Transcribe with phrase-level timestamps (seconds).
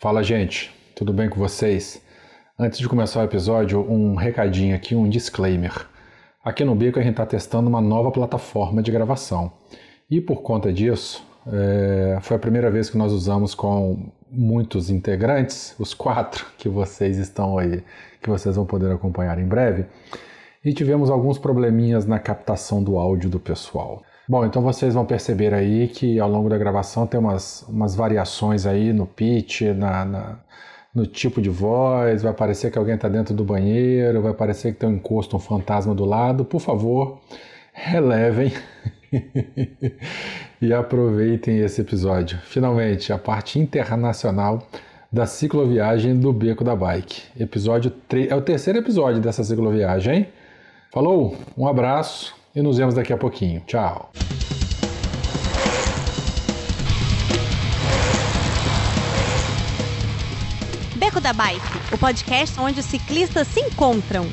[0.00, 2.00] Fala, gente, tudo bem com vocês?
[2.56, 5.88] Antes de começar o episódio, um recadinho aqui, um disclaimer.
[6.44, 9.50] Aqui no Bico a gente está testando uma nova plataforma de gravação.
[10.08, 15.74] E por conta disso, é, foi a primeira vez que nós usamos com muitos integrantes,
[15.80, 17.82] os quatro que vocês estão aí,
[18.22, 19.84] que vocês vão poder acompanhar em breve,
[20.64, 24.04] e tivemos alguns probleminhas na captação do áudio do pessoal.
[24.28, 28.66] Bom, então vocês vão perceber aí que ao longo da gravação tem umas, umas variações
[28.66, 30.38] aí no pitch, na, na
[30.94, 34.80] no tipo de voz, vai parecer que alguém está dentro do banheiro, vai parecer que
[34.80, 36.44] tem um encosto, um fantasma do lado.
[36.44, 37.20] Por favor,
[37.72, 38.52] relevem
[40.60, 42.38] e aproveitem esse episódio.
[42.42, 44.66] Finalmente, a parte internacional
[45.10, 47.22] da cicloviagem do Beco da Bike.
[47.38, 50.28] Episódio 3, é o terceiro episódio dessa cicloviagem?
[50.92, 53.60] Falou, um abraço e nos vemos daqui a pouquinho.
[53.66, 54.10] Tchau.
[60.96, 64.26] Beco da Bike, o podcast onde os ciclistas se encontram.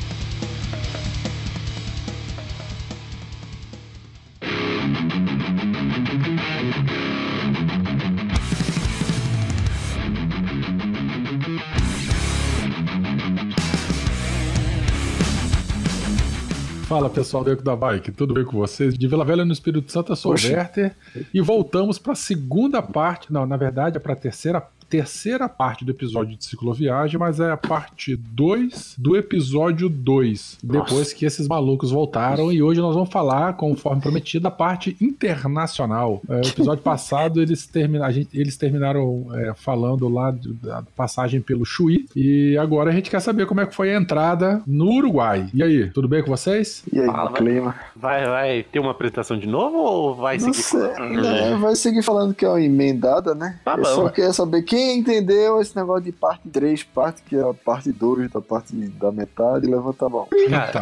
[16.87, 18.95] Fala pessoal do Eco da Bike, tudo bem com vocês?
[18.95, 20.95] De Vila Velha no Espírito Santo, eu sou o Werther
[21.33, 25.83] e voltamos para a segunda parte, não, na verdade é para a terceira terceira parte
[25.83, 31.47] do episódio de cicloviagem, mas é a parte 2 do episódio 2, depois que esses
[31.47, 32.51] malucos voltaram.
[32.51, 36.21] E hoje nós vamos falar, conforme prometido, da parte internacional.
[36.29, 41.65] É, o episódio passado eles, termina, gente, eles terminaram é, falando lá da passagem pelo
[41.65, 45.47] Chuí, e agora a gente quer saber como é que foi a entrada no Uruguai.
[45.53, 46.83] E aí, tudo bem com vocês?
[46.91, 47.75] E aí, Fala, clima?
[47.95, 50.63] Vai, vai ter uma apresentação de novo ou vai Não seguir?
[50.63, 53.59] sei, né, vai seguir falando que é uma emendada, né?
[53.63, 53.83] Tá Eu bom.
[53.83, 57.91] só queria saber quem entendeu esse negócio de parte 3, parte que é a parte
[57.91, 60.27] 2 da parte da metade, levanta a mão.
[60.31, 60.81] Então,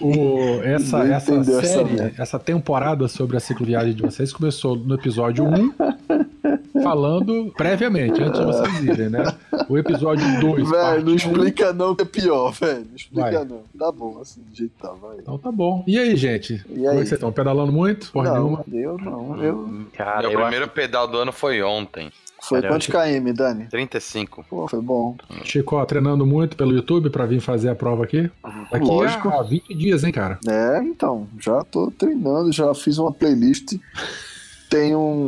[0.00, 2.12] o- essa, Não essa essa série, merda.
[2.22, 5.72] essa temporada sobre a cicloviagem de vocês começou no episódio 1,
[6.82, 9.24] falando previamente, antes de vocês irem, né?
[9.68, 10.68] O episódio 2.
[10.70, 12.86] Velho, não 1, explica não que é pior, velho.
[12.88, 13.44] Não explica Vai.
[13.44, 13.60] não.
[13.78, 15.16] Tá bom, assim, do jeito que tá, vai.
[15.18, 15.82] Então tá bom.
[15.86, 16.54] E aí, gente?
[16.68, 17.32] E Como é que vocês estão?
[17.32, 18.10] Pedalando muito?
[18.12, 18.64] Porra não, nenhuma?
[18.72, 19.42] eu não.
[19.42, 19.86] Eu...
[19.96, 22.05] Cara, Meu eu primeiro pedal do ano foi ontem.
[22.42, 23.66] Foi Cara, quantos KM, Dani?
[23.66, 24.44] 35.
[24.48, 25.16] Pô, foi bom.
[25.44, 28.30] Chico, ó, treinando muito pelo YouTube pra vir fazer a prova aqui.
[28.70, 29.28] Daqui Lógico.
[29.28, 30.38] a 20 dias, hein, cara?
[30.46, 33.78] É, então, já tô treinando, já fiz uma playlist.
[34.68, 35.26] Tem um,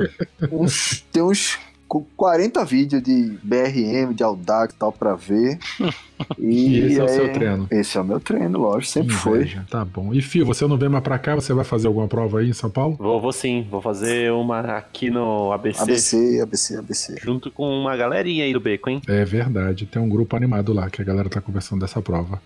[0.53, 5.59] uns, tem uns cu- 40 vídeos de BRM, de Audax e tal pra ver.
[6.37, 7.69] E, E esse é o seu treino.
[7.71, 9.39] Esse é o meu treino, lógico, sempre foi.
[9.39, 9.65] Inveja.
[9.71, 10.13] Tá bom.
[10.13, 11.37] E Fio, você não vem mais pra cá?
[11.37, 12.97] Você vai fazer alguma prova aí em São Paulo?
[12.99, 17.17] vou, vou sim, vou fazer uma aqui no ABC, ABC, ABC, ABC.
[17.23, 19.01] junto com uma galerinha aí do Beco, hein?
[19.07, 22.43] É verdade, tem um grupo animado lá que a galera tá conversando dessa prova.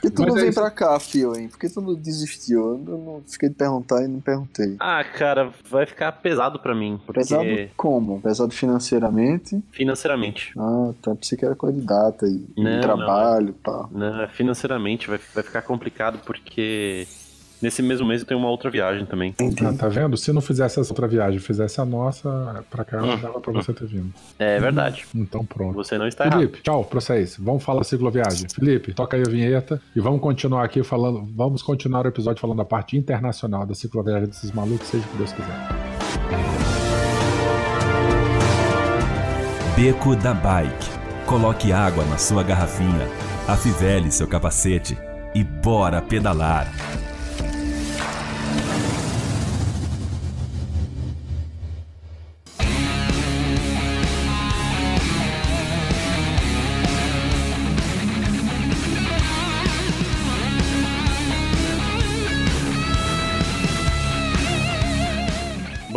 [0.02, 0.60] que tu Mas não é vem isso.
[0.60, 1.48] pra cá, Fio, hein?
[1.48, 2.60] Por que tu não desistiu?
[2.72, 4.76] Eu não, não- fiquei de perguntar e não perguntei.
[4.78, 7.44] Ah, cara, vai ficar pesado pra mim, porque Pesado
[7.76, 8.20] como?
[8.20, 9.62] Pesado financeiramente?
[9.72, 10.52] financeiramente.
[10.58, 11.14] Ah, tá.
[11.14, 13.88] Pensei que era candidata e, e Não, trabalho, pá.
[13.90, 17.06] Né, financeiramente vai, vai ficar complicado porque
[17.60, 19.34] nesse mesmo mês eu tenho uma outra viagem também.
[19.64, 20.16] Ah, tá vendo?
[20.16, 23.86] Se não fizesse essa outra viagem, fizesse a nossa, pra cá, dava pra você ter
[23.86, 24.12] vindo.
[24.38, 25.04] É verdade.
[25.14, 25.74] Então pronto.
[25.74, 26.38] Você não está errado.
[26.38, 27.36] Felipe, tchau pra vocês.
[27.38, 28.46] Vamos falar da cicloviagem.
[28.48, 31.24] Felipe, toca aí a vinheta e vamos continuar aqui falando.
[31.34, 35.16] Vamos continuar o episódio falando da parte internacional da cicloviagem desses malucos, seja o que
[35.16, 35.56] Deus quiser.
[39.76, 40.96] Beco da Bike.
[41.26, 43.08] Coloque água na sua garrafinha,
[43.48, 44.96] afivele seu capacete
[45.34, 46.72] e bora pedalar.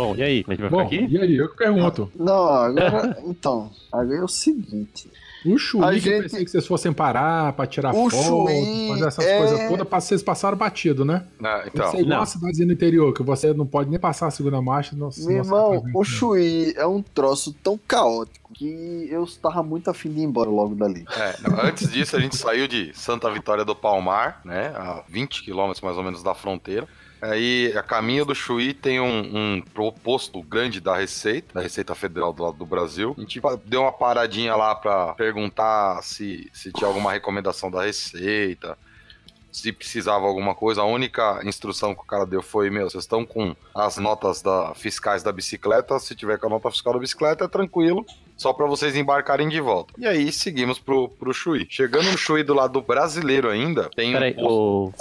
[0.00, 0.44] Bom, e aí?
[0.46, 1.14] A gente vai Bom, ficar aqui?
[1.14, 2.10] e aí, eu que pergunto.
[2.16, 3.18] Não, agora.
[3.26, 5.10] então, agora é o seguinte.
[5.46, 8.22] O Chuí, A que eu gente- pensei que vocês fossem parar pra tirar O foto,
[8.22, 11.24] Chuí fazer essas é- coisas todas, pra vocês passaram batido, né?
[11.42, 12.22] Ah, então, Isso é igual não.
[12.22, 14.94] a cidadezinha no interior, que você não pode nem passar a segunda marcha.
[14.94, 20.10] Não, Meu irmão, o Chuí é um troço tão caótico que eu estava muito afim
[20.12, 21.06] de ir embora logo dali.
[21.16, 21.34] é,
[21.66, 24.74] antes disso a gente saiu de Santa Vitória do Palmar, né?
[24.76, 26.86] A 20 quilômetros mais ou menos da fronteira.
[27.20, 32.32] Aí, a caminho do Chuí tem um, um posto grande da Receita, da Receita Federal
[32.32, 33.14] do lado do Brasil.
[33.16, 38.76] A gente deu uma paradinha lá pra perguntar se, se tinha alguma recomendação da Receita.
[39.52, 43.24] se precisava alguma coisa, a única instrução que o cara deu foi: meu, vocês estão
[43.24, 47.44] com as notas da, fiscais da bicicleta, se tiver com a nota fiscal da bicicleta,
[47.44, 48.06] é tranquilo,
[48.36, 49.92] só para vocês embarcarem de volta.
[49.98, 51.66] E aí seguimos pro, pro Chuí.
[51.68, 54.46] Chegando no Chuí do lado brasileiro ainda, tem Peraí, um.
[54.46, 54.94] o...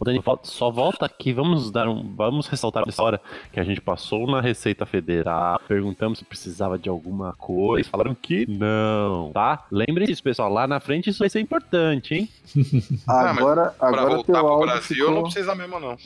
[0.00, 2.14] o Dani, só volta aqui, vamos dar um.
[2.14, 3.20] Vamos ressaltar essa hora
[3.52, 8.14] que a gente passou na Receita Federal, perguntamos se precisava de alguma coisa, eles falaram
[8.14, 9.66] que não, tá?
[9.70, 12.28] Lembrem disso, pessoal, lá na frente isso vai ser importante, hein?
[13.06, 15.14] Ah, mas Agora, Pra agora voltar pro áudio Brasil ficou...
[15.14, 15.96] não precisa mesmo, não.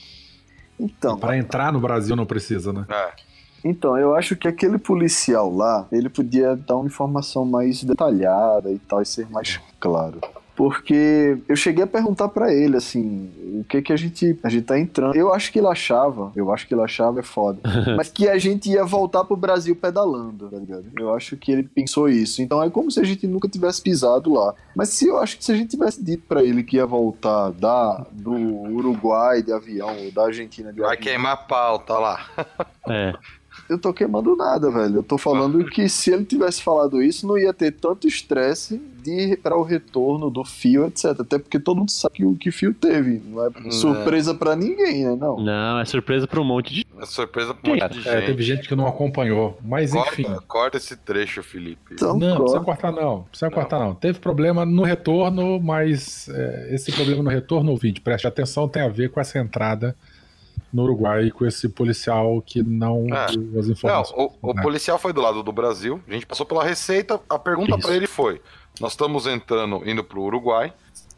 [0.79, 2.87] Então, Para entrar no Brasil não precisa, né?
[2.88, 3.12] É.
[3.65, 8.79] Então, eu acho que aquele policial lá, ele podia dar uma informação mais detalhada e
[8.79, 10.21] tal, e ser mais claro.
[10.54, 14.64] Porque eu cheguei a perguntar pra ele, assim, o que que a gente, a gente
[14.64, 15.16] tá entrando.
[15.16, 17.58] Eu acho que ele achava, eu acho que ele achava é foda,
[17.96, 20.84] mas que a gente ia voltar pro Brasil pedalando, tá ligado?
[20.99, 22.43] Eu acho que ele pensou isso.
[22.43, 24.54] Então é como se a gente nunca tivesse pisado lá.
[24.76, 27.50] Mas se eu acho que se a gente tivesse dito pra ele que ia voltar
[27.52, 32.26] da, do Uruguai de avião, ou da Argentina de Vai avião, queimar a pauta lá.
[32.88, 33.14] É.
[33.69, 34.96] eu tô queimando nada, velho.
[34.96, 39.37] Eu tô falando que se ele tivesse falado isso, não ia ter tanto estresse de
[39.37, 41.06] para o retorno do fio, etc.
[41.20, 43.20] Até porque todo mundo sabe que o que fio teve.
[43.26, 45.16] Não é surpresa pra ninguém, né?
[45.19, 45.37] Não.
[45.40, 46.87] Não, é surpresa pra um monte de.
[47.00, 48.26] É surpresa pra um monte de É, gente.
[48.26, 49.58] teve gente que não acompanhou.
[49.62, 50.22] Mas enfim.
[50.25, 51.94] Corta, corta esse trecho, Felipe.
[51.94, 52.43] Então, Não, corta.
[52.43, 53.94] precisa cortar não, precisa cortar não.
[53.94, 58.88] Teve problema no retorno, mas é, esse problema no retorno, ouvinte, preste atenção, tem a
[58.88, 59.96] ver com essa entrada
[60.72, 63.26] no Uruguai, com esse policial que não É.
[63.37, 64.19] deu as Não, informações.
[64.40, 64.62] o, o né?
[64.62, 68.06] policial foi do lado do Brasil, a gente passou pela receita, a pergunta pra ele
[68.06, 68.40] foi:
[68.81, 70.73] nós estamos entrando, indo pro Uruguai.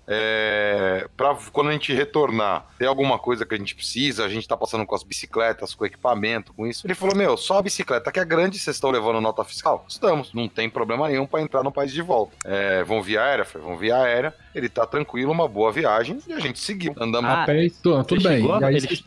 [0.06, 4.24] É, pra quando a gente retornar, tem alguma coisa que a gente precisa?
[4.24, 6.86] A gente tá passando com as bicicletas, com equipamento, com isso.
[6.86, 9.84] Ele falou: Meu, só a bicicleta que é grande, vocês estão levando nota fiscal?
[9.88, 12.32] Estamos, não tem problema nenhum pra entrar no país de volta.
[12.44, 13.44] É, vão via aérea?
[13.44, 14.34] Foi, vão via aérea.
[14.54, 16.94] Ele tá tranquilo, uma boa viagem, e a gente seguiu.
[17.00, 18.40] Andamos Ah, A pé, tudo, tudo Você bem.
[18.42, 18.60] chegou?
[18.60, 19.02] E aí Ele-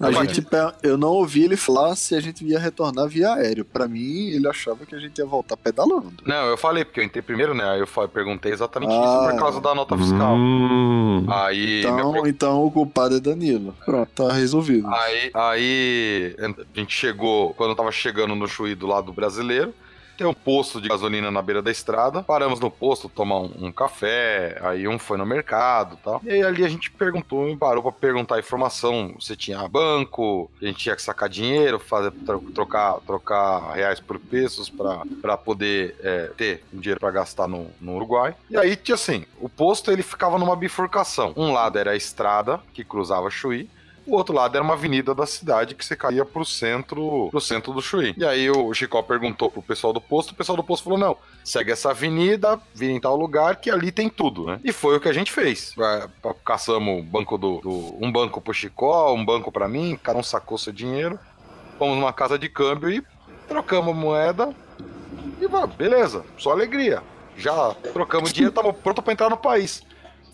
[0.00, 3.64] A gente, per- eu não ouvi ele falar se a gente ia retornar via aéreo.
[3.64, 6.12] Pra mim, ele achava que a gente ia voltar pedalando.
[6.26, 7.64] Não, eu falei, porque eu entrei primeiro, né?
[7.64, 9.02] Aí eu falei- perguntei exatamente Ah.
[9.24, 10.15] isso por causa da nota fiscal.
[10.24, 11.26] Hum.
[11.28, 13.74] Aí, minha Então, então o culpado é Danilo.
[13.84, 14.86] Pronto, tá resolvido.
[14.88, 19.74] Aí, aí a gente chegou, quando eu tava chegando no Chuí do lado brasileiro,
[20.16, 22.22] tem um posto de gasolina na beira da estrada.
[22.22, 26.20] Paramos no posto tomar um, um café, aí um foi no mercado tal.
[26.24, 29.14] E aí ali a gente perguntou, parou pra perguntar informação.
[29.20, 34.18] Se tinha banco, a gente tinha que sacar dinheiro, fazer, tro- trocar, trocar reais por
[34.18, 34.70] pesos
[35.20, 38.34] pra poder é, ter dinheiro pra gastar no, no Uruguai.
[38.50, 41.32] E aí assim, o posto ele ficava numa bifurcação.
[41.36, 43.68] Um lado era a estrada que cruzava Chuí,
[44.06, 47.72] o outro lado era uma avenida da cidade que você caía pro centro, pro centro
[47.72, 48.14] do Chuí.
[48.16, 51.16] E aí o Chicó perguntou pro pessoal do posto, o pessoal do posto falou: não,
[51.44, 54.60] segue essa avenida, vira em tal lugar que ali tem tudo, né?
[54.64, 55.74] E foi o que a gente fez.
[56.44, 60.56] Caçamos banco do, do- um banco pro Chicó, um banco pra mim, cada um sacou
[60.58, 61.18] seu dinheiro.
[61.78, 63.02] Fomos numa casa de câmbio e
[63.48, 64.54] trocamos moeda.
[65.40, 67.02] E beleza, só alegria.
[67.36, 69.82] Já trocamos dinheiro, tava pronto pra entrar no país.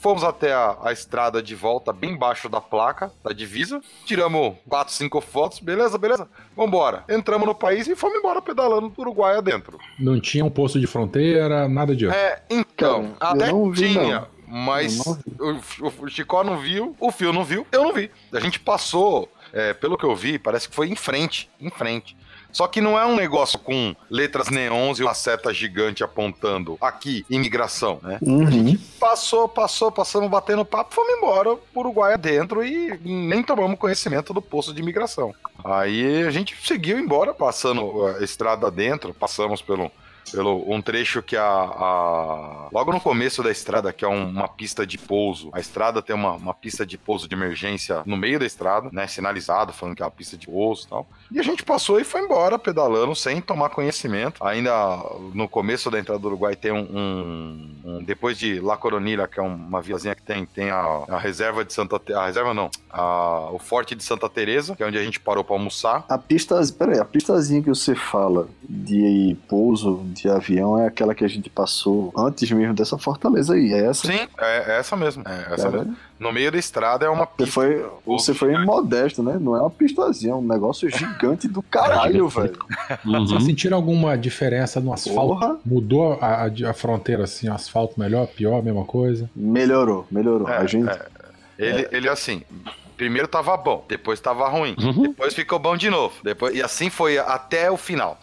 [0.03, 3.81] Fomos até a, a estrada de volta, bem embaixo da placa, da divisa.
[4.05, 6.29] Tiramos 4, 5 fotos, beleza, beleza.
[6.57, 7.05] Vambora.
[7.09, 9.79] Entramos no país e fomos embora pedalando do Uruguai adentro.
[10.01, 12.13] Não tinha um posto de fronteira, nada disso.
[12.13, 14.21] É, então, Cara, até eu não vi, tinha.
[14.21, 14.27] não.
[14.49, 18.11] Mas o, o Chicó não viu, o Fio não viu, eu não vi.
[18.33, 22.17] A gente passou, é, pelo que eu vi, parece que foi em frente, em frente.
[22.53, 27.25] Só que não é um negócio com letras neons e uma seta gigante apontando aqui,
[27.31, 28.19] imigração, né?
[28.21, 28.79] Uhum.
[29.01, 34.43] Passou, passou, passamos batendo papo, fomos embora pro Uruguai adentro e nem tomamos conhecimento do
[34.43, 35.35] posto de imigração.
[35.65, 39.91] Aí a gente seguiu embora, passando a estrada dentro, passamos pelo,
[40.31, 44.49] pelo um trecho que a, a- Logo no começo da estrada, que é um- uma
[44.49, 45.51] pista de pouso.
[45.53, 49.07] A estrada tem uma, uma pista de pouso de emergência no meio da estrada, né?
[49.07, 51.07] Sinalizado, falando que é uma pista de pouso e tal.
[51.31, 54.43] E a gente passou e foi embora, pedalando, sem tomar conhecimento.
[54.45, 54.73] Ainda
[55.35, 56.81] no começo da entrada do Uruguai tem um.
[56.83, 61.19] um- um- depois de La Coronilha, que é uma vilazinha que tem, tem a, a
[61.19, 62.71] reserva de Santa A reserva não.
[62.91, 66.05] a- o Forte de Santa Teresa, que é onde a gente parou pra almoçar.
[66.09, 71.25] A pista, peraí, a pistazinha que você fala de pouso de avião é aquela que
[71.25, 74.07] a gente passou antes mesmo dessa fortaleza aí, é essa?
[74.07, 75.23] Sim, é, é essa mesmo.
[75.27, 75.97] É essa mesmo.
[76.19, 77.53] No meio da estrada é uma Você pista.
[77.53, 79.37] foi, você foi modesto, né?
[79.41, 82.59] Não é uma pistazinha, é um negócio gigante do caralho, velho.
[83.05, 83.27] Uhum.
[83.27, 85.35] Vocês sentiram alguma diferença no asfalto?
[85.41, 85.57] Porra.
[85.67, 89.29] Mudou a, a- a fronteira assim, o asfalto melhor, pior, mesma coisa?
[89.35, 90.49] Melhorou, melhorou.
[90.49, 90.89] É, a gente.
[90.91, 91.07] é.
[91.59, 92.43] Ele, ele assim,
[92.97, 95.03] primeiro tava bom, depois tava ruim, Uhum.
[95.03, 96.15] depois ficou bom de novo.
[96.23, 98.19] Depois, e assim foi até o final.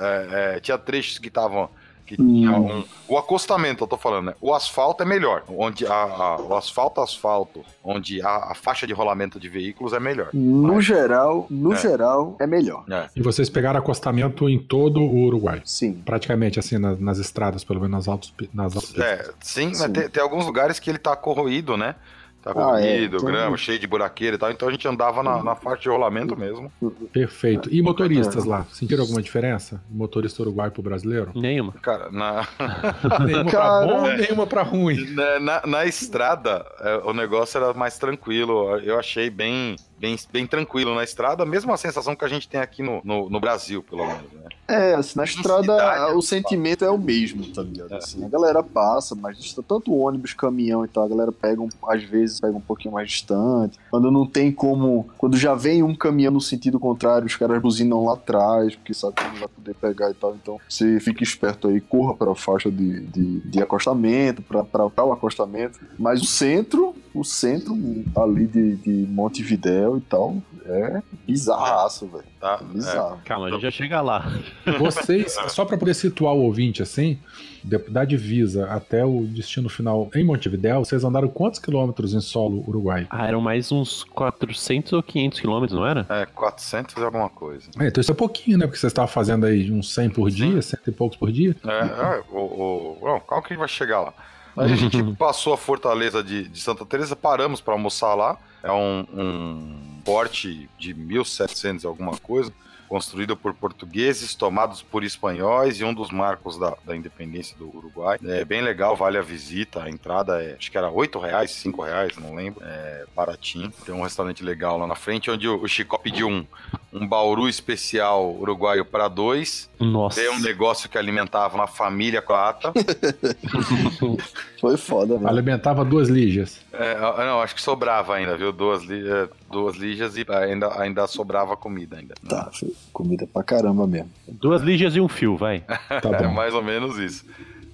[0.00, 1.68] É, é, tinha trechos que estavam
[2.04, 2.84] que que tinha um.
[3.08, 4.34] O acostamento, eu tô falando, né?
[4.40, 5.44] O asfalto é melhor.
[5.48, 10.00] Onde a, a- o asfalto asfalto, onde a, a faixa de rolamento de veículos é
[10.00, 10.28] melhor.
[10.34, 11.76] No geral, no É.
[11.76, 12.84] geral, é melhor.
[12.90, 13.08] É.
[13.16, 15.62] E vocês pegaram acostamento em todo o Uruguai.
[15.64, 16.02] Sim.
[16.04, 18.32] Praticamente assim, nas, nas estradas, pelo menos nas altas.
[18.52, 19.92] Nas altas É, sim, mas Sim.
[19.92, 21.94] tem, tem alguns lugares que ele tá corroído, né?
[22.42, 24.50] Tá Ah, é, grama, cheio de buraqueira e tal.
[24.50, 26.72] Então a gente andava na, na faixa de rolamento mesmo.
[27.12, 27.68] Perfeito.
[27.72, 28.66] E motoristas lá?
[28.72, 29.80] Sentiram alguma diferença?
[29.88, 31.30] Motorista uruguaio pro brasileiro?
[31.34, 31.72] Nenhuma.
[31.80, 32.46] Cara, na,
[33.24, 34.16] Nenhuma Cara, pra bom, é.
[34.16, 35.04] nenhuma pra ruim.
[35.14, 38.76] na, na- na estrada, é, o negócio era mais tranquilo.
[38.80, 41.46] Eu achei bem, bem, bem tranquilo na estrada.
[41.46, 44.32] Mesma sensação que a gente tem aqui no, no, no Brasil, pelo menos.
[44.32, 44.42] Né?
[44.66, 47.94] É, assim, na estrada cidade, o sentimento é o mesmo, tá ligado?
[47.94, 52.02] Assim, a galera passa, mas tanto ônibus, caminhão e tal, a galera pega, um, às
[52.02, 53.78] vezes, pega um pouquinho mais distante.
[53.90, 55.08] Quando não tem como.
[55.16, 59.14] Quando já vem um caminhão no sentido contrário, os caras buzinam lá atrás, porque sabe
[59.14, 60.34] que não vai poder pegar e tal.
[60.34, 65.12] Então você fica esperto aí, corra para a faixa de, de, de acostamento, para o
[65.12, 65.78] acostamento.
[65.98, 67.76] Mas o centro, o centro
[68.16, 72.24] ali de, de Montevidéu e tal, é bizarraço, velho.
[72.40, 72.58] Tá?
[72.58, 73.20] Bizarro.
[73.24, 74.32] Calma, a gente já chega lá.
[74.78, 77.18] Vocês, só pra poder situar o ouvinte assim,
[77.64, 83.06] da divisa até o destino final em Montevidéu, vocês andaram quantos quilômetros em solo uruguai?
[83.08, 86.04] Ah, eram mais uns 400 ou 500 quilômetros, não era?
[86.08, 87.70] É, é 400 e alguma coisa.
[87.78, 88.66] É, então isso é pouquinho, né?
[88.66, 91.54] Porque vocês estavam fazendo aí uns 100 por dia, cento e poucos por dia.
[91.64, 94.14] É, é, o, o, não, calma que a gente vai chegar lá.
[94.56, 98.38] A gente passou a fortaleza de, de Santa Teresa, paramos para almoçar lá.
[98.62, 102.52] É um, um forte de 1700 e alguma coisa,
[102.88, 108.18] construído por portugueses, tomados por espanhóis e um dos marcos da, da independência do Uruguai.
[108.24, 109.82] É bem legal, vale a visita.
[109.82, 112.62] A entrada é, acho que era 8 reais, 5 reais, não lembro.
[112.64, 113.72] É baratinho.
[113.84, 116.46] Tem um restaurante legal lá na frente, onde o Chico pediu um,
[116.92, 119.68] um bauru especial uruguaio para dois.
[119.80, 120.20] Nossa.
[120.20, 122.72] Tem um negócio que alimentava uma família croata.
[124.60, 125.28] Foi foda, velho.
[125.28, 126.60] Alimentava duas lígias.
[126.72, 128.52] É, não, acho que sobrava ainda, viu?
[128.52, 132.14] Duas, li- é, duas lijas e ainda, ainda sobrava comida ainda.
[132.28, 132.50] Tá,
[132.92, 134.10] comida pra caramba mesmo.
[134.28, 135.60] Duas lígias e um fio, vai.
[135.88, 136.32] Tá É bom.
[136.32, 137.24] mais ou menos isso.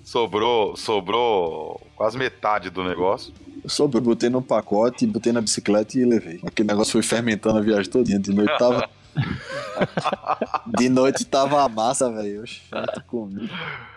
[0.04, 3.32] Sobrou, sobrou quase metade do negócio.
[3.62, 6.40] Eu soube, eu botei no pacote, botei na bicicleta e levei.
[6.46, 8.18] Aquele negócio foi fermentando a viagem todinha.
[8.18, 8.88] De noite tava.
[10.78, 12.42] De noite tava a massa, velho.
[12.42, 13.50] Oxe, muito comido.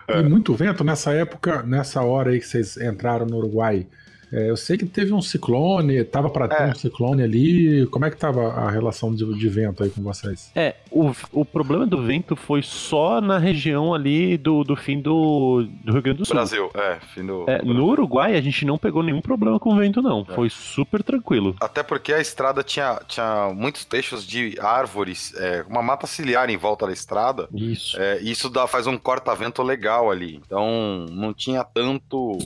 [0.08, 3.88] E muito vento nessa época, nessa hora aí que vocês entraram no Uruguai.
[4.32, 6.68] É, eu sei que teve um ciclone, tava pra ter É.
[6.68, 7.86] um ciclone ali.
[7.88, 10.52] Como é que tava a relação de, de vento aí com vocês?
[10.56, 15.68] É, o, o problema do vento foi só na região ali do, do fim do,
[15.84, 16.36] do Rio Grande do Sul.
[16.36, 17.44] Brasil, é, fim do.
[17.50, 20.24] É, no Uruguai a gente não pegou nenhum problema com vento, não.
[20.26, 21.56] Foi super tranquilo.
[21.60, 26.58] Até porque a estrada tinha, tinha muitos trechos de árvores, é, uma mata ciliar em
[26.58, 27.48] volta da estrada.
[27.54, 28.00] Isso.
[28.00, 30.40] É, isso dá, faz um corta-vento legal ali.
[30.46, 32.38] Então não tinha tanto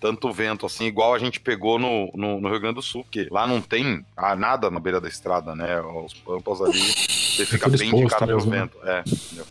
[0.00, 3.28] tanto vento assim, igual a gente pegou no, no, no Rio Grande do Sul, porque
[3.30, 5.80] lá não tem ah, nada na beira da estrada, né?
[5.80, 8.60] Os pampas ali, você fica bem exposto indicado pelo mesmo, né?
[8.60, 8.78] vento.
[8.84, 9.04] É,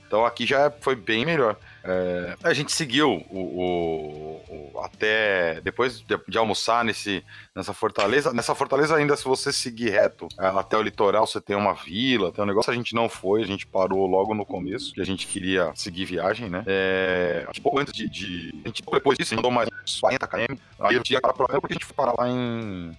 [0.07, 1.57] então aqui já foi bem melhor.
[1.87, 7.23] É, a gente seguiu o, o- o- até depois de, de almoçar nesse,
[7.55, 8.33] nessa fortaleza.
[8.33, 12.31] Nessa fortaleza, ainda, se você seguir reto é, até o litoral, você tem uma vila,
[12.31, 12.71] tem um negócio.
[12.71, 16.05] A gente não foi, a gente parou logo no começo, que a gente queria seguir
[16.05, 16.63] viagem, né?
[16.67, 19.99] É, que pouco antes de, de- A gente, depois disso, a gente andou mais uns
[19.99, 20.55] 40 km.
[20.79, 22.93] Aí eu tinha pra- porque a gente foi parar lá em.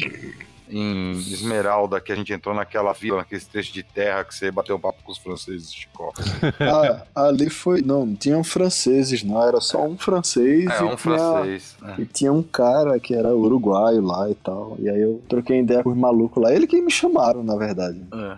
[0.68, 4.76] Em Esmeralda, que a gente entrou naquela vila, naquele trecho de terra que você bateu
[4.76, 6.12] um papo com os franceses, Chico.
[6.60, 7.82] Ah, ali foi.
[7.82, 9.42] Não, não tinham franceses, não.
[9.46, 10.68] Era só um francês.
[10.70, 11.76] É, e um tinha- francês.
[11.84, 12.00] é.
[12.00, 14.76] E tinha um cara que era uruguaio lá e tal.
[14.80, 16.52] E aí eu troquei ideia com os malucos lá.
[16.52, 18.00] Ele que me chamaram, na verdade.
[18.12, 18.36] É.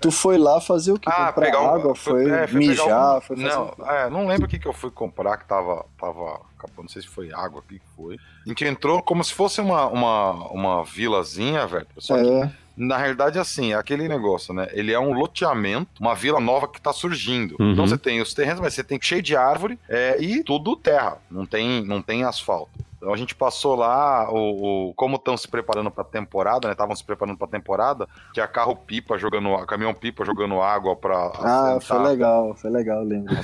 [0.00, 1.08] Tu foi lá fazer o quê?
[1.12, 1.94] Ah, Comprar pegar um, água?
[1.94, 3.18] Foi, é, fui mijar?
[3.18, 3.82] um- Foi fazer não, quê?
[3.86, 7.02] é, não lembro o que, que eu fui comprar que tava, tava acabando, não sei
[7.02, 8.16] se foi água, o que que foi.
[8.44, 11.86] A gente entrou como se fosse uma, uma, uma vilazinha, velho.
[11.98, 14.68] Só que, É, na realidade, assim, é aquele negócio, né?
[14.72, 17.56] Ele é um loteamento, uma vila nova que tá surgindo.
[17.60, 17.72] Uhum.
[17.72, 21.18] Então você tem os terrenos, mas você tem cheio de árvore é, e tudo terra,
[21.30, 22.70] não tem, não tem asfalto.
[23.00, 26.72] Então a gente passou lá, o, o- como estão se preparando pra temporada, né?
[26.72, 31.76] Estavam se preparando pra temporada, tinha carro pipa jogando, caminhão pipa jogando água pra ah,
[31.76, 33.34] assentar foi legal, foi legal, lembro.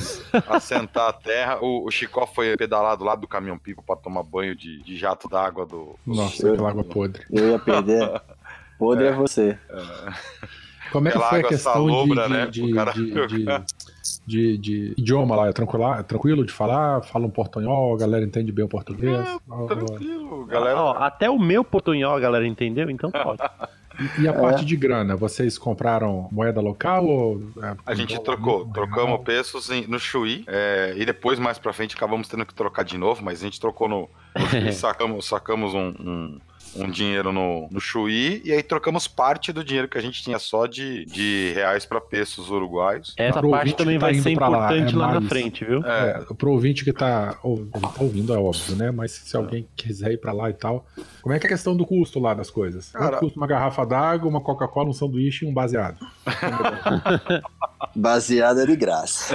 [0.47, 1.59] assentar a terra.
[1.63, 5.27] O, o Chicó foi pedalado lá do caminhão pipa pra tomar banho de, de jato
[5.27, 5.97] d'água do.
[6.07, 7.25] Nossa, aquela água podre.
[7.31, 8.21] Eu ia perder.
[8.79, 9.59] Podre é, você.
[10.93, 12.47] Como é que Aquela foi a água questão salobra, de, né?
[12.47, 13.45] de, O cara- de, de,
[14.27, 15.49] de- de idioma lá?
[15.49, 17.03] É tranquilo, é tranquilo de falar?
[17.03, 19.27] Fala um portunhol, a galera entende bem o português?
[19.49, 20.81] Ou- Tranquilo, galera.
[20.81, 23.43] Ó, até o meu portunhol a galera entendeu, então pode.
[24.19, 27.41] E, e a parte de grana, vocês compraram moeda local ou.
[27.63, 31.95] é, A gente trocou, trocamos pesos em- no Chuí, é, e depois, mais pra frente,
[31.97, 34.09] acabamos tendo que trocar de novo, mas a gente trocou no,
[34.39, 36.39] no Chuí, sacamos, sacamos um, um,
[36.79, 40.39] um dinheiro no, no Chuí, e aí trocamos parte do dinheiro que a gente tinha
[40.39, 43.15] só de, de reais pra pesos uruguaios.
[43.17, 45.85] Essa Pro parte também tá vai ser pra lá, importante é lá, na frente, viu?
[45.85, 48.91] É, É, pro ouvinte que tá, ou- tá ouvindo, é óbvio, né?
[48.91, 50.87] Mas se alguém quiser ir pra lá e tal,
[51.23, 52.91] como é que é a questão do custo lá das coisas?
[52.93, 55.99] Quanto Cara- custa uma garrafa d'água, uma Coca-Cola, um sanduíche e um baseado?
[57.95, 59.35] Baseada de graça.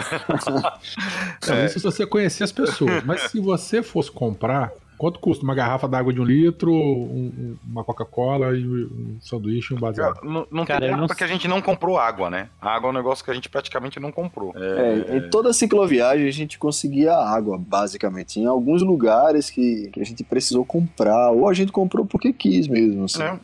[1.47, 3.03] Não, Isso se você conhecer as pessoas.
[3.03, 7.57] Mas se você fosse comprar, quanto custa uma garrafa d'água de um litro, um- um-
[7.71, 10.19] uma Coca-Cola e um sanduíche e um baseado?
[10.23, 12.49] não, não Cara, tem não porque a gente não comprou água, né?
[12.61, 14.53] A água é um negócio que a gente praticamente não comprou.
[14.55, 18.39] É, em toda a cicloviagem a gente conseguia água, basicamente.
[18.39, 22.67] Em alguns lugares que, que a gente precisou comprar, ou a gente comprou porque quis
[22.67, 23.05] mesmo.
[23.05, 23.17] assim.
[23.23, 23.39] né?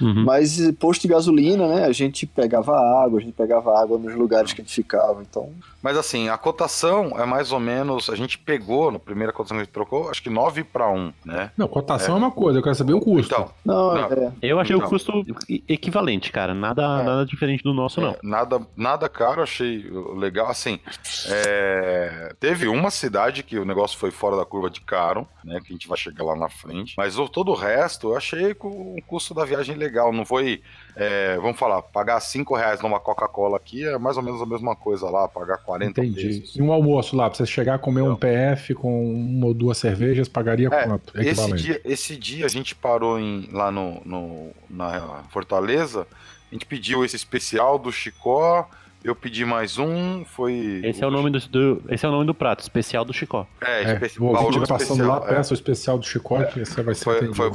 [0.00, 0.24] Uhum.
[0.24, 1.84] Mas posto de gasolina, né?
[1.84, 2.72] A gente pegava
[3.04, 5.22] água, a gente pegava água nos lugares que a gente ficava.
[5.22, 5.50] Então,
[5.82, 8.08] Mas assim, a cotação é mais ou menos.
[8.08, 11.12] A gente pegou, na primeira cotação que a gente trocou, acho que 9 para 1,
[11.24, 11.50] né?
[11.56, 12.18] Não, cotação é.
[12.18, 13.34] uma coisa, eu quero saber o custo.
[13.34, 14.04] Então, não, Não.
[14.04, 14.32] é.
[14.40, 14.86] Eu achei Então.
[14.86, 15.12] o custo
[15.68, 16.54] equivalente, cara.
[16.54, 17.02] Nada, É.
[17.02, 18.10] nada diferente do nosso, não.
[18.10, 19.84] É, nada, nada caro, achei
[20.16, 20.48] legal.
[20.48, 20.78] Assim,
[21.28, 25.60] é, teve uma cidade que o negócio foi fora da curva de caro, né?
[25.60, 26.94] Que a gente vai chegar lá na frente.
[26.96, 30.12] Mas o, todo o resto eu achei com o custo da viagem legal.
[30.12, 30.62] Não foi,
[30.96, 34.74] é, vamos falar, pagar 5 reais numa Coca-Cola aqui é mais ou menos a mesma
[34.76, 36.22] coisa lá, pagar 40 Entendi.
[36.40, 36.56] pesos.
[36.56, 38.16] E um almoço lá, pra você chegar a comer um Não.
[38.16, 41.12] PF com uma ou duas cervejas, pagaria É, quanto?
[41.20, 46.06] Esse dia, esse dia a gente parou em, lá no, no- na Fortaleza,
[46.50, 48.68] a gente pediu esse especial do Chicó,
[49.04, 50.80] eu pedi mais um, foi...
[50.84, 53.46] Esse é o nome do, do- esse é o nome do prato, especial do Chicó.
[53.60, 55.34] É, É, o Bauru passando especial, lá, é.
[55.36, 57.34] peça o especial do chicote, você vai ser Foi, atendido.
[57.34, 57.48] foi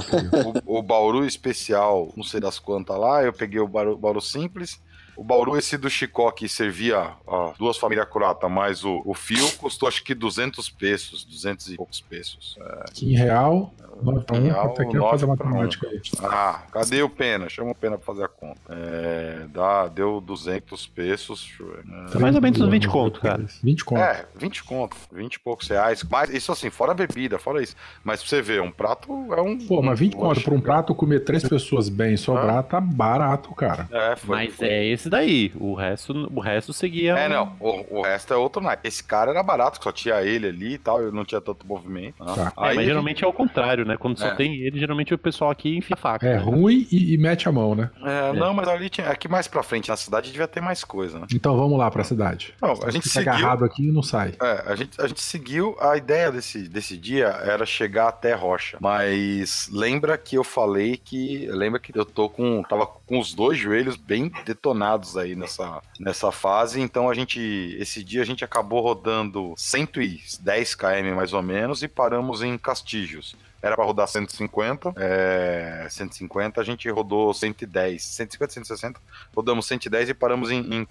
[0.66, 4.82] o, o Bauru especial, não sei das quantas lá, eu peguei o Bauru, Bauru simples.
[5.16, 9.52] O Bauru, esse do Chicó, que servia ó, duas famílias croatas, mais o, o fio,
[9.58, 12.56] custou acho que 200 pesos, 200 e poucos pesos.
[12.62, 12.84] É.
[13.04, 16.02] Em real, 9 para 1, Real, até aqui eu fazer a matemática aí.
[16.24, 17.50] Ah, cadê o Pena?
[17.50, 18.60] Chama o Pena pra fazer a conta.
[18.70, 21.54] É, dá, deu 200 pesos.
[21.60, 21.84] eu ver.
[22.16, 23.46] É mais ou menos uns 20 conto, cara.
[23.64, 24.02] 20 conto.
[24.02, 26.04] É, 20 conto, 20 e poucos reais.
[26.10, 27.76] Mas isso assim, fora a bebida, fora isso.
[28.04, 29.58] Mas pra você ver, um prato é um.
[29.58, 30.66] Pô, mas 20 um conto pra um lanche.
[30.66, 33.88] prato comer três pessoas bem e sobrar, tá barato, cara.
[33.92, 34.36] É, foi.
[34.36, 34.68] Mas foi.
[34.68, 35.52] é esse daí.
[35.56, 37.14] O resto, o resto seguia.
[37.18, 37.56] É, não.
[37.60, 38.88] O, o resto é outro naipe.
[38.88, 42.24] Esse cara era barato, só tinha ele ali e tal, eu não tinha tanto movimento.
[42.24, 42.34] né?
[42.36, 42.54] Tá.
[42.58, 43.98] É, Aí, mas geralmente é o contrário, né?
[43.98, 44.36] Quando só É.
[44.36, 46.28] tem ele, geralmente o pessoal aqui enfia a faca.
[46.28, 46.40] É né?
[46.40, 47.90] ruim e, e mete a mão, né?
[48.04, 49.10] é, Não, mas ali tinha.
[49.10, 51.28] Aqui mais pra frente, na cidade, devia ter mais coisa, né?
[51.34, 52.54] Então vamos lá pra cidade.
[52.62, 53.32] Não, a gente Fica seguiu.
[53.34, 54.34] agarrado aqui e não sai.
[54.42, 55.76] É, a gente, a gente seguiu.
[55.80, 58.78] A ideia desse, desse dia era chegar até Rocha.
[58.82, 61.48] Mas lembra que eu falei que.
[61.52, 62.62] Lembra que eu tô com.
[62.64, 66.82] Tava com os dois joelhos bem detonados aí nessa, nessa fase.
[66.82, 67.40] Então a gente.
[67.80, 73.36] Esse dia a gente acabou rodando 110 km mais ou menos e paramos em Castilhos.
[73.62, 79.00] Era pra rodar 150, é, 150, a gente rodou 110, 150, 160,
[79.36, 80.88] rodamos 110 e paramos em, em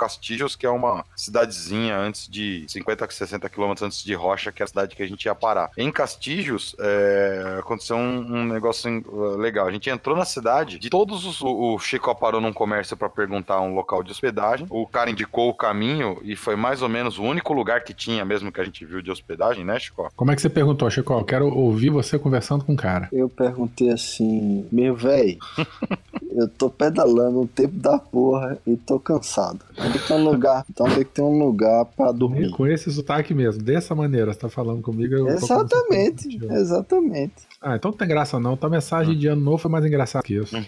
[0.59, 4.67] que é uma cidadezinha antes de 50, 60 quilômetros antes de Rocha, que é a
[4.67, 5.71] cidade que a gente ia parar.
[5.77, 9.67] Em Castilhos, é, aconteceu um, um negócio legal.
[9.67, 11.41] A gente entrou na cidade, de todos os.
[11.41, 14.67] O, o Chico parou num comércio para perguntar um local de hospedagem.
[14.71, 18.25] O cara indicou o caminho e foi mais ou menos o único lugar que tinha
[18.25, 20.11] mesmo que a gente viu de hospedagem, né, Chico?
[20.15, 21.13] Como é que você perguntou, Chico?
[21.13, 23.09] Eu quero ouvir você conversando com o cara.
[23.13, 25.39] Eu perguntei assim, meu véi,
[26.33, 29.61] eu tô pedalando o tempo da porra e tô cansado.
[29.79, 30.65] Onde que tem um lugar?
[30.71, 32.51] Então tem que ter um lugar pra dormir.
[32.51, 35.29] Com esse sotaque mesmo, dessa maneira, você tá falando comigo.
[35.29, 37.35] Exatamente, conversando exatamente.
[37.61, 38.57] Ah, então não tem graça não.
[38.57, 40.57] Tua mensagem de ano novo foi mais engraçada que isso.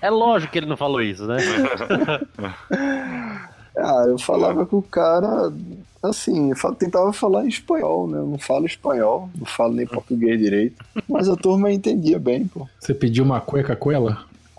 [0.00, 1.36] É lógico que ele não falou isso, né?
[3.80, 5.52] Ah, eu falava com o cara,
[6.02, 8.18] assim, eu tentava falar em espanhol, né?
[8.18, 10.84] Eu não falo espanhol, não falo nem português direito.
[11.08, 12.68] Mas a turma entendia bem, pô.
[12.78, 14.24] Você pediu uma cueca com ela?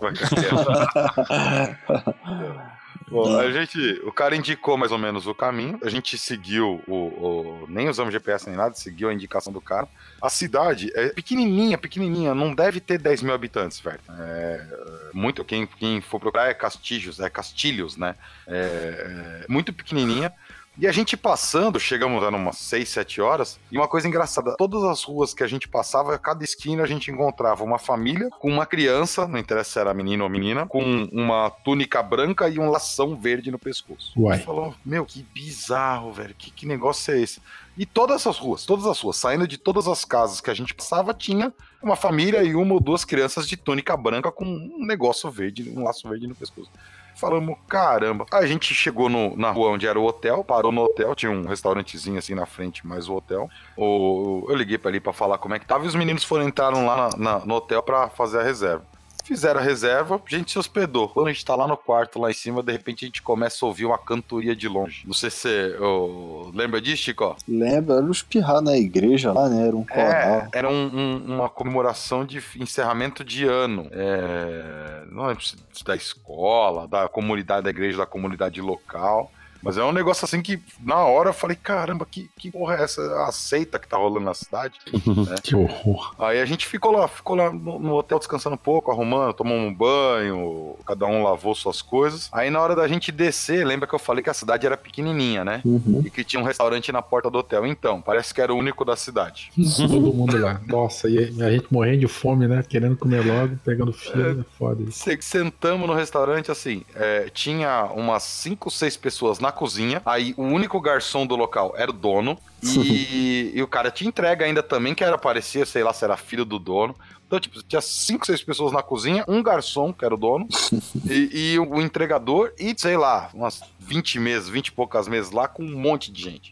[3.10, 6.94] Bom, a gente, o cara indicou mais ou menos o caminho, a gente seguiu o,
[6.94, 9.88] o- nem usamos GPS nem nada, seguiu a indicação do cara.
[10.22, 13.98] A cidade é pequenininha, pequenininha, não deve ter 10 mil habitantes, velho.
[14.08, 18.14] É, é, muito, quem, quem for procurar é Castilhos, é Castilhos, né?
[18.46, 20.32] É, é muito pequenininha,
[20.80, 24.82] E a gente passando, chegamos a umas 6, 7 horas, e uma coisa engraçada, todas
[24.82, 28.64] as ruas que a gente passava, cada esquina a gente encontrava uma família com uma
[28.64, 30.80] criança, não interessa se era menino ou menina, com
[31.12, 34.18] uma túnica branca e um lação verde no pescoço.
[34.18, 34.32] Uai.
[34.32, 37.42] A gente falou, meu, que bizarro, velho, que, que negócio é esse?
[37.76, 40.72] E todas as ruas, todas as ruas, saindo de todas as casas que a gente
[40.72, 45.30] passava, tinha uma família e uma ou duas crianças de túnica branca com um negócio
[45.30, 46.70] verde, um laço verde no pescoço.
[47.20, 48.24] Falamos, caramba.
[48.32, 51.44] A gente chegou no- na rua onde era o hotel, parou no hotel, tinha um
[51.46, 53.48] restaurantezinho assim na frente, mais o hotel.
[53.76, 56.48] O, eu liguei pra ali pra falar como é que tava e os meninos foram
[56.48, 58.84] entraram lá na- na- no hotel pra fazer a reserva.
[59.30, 61.08] Fizeram a reserva, a gente se hospedou.
[61.08, 63.64] Quando a gente tá lá no quarto, lá em cima, de repente a gente começa
[63.64, 65.04] a ouvir uma cantoria de longe.
[65.06, 67.36] Não sei se você ô, lembra disso, Chico?
[67.46, 69.68] Lembra, era os pirrar na igreja lá, né?
[69.68, 70.04] Era um coral.
[70.04, 73.86] É, era um- um- uma comemoração de encerramento de ano.
[73.92, 79.30] É, não se da escola, da comunidade, da igreja, da comunidade local.
[79.62, 82.82] Mas é um negócio assim que, na hora, eu falei, caramba, que, que porra é
[82.82, 83.00] essa?
[83.24, 84.74] A seita que tá rolando na cidade.
[85.42, 86.14] Que horror.
[86.18, 89.70] Aí a gente ficou lá, ficou lá no, no hotel descansando um pouco, arrumando, tomamos
[89.70, 92.28] um banho, cada um lavou suas coisas.
[92.32, 95.44] Aí na hora da gente descer, lembra que eu falei que a cidade era pequenininha,
[95.44, 95.60] né?
[95.64, 96.02] Uhum.
[96.04, 97.66] E que tinha um restaurante na porta do hotel.
[97.66, 99.50] Então, parece que era o único da cidade.
[99.76, 100.60] Todo mundo lá.
[100.66, 102.62] Nossa, e a gente morrendo de fome, né?
[102.68, 104.98] Querendo comer logo, pegando fila, é foda isso.
[104.98, 110.42] Se- Sentamos no restaurante, assim, é, tinha umas 5, 6 pessoas na cozinha, aí o
[110.42, 114.94] único garçom do local era o dono, e, e o cara te entrega ainda também,
[114.94, 116.94] que era, parecia, sei lá, se era filho do dono.
[117.26, 120.48] Então, tipo, tinha 5, 6 pessoas na cozinha, um garçom, que era o dono,
[121.08, 125.46] e, e o, entregador, e sei lá, umas 20 meses, 20 e poucas meses lá,
[125.46, 126.50] com um monte de gente.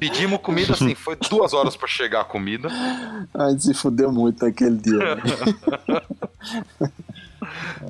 [0.00, 2.68] Pedimos comida, assim, foi duas horas pra chegar a comida.
[3.32, 4.98] A gente se fudeu muito naquele dia.
[4.98, 5.22] né?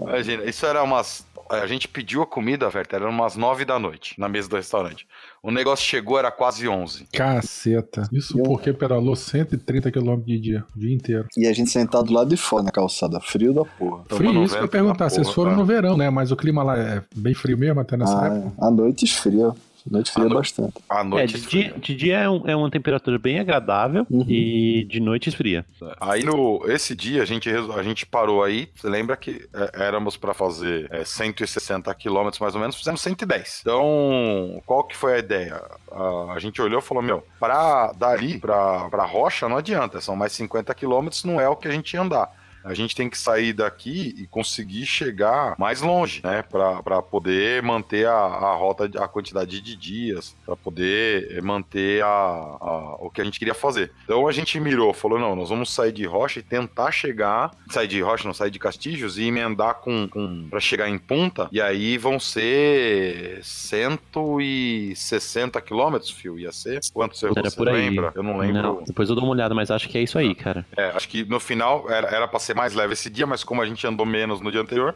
[0.00, 1.24] Imagina, isso era umas.
[1.50, 5.06] A gente pediu a comida, velho, era umas nove da noite, na mesa do restaurante.
[5.42, 7.06] O negócio chegou, era quase onze.
[7.12, 8.08] Caceta.
[8.12, 11.26] Isso Eu- porque pedalou 130 km de dia, o dia inteiro.
[11.36, 14.04] E a gente sentado lá de fora na calçada, frio da porra.
[14.08, 15.08] Frio, Tomando isso que eu ia perguntar.
[15.10, 15.60] Vocês porra, foram cara.
[15.60, 16.08] no verão, né?
[16.10, 18.52] Mas o clima lá é bem frio mesmo até nessa época.
[18.60, 19.52] Ah, a noite esfria.
[19.88, 20.74] Noite fria no- bastante.
[20.88, 21.40] À É, noite.
[21.40, 24.24] de dia, de dia é, um- é uma temperatura bem agradável Uhum.
[24.28, 25.64] e de noite esfria.
[26.00, 28.68] Aí no esse dia a gente a gente parou aí.
[28.74, 33.60] Você lembra que é, éramos pra fazer é, 160 quilômetros mais ou menos, fizemos 110.
[33.62, 35.60] Então, qual que foi a ideia?
[35.92, 40.16] A, a gente olhou e falou: Meu, pra dali pra, pra rocha não adianta, são
[40.16, 42.39] mais 50 quilômetros, não é o que a gente ia andar.
[42.64, 46.42] A gente tem que sair daqui e conseguir chegar mais longe, né?
[46.42, 52.02] Pra, pra poder manter a, a rota, a quantidade de dias, pra poder eh, manter
[52.02, 53.92] a, a- o que a gente queria fazer.
[54.04, 57.50] Então a gente mirou, falou: não, nós vamos sair de rocha e tentar chegar.
[57.70, 61.48] Sair de rocha, não sair de Castilhos e emendar com, com para chegar em Punta.
[61.52, 66.38] E aí vão ser 160 quilômetros, fio.
[66.38, 66.80] Ia ser?
[66.92, 67.74] Quanto você, Era você por aí.
[67.88, 68.12] lembra?
[68.14, 68.62] Eu não lembro.
[68.62, 70.64] Não, depois eu dou uma olhada, mas acho que é isso aí, cara.
[70.76, 73.62] É, acho que no final era, era pra ser mais leve esse dia, mas como
[73.62, 74.94] a gente andou menos no dia anterior,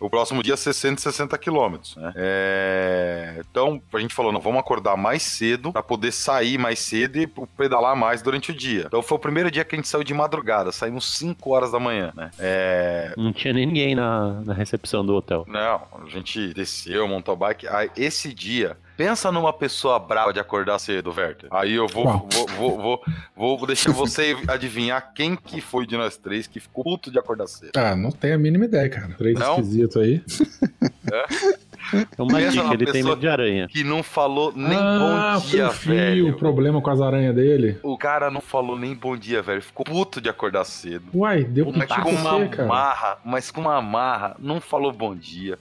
[0.00, 1.96] o próximo dia é 660 quilômetros.
[1.96, 2.12] Né?
[2.14, 7.18] É, Então a gente falou: não, vamos acordar mais cedo pra poder sair mais cedo
[7.18, 8.84] e pedalar mais durante o dia.
[8.86, 11.80] Então foi o primeiro dia que a gente saiu de madrugada, saímos 5 horas da
[11.80, 12.12] manhã.
[12.14, 12.30] Né?
[12.38, 15.44] É, Não tinha nem ninguém na, na recepção do hotel.
[15.48, 17.66] Não, a gente desceu, montou bike.
[17.66, 21.48] Aí, esse dia, pensa numa pessoa brava de acordar cedo, Werther.
[21.52, 23.02] Aí eu vou, vou, vou,
[23.36, 27.18] vou, vou deixar você adivinhar quem que foi de nós três que ficou puto de
[27.18, 27.70] acordar cedo.
[27.76, 29.14] Ah, não tenho a mínima ideia, cara.
[29.16, 29.52] Três Não?
[29.60, 30.22] esquisitos aí.
[31.90, 33.66] É uma Pensa dica, ele tem medo de aranha.
[33.66, 36.28] Que não falou nem ah, bom dia, fio, velho.
[36.28, 37.78] o problema com as aranhas dele.
[37.82, 39.62] O cara não falou nem bom dia, velho.
[39.62, 41.06] Ficou puto de acordar cedo.
[41.14, 42.68] Uai, deu Mas piti com pra uma cara.
[42.68, 45.58] marra, mas com uma marra, não falou bom dia.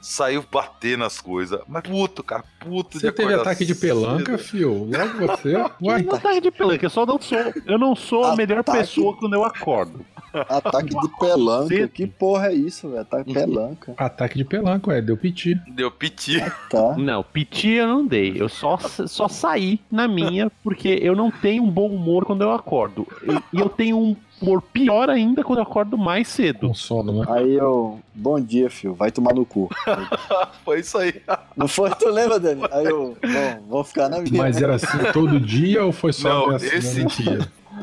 [0.00, 1.60] Saiu bater nas coisas.
[1.68, 4.84] Mas puto, cara, puto Você de teve ataque de pelanca, fio?
[4.90, 5.54] Logo você?
[5.82, 7.38] Uai, Não ataque de pelanca, eu só não sou.
[7.66, 8.78] Eu não sou a melhor Ataque.
[8.78, 10.04] pessoa quando eu acordo.
[10.32, 11.88] Ataque de pelanca.
[11.88, 13.00] Que porra é isso, velho?
[13.02, 13.94] Ataque de pelanca.
[13.96, 15.54] ataque de pelanca, ué, deu piti.
[15.74, 16.38] Deu piti.
[16.70, 16.96] Tá.
[16.96, 18.34] Não, piti eu não dei.
[18.40, 22.52] Eu só, só saí na minha, porque eu não tenho um bom humor quando eu
[22.52, 23.06] acordo.
[23.22, 26.68] Eu- E eu tenho um humor pior ainda quando eu acordo mais cedo.
[26.68, 27.26] Com sono, né?
[27.28, 28.00] Aí eu.
[28.14, 28.94] Bom dia, filho.
[28.94, 29.68] Vai tomar no cu.
[30.64, 31.20] Foi isso aí.
[31.56, 31.90] Não foi?
[31.90, 32.62] Tu lembra, Dani?
[32.70, 33.16] Aí eu.
[33.22, 34.36] Bom, vou ficar na minha.
[34.36, 37.38] Mas era assim todo dia ou foi só Não, esse dia.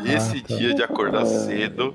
[0.05, 0.55] Esse Ah, tá.
[0.55, 1.93] dia de acordar cedo,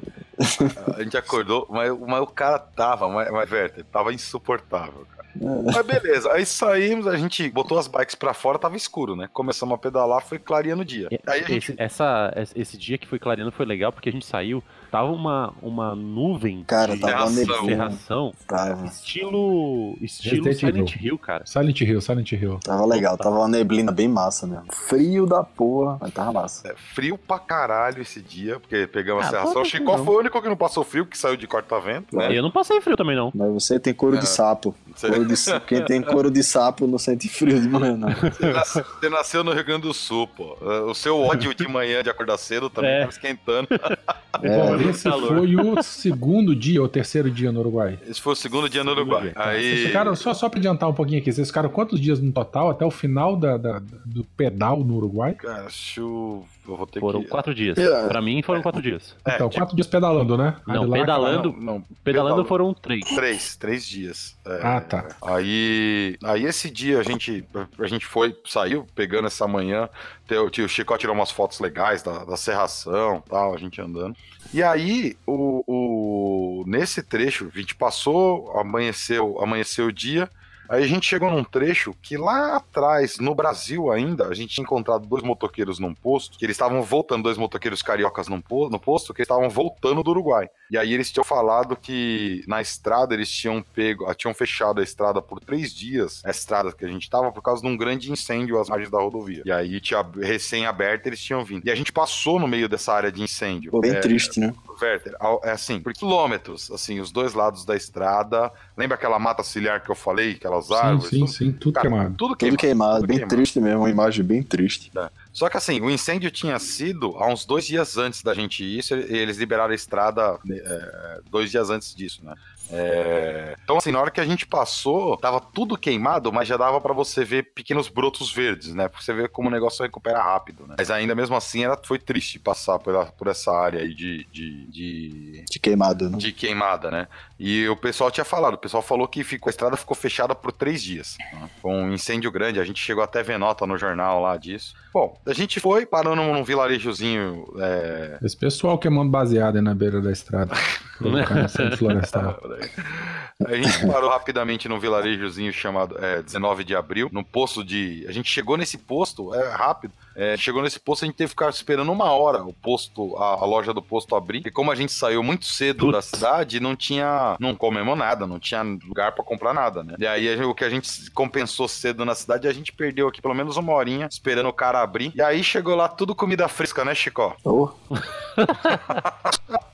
[0.96, 5.21] a gente acordou, mas, mas o cara tava, mas, mas Werther, tava insuportável, cara.
[5.34, 9.28] Mas beleza, aí saímos, a gente botou as bikes pra fora, tava escuro, né?
[9.32, 11.08] Começamos a pedalar, foi clareando o dia.
[11.26, 14.62] Aí gente Esse, essa, esse dia que foi clareando foi legal porque a gente saiu,
[14.92, 17.34] tava uma, uma nuvem Cara, de tava ferração.
[17.34, 17.66] neblina.
[17.66, 21.46] ferração, Tava, estilo, estilo Resident Silent Hill, cara.
[21.46, 22.60] Silent Hill, Silent Hill.
[22.62, 24.66] tava legal, tava uma neblina bem massa mesmo.
[24.70, 26.68] Frio da porra, mas tava massa.
[26.68, 29.62] É, frio pra caralho esse dia, porque pegamos Ah, a serração.
[29.62, 30.04] O Chicó não.
[30.04, 32.36] foi o único que não passou frio, que saiu de corta-vento, né?
[32.36, 33.32] Eu não passei frio também, não.
[33.34, 34.20] Mas você tem couro É.
[34.20, 34.74] de sapo.
[34.94, 35.34] Você, Couro de
[35.66, 38.10] Quem tem couro de sapo não sente frio de manhã, não.
[38.12, 40.56] você nasceu, você nasceu no Rio Grande do Sul, pô.
[40.86, 42.98] O seu ódio de manhã de acordar cedo também É.
[43.00, 43.68] tava esquentando.
[43.68, 45.28] Bom, É, esse calor.
[45.28, 47.98] foi o segundo dia ou terceiro dia no Uruguai.
[48.06, 49.22] Esse foi o segundo dia no Uruguai.
[49.22, 49.32] dia.
[49.36, 49.62] Aí.
[49.62, 52.70] Vocês ficaram, só, só pra adiantar um pouquinho aqui, vocês ficaram quantos dias no total
[52.70, 55.34] até o final da, da- do pedal no Uruguai?
[55.34, 56.42] Cara, acho.
[56.66, 57.28] Eu vou ter Foram que.
[57.28, 57.76] quatro dias.
[57.76, 58.06] É.
[58.08, 59.16] Pra mim foram quatro dias.
[59.24, 60.56] É, então, tipo, quatro dias pedalando, né?
[60.66, 62.44] Não, lá- pedalando, não, não, pedalando pedalando.
[62.44, 63.04] foram três.
[63.14, 64.36] Três, três dias.
[64.46, 65.08] É, Ah, tá.
[65.22, 67.44] Aí, aí esse dia a gente,
[67.78, 69.88] a gente foi, saiu pegando essa manhã.
[70.30, 74.16] O tio Chico tirou umas fotos legais da, da serração tal, a gente andando.
[74.54, 80.30] E aí, o, o- nesse trecho, a gente passou, amanheceu, amanheceu o dia.
[80.72, 84.62] Aí a gente chegou num trecho que lá atrás, no Brasil ainda, a gente tinha
[84.64, 88.80] encontrado dois motoqueiros num posto, que eles estavam voltando, dois motoqueiros cariocas num po- no
[88.80, 90.48] posto, que eles estavam voltando do Uruguai.
[90.70, 94.82] E aí eles tinham falado que na estrada eles tinham pego, ah, tinham fechado a
[94.82, 98.10] estrada por três dias, a estrada que a gente tava, por causa de um grande
[98.10, 99.42] incêndio às margens da rodovia.
[99.44, 101.66] E aí tinha recém-aberta, eles tinham vindo.
[101.66, 103.70] E a gente passou no meio dessa área de incêndio.
[103.70, 104.54] Pô, bem É, triste, né?
[104.80, 108.50] Werther, é assim, por quilômetros, assim, os dois lados da estrada.
[108.76, 111.10] Lembra aquela mata ciliar que eu falei, aquelas Sim, árvores?
[111.10, 112.14] sim, tudo, sim, tudo cara, queimado.
[112.16, 112.56] Tudo Tudo queimado.
[112.56, 113.36] queimado, tudo bem queimado.
[113.36, 114.90] triste mesmo, uma imagem bem triste.
[115.32, 118.78] Só que assim, o incêndio tinha sido há uns dois dias antes da gente ir,
[118.78, 122.34] isso, e eles liberaram a estrada é, dois dias antes disso, né?
[122.72, 126.80] É, Então, assim, na hora que a gente passou, tava tudo queimado, mas já dava
[126.80, 128.88] pra você ver pequenos brotos verdes, né?
[128.88, 130.76] Pra você ver como o negócio recupera rápido, né?
[130.78, 134.66] Mas ainda mesmo assim, era, foi triste passar por, por essa área aí de, de,
[134.66, 136.18] de, De queimado, né?
[136.18, 137.08] de queimada, né?
[137.38, 140.52] E o pessoal tinha falado, o pessoal falou que ficou, a estrada ficou fechada por
[140.52, 141.16] três dias.
[141.32, 141.50] né?
[141.60, 144.74] Foi um incêndio grande, a gente chegou até a ver nota no jornal lá disso.
[144.92, 147.46] Bom, a gente foi, parou num, vilarejozinho.
[147.58, 148.18] É...
[148.22, 150.54] Esse pessoal queimando baseado aí na beira da estrada.
[150.98, 152.38] Provocando incêndio florestal.
[153.46, 158.04] A gente parou rapidamente num vilarejozinho chamado é, 19 de abril, num posto de.
[158.08, 159.92] A gente chegou nesse posto, é rápido.
[160.14, 163.34] é, chegou nesse posto, a gente teve que ficar esperando uma hora o posto, a,
[163.34, 164.46] a loja do posto abrir.
[164.46, 167.36] E como a gente saiu muito cedo da cidade, não tinha.
[167.40, 169.96] Não comemos nada, não tinha lugar pra comprar nada, né?
[169.98, 173.34] E aí o que a gente compensou cedo na cidade, a gente perdeu aqui pelo
[173.34, 175.12] menos uma horinha esperando o cara abrir.
[175.14, 177.36] E aí chegou lá tudo comida fresca, né, Chicó?
[177.44, 177.70] Oh,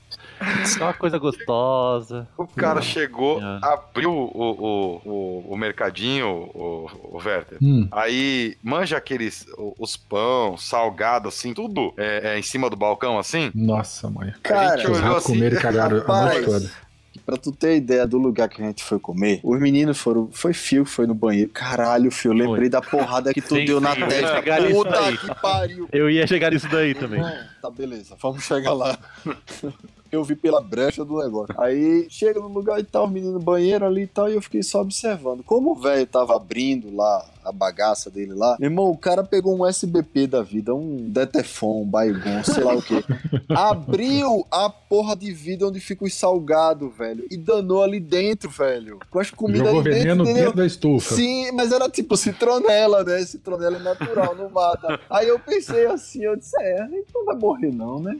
[0.77, 2.27] Só uma coisa gostosa.
[2.37, 3.59] O cara chegou, É.
[3.61, 7.57] abriu o, o, o, o mercadinho, o, o Werther.
[7.61, 9.45] Hum, Aí manja aqueles,
[9.77, 13.51] os pão, salgado, assim, tudo é, é, em cima do balcão, assim.
[13.53, 14.33] nossa, mãe.
[14.43, 16.89] cara, gente Os olhou assim, comeram e cagaram a noite toda.
[17.25, 20.29] Pra tu ter ideia do lugar que a gente foi comer, os meninos foram.
[20.31, 21.51] Foi Fio que foi no banheiro.
[21.51, 24.41] Caralho, Fio, lembrei da porrada que tu Sim, deu na testa.
[24.71, 25.87] Puta que pariu.
[25.91, 27.21] Eu ia chegar nisso daí também.
[27.61, 28.97] Tá, beleza, vamos chegar lá.
[30.11, 31.53] Eu vi pela brecha do negócio.
[31.59, 34.41] Aí chega no lugar e tal, o menino no banheiro ali e tal, e eu
[34.41, 35.43] fiquei só observando.
[35.43, 39.55] Como o velho tava abrindo lá a bagaça dele lá, meu irmão, o cara pegou
[39.55, 43.03] um SBP da vida, um Detefon, um Baigon, sei lá o que.
[43.53, 48.97] Abriu a porra de vidro onde fica os salgados, velho, e danou ali dentro, velho.
[49.11, 51.15] Com as comidas Jogou ali dentro, dentro da estufa.
[51.15, 53.19] Sim, mas era tipo citronela, né?
[53.25, 54.99] Citronela é natural, não mata.
[55.07, 58.17] Aí eu pensei assim, eu disse, é, não vai morrer não, né?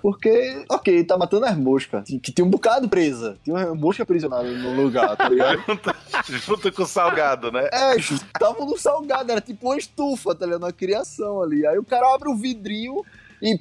[0.00, 3.38] Porque, ok, tá matando as moscas, que tinha um bocado presa.
[3.42, 5.62] Tinha uma mosca aprisionada no lugar, tá ligado?
[6.46, 7.68] Junto com o salgado, né?
[7.72, 7.96] É,
[8.38, 10.62] tava no salgado, era tipo uma estufa, tá ligado?
[10.62, 11.66] Uma criação ali.
[11.66, 13.04] Aí o cara abre o vidrinho
[13.42, 13.58] e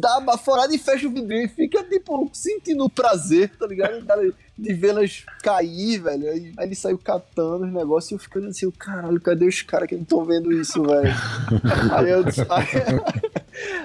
[0.00, 4.04] dá uma baforada e fecha o vidrinho e fica, tipo, sentindo o prazer, tá ligado?
[4.56, 6.28] De vê-las cair, velho.
[6.30, 9.94] Aí, ele saiu catando os negócios e eu ficando assim, caralho, cadê os caras que
[9.94, 11.14] não estão vendo isso, velho?
[11.92, 12.66] aí eu disse, aí,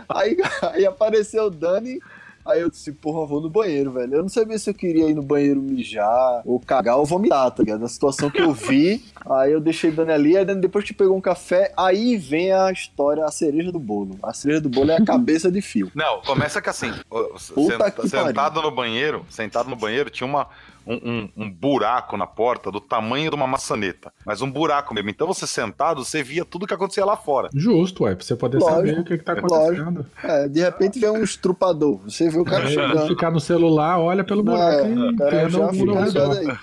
[0.09, 1.99] aí, aí apareceu o Dani.
[2.45, 4.15] Aí eu disse, porra, vou no banheiro, velho.
[4.15, 7.63] Eu não sabia se eu queria ir no banheiro mijar, ou cagar, ou vomitar, tá
[7.63, 7.79] ligado?
[7.79, 11.15] Na situação que eu vi, aí eu deixei Dani ali, aí Dani depois que pegou
[11.15, 14.19] um café, aí vem a história, a cereja do bolo.
[14.21, 15.89] A cereja do bolo é a cabeça de fio.
[15.95, 20.49] Não, começa que assim, que sentado no banheiro, sentado no banheiro, tinha uma,
[20.85, 24.11] um, um- um buraco na porta do tamanho de uma maçaneta.
[24.25, 25.09] Mas um buraco mesmo.
[25.09, 27.49] Então você sentado, você via tudo que acontecia lá fora.
[27.53, 29.55] Justo, ué, pra você poder Lógico, saber o que, que tá lógico.
[29.81, 30.05] acontecendo.
[30.23, 31.97] É, de repente vem um estrupador.
[32.03, 33.07] Você vê o cara Aí, chegando.
[33.07, 36.57] ficar no celular, olha pelo buraco É, e cara já aí.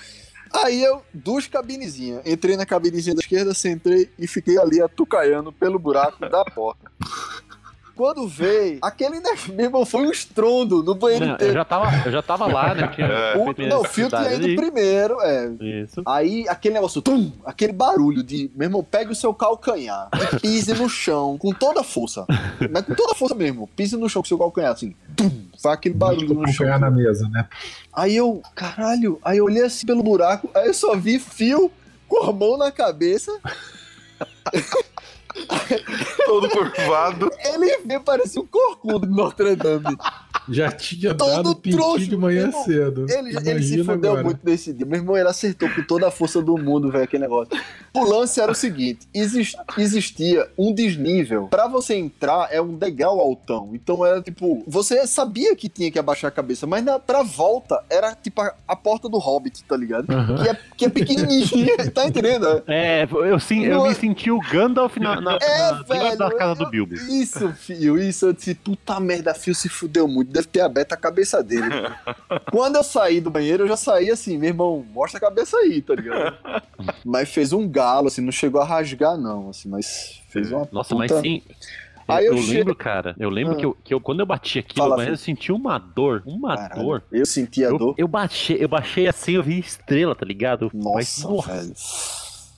[0.53, 2.27] Aí eu, duas cabinezinhas.
[2.27, 6.91] Entrei na cabinezinha da esquerda, sentei e fiquei ali atucaiando pelo buraco da porta.
[8.01, 9.21] Quando veio, aquele,
[9.55, 11.53] meu irmão, foi um estrondo no banheiro Não, eu, inteiro.
[11.53, 12.89] já tava, eu já tava lá, né?
[12.89, 13.37] Tinha É.
[13.37, 14.57] O, não, o fio tinha necessidade ido ali.
[14.57, 15.53] primeiro, é.
[15.61, 16.03] Isso.
[16.07, 20.73] Aí aquele negócio, tum, aquele barulho de, meu irmão, pegue o seu calcanhar e pise
[20.73, 22.25] no chão com toda a força.
[22.71, 23.69] Mas com toda a força mesmo.
[23.77, 24.95] Pise no chão com o seu calcanhar, assim.
[25.15, 25.31] Tum,
[25.63, 26.79] faz aquele barulho no chão.
[26.79, 27.47] na mesa, né?
[27.93, 31.71] Aí eu, caralho, aí eu olhei assim pelo buraco, aí eu só vi fio
[32.09, 33.31] com a mão na cabeça.
[36.27, 37.31] Todo curvado.
[37.39, 39.97] Ele veio parecia um corcudo de Notre Dame.
[40.51, 42.65] Já tinha Todo dado trouxa, de manhã irmão.
[42.65, 43.07] cedo.
[43.09, 44.25] Ele, ele se fudeu agora.
[44.25, 44.85] muito nesse dia.
[44.87, 47.53] Meu irmão, ele acertou com toda a força do mundo, velho, aquele negócio.
[47.95, 51.49] O lance era o seguinte: exis- existia um desnível.
[51.49, 53.71] Pra você entrar, é um degrau altão.
[53.75, 57.83] Então era tipo, você sabia que tinha que abaixar a cabeça, mas na, pra volta
[57.91, 60.07] era tipo a, a porta do Hobbit, tá ligado?
[60.07, 62.63] Que, é, que é pequenininha, tá entendendo?
[62.67, 66.17] É, eu, sim, eu me é- senti o Gandalf na, na, É, na- velho.
[66.19, 66.95] da casa eu- do Bilbo.
[66.95, 68.27] Isso, filho, isso.
[68.27, 70.31] Eu disse, puta merda, fio se fudeu muito.
[70.41, 71.69] Deve ter aberto a cabeça dele.
[72.51, 75.83] Quando eu saí do banheiro, eu já saí assim, meu irmão, mostra a cabeça aí,
[75.83, 76.37] tá ligado?
[77.05, 80.95] mas fez um galo, assim, não chegou a rasgar, não, assim, mas fez uma Nossa,
[80.95, 81.15] puta...
[81.15, 81.43] mas sim.
[82.09, 83.57] Aí eu eu lembro, cara, eu lembro Ah.
[83.57, 86.23] que, eu, que eu, quando eu bati aqui Fala, no banheiro, eu senti uma dor,
[86.27, 87.03] uma Caralho, dor.
[87.13, 87.95] Eu senti a Eu, dor.
[87.97, 90.71] eu, baixei, eu baixei assim, eu vi estrela, tá ligado?
[90.75, 91.75] Nossa, Mas, velho.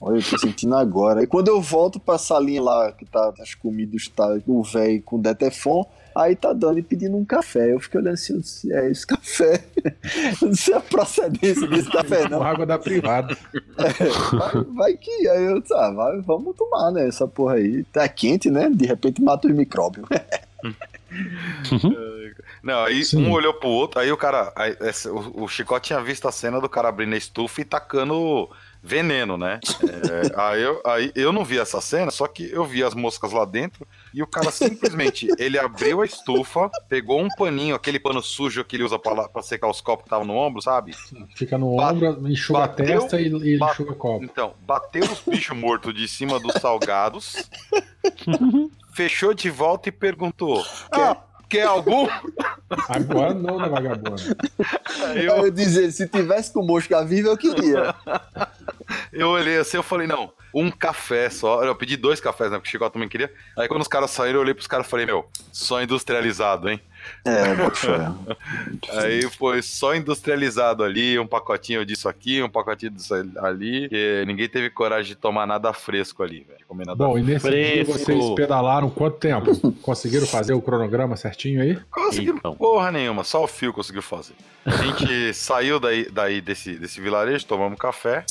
[0.01, 1.21] Olha, eu tô sentindo agora.
[1.23, 5.19] E quando eu volto pra salinha lá, que tá as comidas, tá o velho com
[5.21, 7.73] Detefon, aí tá dando e pedindo um café.
[7.73, 9.63] Eu fiquei olhando assim, é esse café.
[10.41, 12.39] Eu não sei a procedência desse café, não.
[12.39, 13.37] Com água da privada.
[14.31, 15.27] Vai, vai que.
[15.29, 17.07] Aí eu disse, ah, vai, vamos tomar, né?
[17.07, 17.83] Essa porra aí.
[17.85, 18.69] Tá quente, né?
[18.69, 20.05] De repente mata os micróbios.
[22.63, 23.25] Não, aí Sim.
[23.25, 24.51] um olhou pro outro, aí o cara.
[24.55, 27.65] aí esse- o, o Chicote tinha visto a cena do cara abrindo a estufa e
[27.65, 28.49] tacando
[28.85, 29.61] veneno, né?
[29.81, 33.31] É, aí, eu, aí eu não vi essa cena, só que eu vi as moscas
[33.31, 38.21] lá dentro e o cara simplesmente ele abriu a estufa, pegou um paninho, aquele pano
[38.21, 40.93] sujo que ele usa pra secar os copos que estavam no ombro, sabe?
[41.33, 44.23] Fica no Ba- ombro, enxuga bateu- a testa e, e enxuga o copo.
[44.25, 47.49] Então, bateu os bichos mortos de cima dos salgados,
[48.93, 51.17] fechou de volta e perguntou: Quer,
[51.53, 52.07] quer algum?
[52.89, 54.15] Agora não, né, vagabundo?
[55.15, 57.93] Eu, eu dizer, se tivesse com mosca viva, eu queria.
[59.11, 61.63] Eu olhei assim, eu falei, não, um café só.
[61.63, 62.57] Eu pedi dois cafés, né?
[62.57, 63.31] Porque o Chico também queria.
[63.57, 66.81] Aí quando os caras saíram, eu olhei pros caras e falei, meu, só industrializado, hein?
[67.25, 68.11] É, fé.
[69.01, 73.89] Aí foi só industrializado ali, um pacotinho disso aqui, um pacotinho disso ali.
[74.27, 76.59] Ninguém teve coragem de tomar nada fresco ali, velho.
[76.59, 77.93] de Comer nada Bom, e nesse dia Fresco.
[77.93, 79.71] vocês pedalaram quanto tempo?
[79.81, 81.77] Conseguiram fazer o cronograma certinho aí?
[81.91, 82.55] Conseguiram Então.
[82.55, 84.33] porra nenhuma, só o fio conseguiu fazer.
[84.65, 88.25] A gente saiu daí, daí desse, desse vilarejo, tomamos café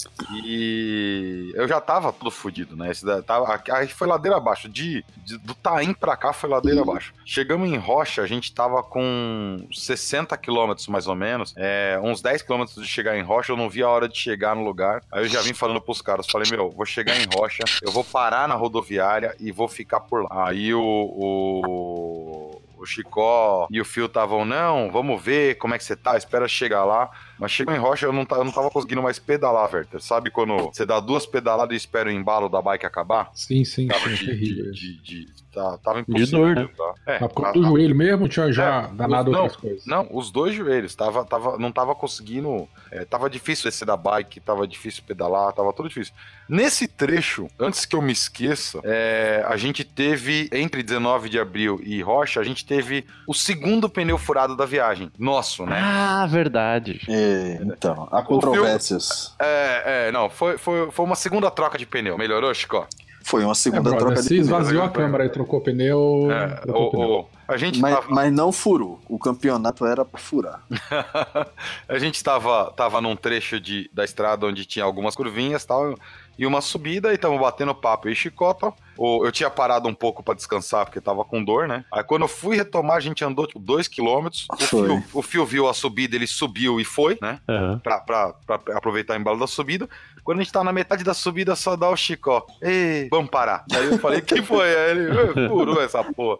[0.56, 2.90] e eu já tava tudo fudido, né?
[2.90, 4.68] Esse da, tava, aí foi ladeira abaixo.
[4.68, 7.12] De, de- do Taim pra cá foi ladeira abaixo.
[7.24, 11.52] Chegamos em Rocha, a gente tava com 60 quilômetros mais ou menos.
[11.56, 14.54] É, uns 10 quilômetros de chegar em Rocha, eu não vi a hora de chegar
[14.54, 15.02] no lugar.
[15.10, 18.04] Aí eu já vim falando pros caras, falei, meu, vou chegar em Rocha, eu vou
[18.04, 20.48] parar na rodoviária e vou ficar por lá.
[20.48, 25.84] Aí o- o o Chicó e o Fio estavam, não, vamos ver como é que
[25.84, 27.08] você tá, espera chegar lá.
[27.38, 30.00] Mas chegou em Rocha, eu não, ta- eu não tava conseguindo mais pedalar, Werther.
[30.00, 33.30] Sabe quando você dá duas pedaladas e espera o embalo da bike acabar?
[33.34, 34.70] Sim, sim, Tava sim, de, terrível.
[34.72, 36.38] de, de, de- tá- tava impossível.
[36.38, 36.68] dor, né?
[36.76, 36.94] tá?
[37.06, 39.86] É, Mas por conta do joelho mesmo, tinha já É, danado não, outras coisas.
[39.86, 40.94] não, os dois joelhos.
[40.94, 42.68] Tava, tava, não tava conseguindo.
[42.90, 46.14] é, tava difícil descer da bike, tava difícil pedalar, tava tudo difícil.
[46.48, 51.80] Nesse trecho, antes que eu me esqueça, é, a gente teve, entre 19 de abril
[51.82, 55.10] e Rocha, a gente teve o segundo pneu furado da viagem.
[55.18, 55.80] Nosso, né?
[55.82, 57.00] Ah, verdade.
[57.08, 57.21] É,
[57.62, 59.34] então, há controvérsias.
[59.38, 62.16] É, é, não, foi, foi, foi uma segunda troca de pneu.
[62.18, 62.86] Melhorou, Chico?
[63.24, 64.42] Foi uma É, segunda brother, troca de se pneu.
[64.42, 66.28] esvaziou a câmera e trocou pneu.
[66.30, 67.08] É, trocou o- pneu.
[67.20, 68.06] o- a gente Mas, tava.
[68.10, 68.98] mas não furou.
[69.08, 70.62] O campeonato era pra furar.
[71.88, 75.94] a gente tava, tava num trecho de, da estrada onde tinha algumas curvinhas tal,
[76.38, 78.72] e uma subida, e tava batendo papo e chicota.
[78.98, 81.84] Eu tinha parado um pouco pra descansar, porque tava com dor, né?
[81.90, 84.28] Aí quando eu fui retomar, a gente andou tipo 2 km.
[84.52, 87.40] O fio, o fio viu a subida, ele subiu e foi, né?
[87.48, 87.78] Aham.
[87.82, 89.88] Pra, pra, pra aproveitar o embalo da subida.
[90.22, 92.46] Quando a gente tá na metade da subida, só dá o Chicó.
[92.60, 93.64] Ei, vamos parar.
[93.74, 94.72] Aí eu falei, que foi?
[94.72, 96.38] Aí ele, "Ê, furou essa porra.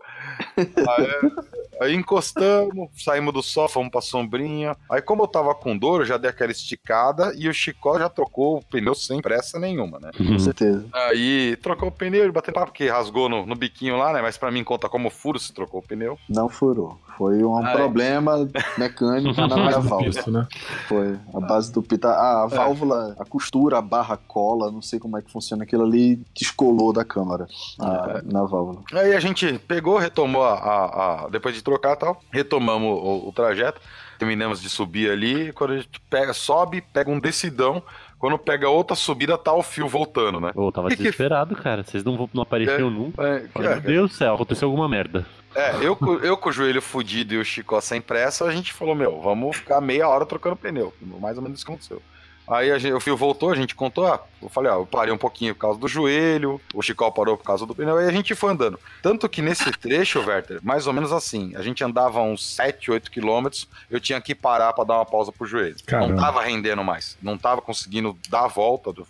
[0.57, 1.33] Aí,
[1.81, 4.76] Aí encostamos, saímos do sofá, fomos pra sombrinha.
[4.88, 8.09] Aí, como eu tava com dor, eu já dei aquela esticada e o Chicó já
[8.09, 10.11] trocou o pneu sem pressa nenhuma, né?
[10.16, 10.85] Com certeza.
[10.92, 14.23] Aí trocou o pneu, ele bateu papo, porque rasgou no, no biquinho lá, né?
[14.23, 16.18] Mas pra mim conta como furo se trocou o pneu.
[16.29, 16.99] Não furou.
[17.18, 17.73] Foi um é.
[17.75, 20.23] problema mecânico na minha válvula.
[20.29, 20.49] né?
[20.88, 21.18] Foi.
[21.35, 22.09] A base do pita.
[22.11, 26.16] A válvula, a costura, a barra cola, não sei como é que funciona aquilo ali,
[26.35, 27.47] descolou da câmara
[27.79, 28.81] a- na válvula.
[28.92, 30.55] Aí a gente pegou, retomou a.
[30.55, 33.81] a- a- depois de trocar e tal, retomamos o, o trajeto,
[34.18, 35.53] terminamos de subir ali.
[35.53, 37.83] Quando a gente pega, sobe, pega um decidão.
[38.22, 40.52] Quando pega outra subida, tá o fio voltando, né?
[40.54, 41.83] Eu tava Que que- desesperado, cara.
[41.83, 43.20] Vocês não, não apareceram nunca.
[43.27, 45.27] É, Falei, Meu Deus do céu, aconteceu alguma merda.
[45.56, 48.73] é, eu, com- eu com o joelho fudido e o Chicó sem pressa, a gente
[48.73, 50.94] falou, meu, vamos ficar meia hora trocando pneu.
[51.20, 52.00] Mais ou menos isso que aconteceu.
[52.49, 55.19] Aí gente- o fio voltou, a gente contou, ah, eu falei, ó, eu parei um
[55.19, 58.35] pouquinho por causa do joelho, o Chicó parou por causa do pneu, aí a gente
[58.35, 58.79] foi andando.
[59.01, 63.11] Tanto que nesse trecho, Werther, mais ou menos assim, a gente andava uns 7, 8
[63.11, 65.77] quilômetros, eu tinha que parar pra dar uma pausa pro joelho.
[65.87, 66.09] Caramba.
[66.15, 69.07] Não tava rendendo mais, não tava conseguindo dar a volta, do-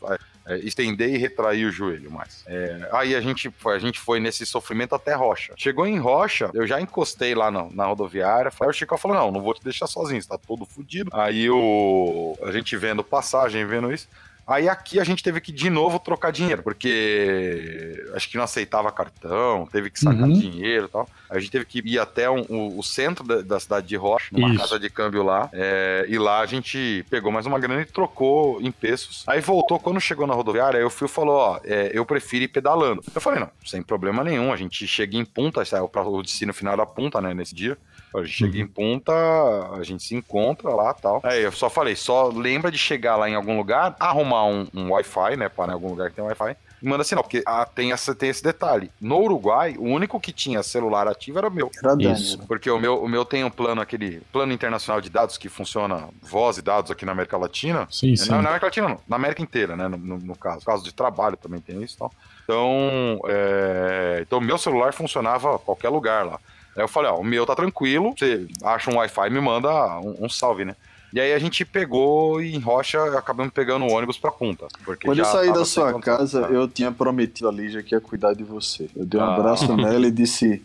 [0.47, 2.45] é, estender e retrair o joelho mais.
[2.47, 5.55] É, aí a gente, foi, a gente foi nesse sofrimento até Rocha.
[5.57, 9.31] Chegou em Rocha, eu já encostei lá na, na rodoviária, aí o Chico falou, não,
[9.31, 11.11] não vou te deixar sozinho, você tá todo fudido.
[11.13, 14.09] Aí o, a gente vendo passagem, vendo isso,
[14.47, 18.91] Aí aqui a gente teve que de novo trocar dinheiro, porque acho que não aceitava
[18.91, 20.33] cartão, teve que sacar Uhum.
[20.33, 21.09] dinheiro e tal.
[21.31, 23.97] Aí a gente teve que ir até um- o, o centro da, da cidade de
[23.97, 24.59] Rocha, numa Isso.
[24.59, 25.49] casa de câmbio lá.
[25.53, 29.23] é, e lá a gente pegou mais uma grana e trocou em pesos.
[29.27, 32.49] Aí voltou, quando chegou na rodoviária, aí o Fio falou: Ó, é, eu prefiro ir
[32.49, 33.03] pedalando.
[33.15, 34.53] Eu falei: Não, sem problema nenhum.
[34.53, 37.79] A gente chega em Punta, saiu para o destino final da Punta, né, nesse dia.
[38.15, 41.21] A gente chega em Punta, a gente se encontra lá tal.
[41.25, 44.91] Aí eu só falei, só lembra de chegar lá em algum lugar, arrumar um, um
[44.93, 45.49] Wi-Fi, né?
[45.49, 46.57] Para em algum lugar que tem Wi-Fi.
[46.83, 48.91] E manda sinal, porque ah, tem, essa, tem esse detalhe.
[49.01, 51.71] No Uruguai, o único que tinha celular ativo era o meu.
[51.81, 51.95] Era.
[52.13, 52.39] Isso.
[52.39, 52.45] né?
[52.49, 56.09] Porque o meu, o meu tem um plano, aquele plano internacional de dados que funciona
[56.21, 57.87] voz e dados aqui na América Latina.
[57.89, 58.29] Sim, sim.
[58.31, 59.87] Não, na América Latina não, na América inteira, né?
[59.87, 60.57] No, no- no caso.
[60.59, 62.13] No caso de trabalho também tem isso e tal.
[62.43, 66.41] Então, é, então meu celular funcionava a qualquer lugar lá.
[66.77, 69.71] Aí eu falei, ó, o meu tá tranquilo, você acha um Wi-Fi me manda
[70.01, 70.75] um, um salve, né?
[71.13, 74.67] E aí a gente pegou e em Rocha acabamos pegando o ônibus pra punta.
[74.83, 78.33] Porque Quando eu saí da sua casa, eu tinha prometido a Lígia que ia cuidar
[78.33, 78.89] de você.
[78.97, 79.35] Eu dei um Ah.
[79.37, 80.65] abraço nela e disse: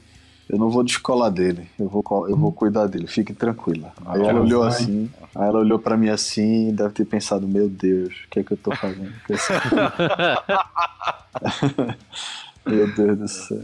[0.50, 3.92] Eu não vou descolar dele, eu vou, eu vou cuidar dele, fique tranquila.
[4.06, 4.70] Aí Ah, ela olhou vai.
[4.70, 8.44] assim, aí ela olhou pra mim assim, deve ter pensado: Meu Deus, o que é
[8.46, 9.12] que eu tô fazendo?
[12.66, 13.64] Meu Deus do céu.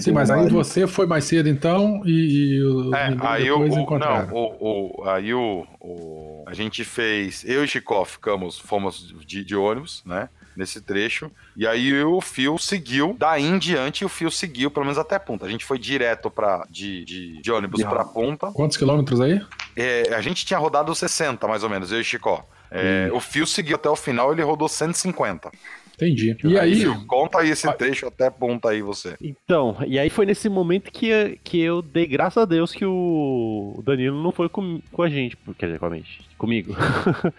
[0.00, 3.58] Sim, mas aí você foi mais cedo então e, e o- É, aí o,
[3.98, 9.44] não, o, o- aí o, o- a gente fez, eu e Chicó ficamos, fomos de,
[9.44, 14.30] de ônibus, né, nesse trecho, e aí o Fio seguiu, daí em diante o Fio
[14.30, 17.80] seguiu, pelo menos até a ponta, a gente foi direto pra, de, de, de ônibus
[17.80, 19.40] De pra ponta, Quantos quilômetros aí?
[19.76, 22.44] É, a gente tinha rodado 60 mais ou menos, eu e Chicó.
[22.70, 25.50] É, O Fio seguiu até o final, ele rodou 150.
[25.94, 26.36] Entendi.
[26.44, 29.16] E aí, Fio, conta aí esse trecho até ponta aí você.
[29.20, 33.82] Então, e aí foi nesse momento que, que eu dei graças a Deus que o
[33.84, 36.74] Danilo não foi com, com a gente, quer dizer, com a gente, comigo.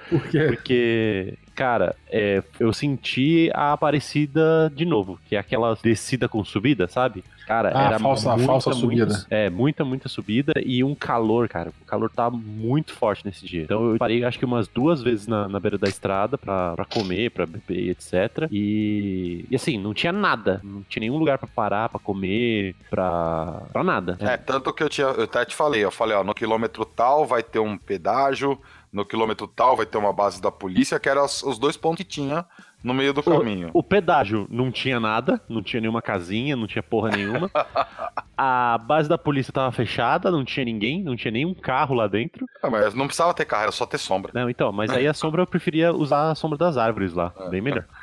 [0.10, 0.40] por quê?
[0.48, 6.88] Porque, cara, é, eu senti a Aparecida de novo, que é aquela descida com subida,
[6.88, 7.24] sabe?
[7.48, 8.82] Cara, Ah, era falsa- muita, falsa muita-
[9.12, 9.28] subida.
[9.30, 11.72] é, muita, muita subida e um calor, cara.
[11.82, 13.64] O calor tá muito forte nesse dia.
[13.64, 16.86] Então eu parei acho que umas duas vezes na, na beira da estrada pra, pra
[16.86, 18.48] comer, pra beber, etc.
[18.52, 20.60] E, e assim, não tinha nada.
[20.64, 24.18] Não tinha nenhum lugar pra parar, pra comer, pra, pra nada.
[24.22, 27.26] É, tanto que eu, tinha, eu até te falei, eu falei, ó, no quilômetro tal
[27.28, 28.60] vai ter um pedágio,
[28.96, 32.04] no quilômetro tal vai ter uma base da polícia, que eram os, dois pontos que
[32.06, 32.46] tinha
[32.82, 33.70] no meio do caminho.
[33.74, 37.52] O pedágio não tinha nada, não tinha nenhuma casinha, não tinha porra nenhuma.
[38.38, 42.46] A base da polícia tava fechada, não tinha ninguém, não tinha nenhum carro lá dentro.
[42.64, 44.32] Ah, mas não precisava ter carro, era só ter sombra.
[44.34, 47.50] Não, então, mas aí a sombra eu preferia usar a sombra das árvores lá, É.
[47.50, 47.86] bem melhor.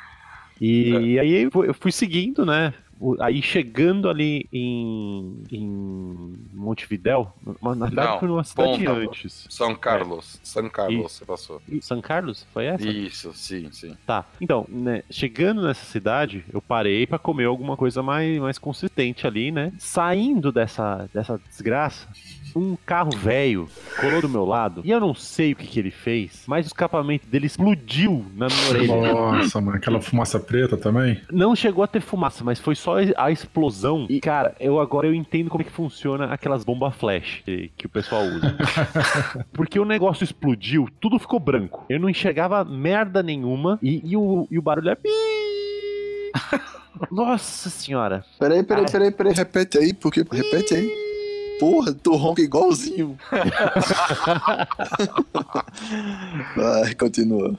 [0.61, 2.73] E, aí eu fui- eu fui seguindo, né?
[3.19, 8.91] Aí chegando ali em, em Montevidéu, mas na verdade foi numa cidade Ponta.
[8.91, 9.47] antes.
[9.49, 11.61] São Carlos, São Carlos você passou.
[11.67, 12.45] E São Carlos?
[12.53, 12.87] Foi essa?
[12.87, 13.95] Isso, sim, sim.
[14.05, 14.25] Tá.
[14.39, 19.51] Então, né, chegando nessa cidade, eu parei pra comer alguma coisa mais, mais consistente ali,
[19.51, 19.73] né?
[19.77, 22.07] Saindo dessa, dessa desgraça,
[22.55, 23.67] um carro velho
[23.99, 26.67] colou do meu lado e eu não sei o que, que ele fez, mas o
[26.67, 29.13] escapamento dele explodiu na minha orelha.
[29.13, 31.19] Nossa, mano, aquela fumaça preta também.
[31.31, 34.05] Não chegou a ter fumaça, mas foi só a explosão.
[34.09, 37.85] E, cara, eu agora eu entendo como é que funciona aquelas bombas flash que, que
[37.85, 38.55] o pessoal usa.
[39.53, 41.85] Porque o negócio explodiu, tudo ficou branco.
[41.89, 44.97] Eu não enxergava merda nenhuma e, e o, e o barulho é.
[47.11, 48.23] Nossa senhora.
[48.39, 48.91] Peraí, peraí, Ai.
[48.91, 51.02] peraí, peraí, repete aí, porque repete aí.
[51.59, 53.17] Porra, tu ronca igualzinho.
[56.55, 57.55] Vai, continua.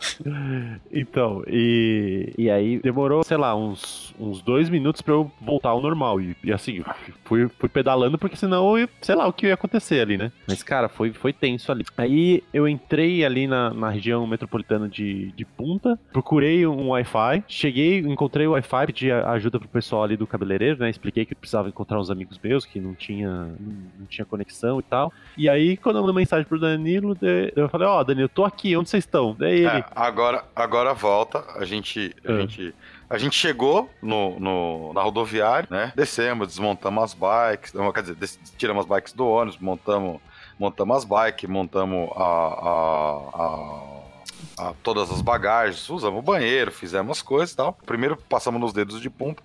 [0.92, 5.80] Então, e, e aí demorou, sei lá, uns, uns dois minutos pra eu voltar ao
[5.80, 6.20] normal.
[6.20, 6.82] E, e assim,
[7.24, 10.30] fui, fui pedalando porque senão, eu, sei lá, o que ia acontecer ali, né?
[10.46, 11.84] Mas, cara, foi, foi tenso ali.
[11.96, 17.98] Aí eu entrei ali na, na região metropolitana de, de Punta, procurei um Wi-Fi, cheguei,
[17.98, 20.90] encontrei o Wi-Fi, pedi ajuda pro pessoal ali do cabeleireiro, né?
[20.90, 23.54] Expliquei que precisava encontrar uns amigos meus que não tinha,
[23.98, 25.12] não tinha conexão e tal.
[25.36, 27.16] E aí, quando eu mandei mensagem pro Danilo,
[27.54, 29.34] eu falei, ó, oh, Danilo, eu tô aqui, onde vocês estão?
[29.38, 29.66] Daí ele.
[29.66, 32.14] É, agora, agora volta, a gente.
[32.26, 32.40] A, é.
[32.40, 32.74] gente,
[33.08, 35.92] a gente chegou no, no, na rodoviária, né?
[35.94, 40.20] Descemos, desmontamos as bikes, quer dizer, tiramos as bikes do ônibus, montamos,
[40.58, 47.18] montamos as bikes, montamos a, a, a, a todas as bagagens, usamos o banheiro, fizemos
[47.18, 47.74] as coisas e tal.
[47.86, 49.42] Primeiro passamos nos dedos de ponta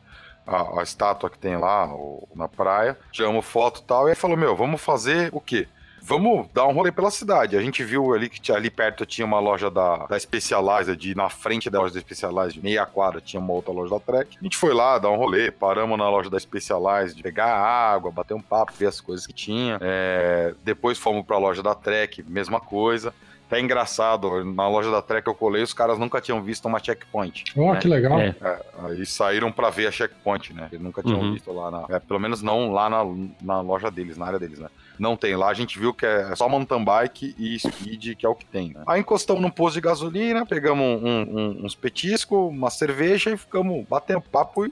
[0.49, 4.15] a, a estátua que tem lá o, na praia, tiramos foto e tal, e aí
[4.15, 5.67] falou, meu, vamos fazer o quê?
[6.01, 7.57] Vamos dar um rolê pela cidade.
[7.57, 11.69] A gente viu ali que ali perto tinha uma loja da, da Specialized, na frente
[11.69, 14.37] da loja da Specialized, meia quadra, tinha uma outra loja da Trek.
[14.39, 18.33] A gente foi lá dar um rolê, paramos na loja da Specialized, pegar água, bater
[18.33, 19.77] um papo, ver as coisas que tinha.
[19.81, 23.13] É, depois fomos pra loja da Trek, mesma coisa.
[23.49, 27.45] Até engraçado, na loja da Trek eu colei, os caras nunca tinham visto uma checkpoint.
[27.55, 27.79] Oh, né?
[27.79, 28.19] que legal.
[28.19, 28.35] É.
[28.39, 30.69] É, aí saíram para ver a checkpoint, né?
[30.71, 31.33] Eles nunca tinham uhum.
[31.33, 31.85] visto lá na.
[31.89, 33.03] É, pelo menos não lá na,
[33.41, 34.67] na loja deles, na área deles, né?
[34.99, 35.35] Não tem.
[35.35, 38.45] Lá a gente viu que é só mountain bike e speed, que é o que
[38.45, 38.69] tem.
[38.71, 38.83] Né?
[38.85, 43.83] Aí encostamos num posto de gasolina, pegamos um, um, uns petiscos, uma cerveja e ficamos
[43.89, 44.69] batendo papo e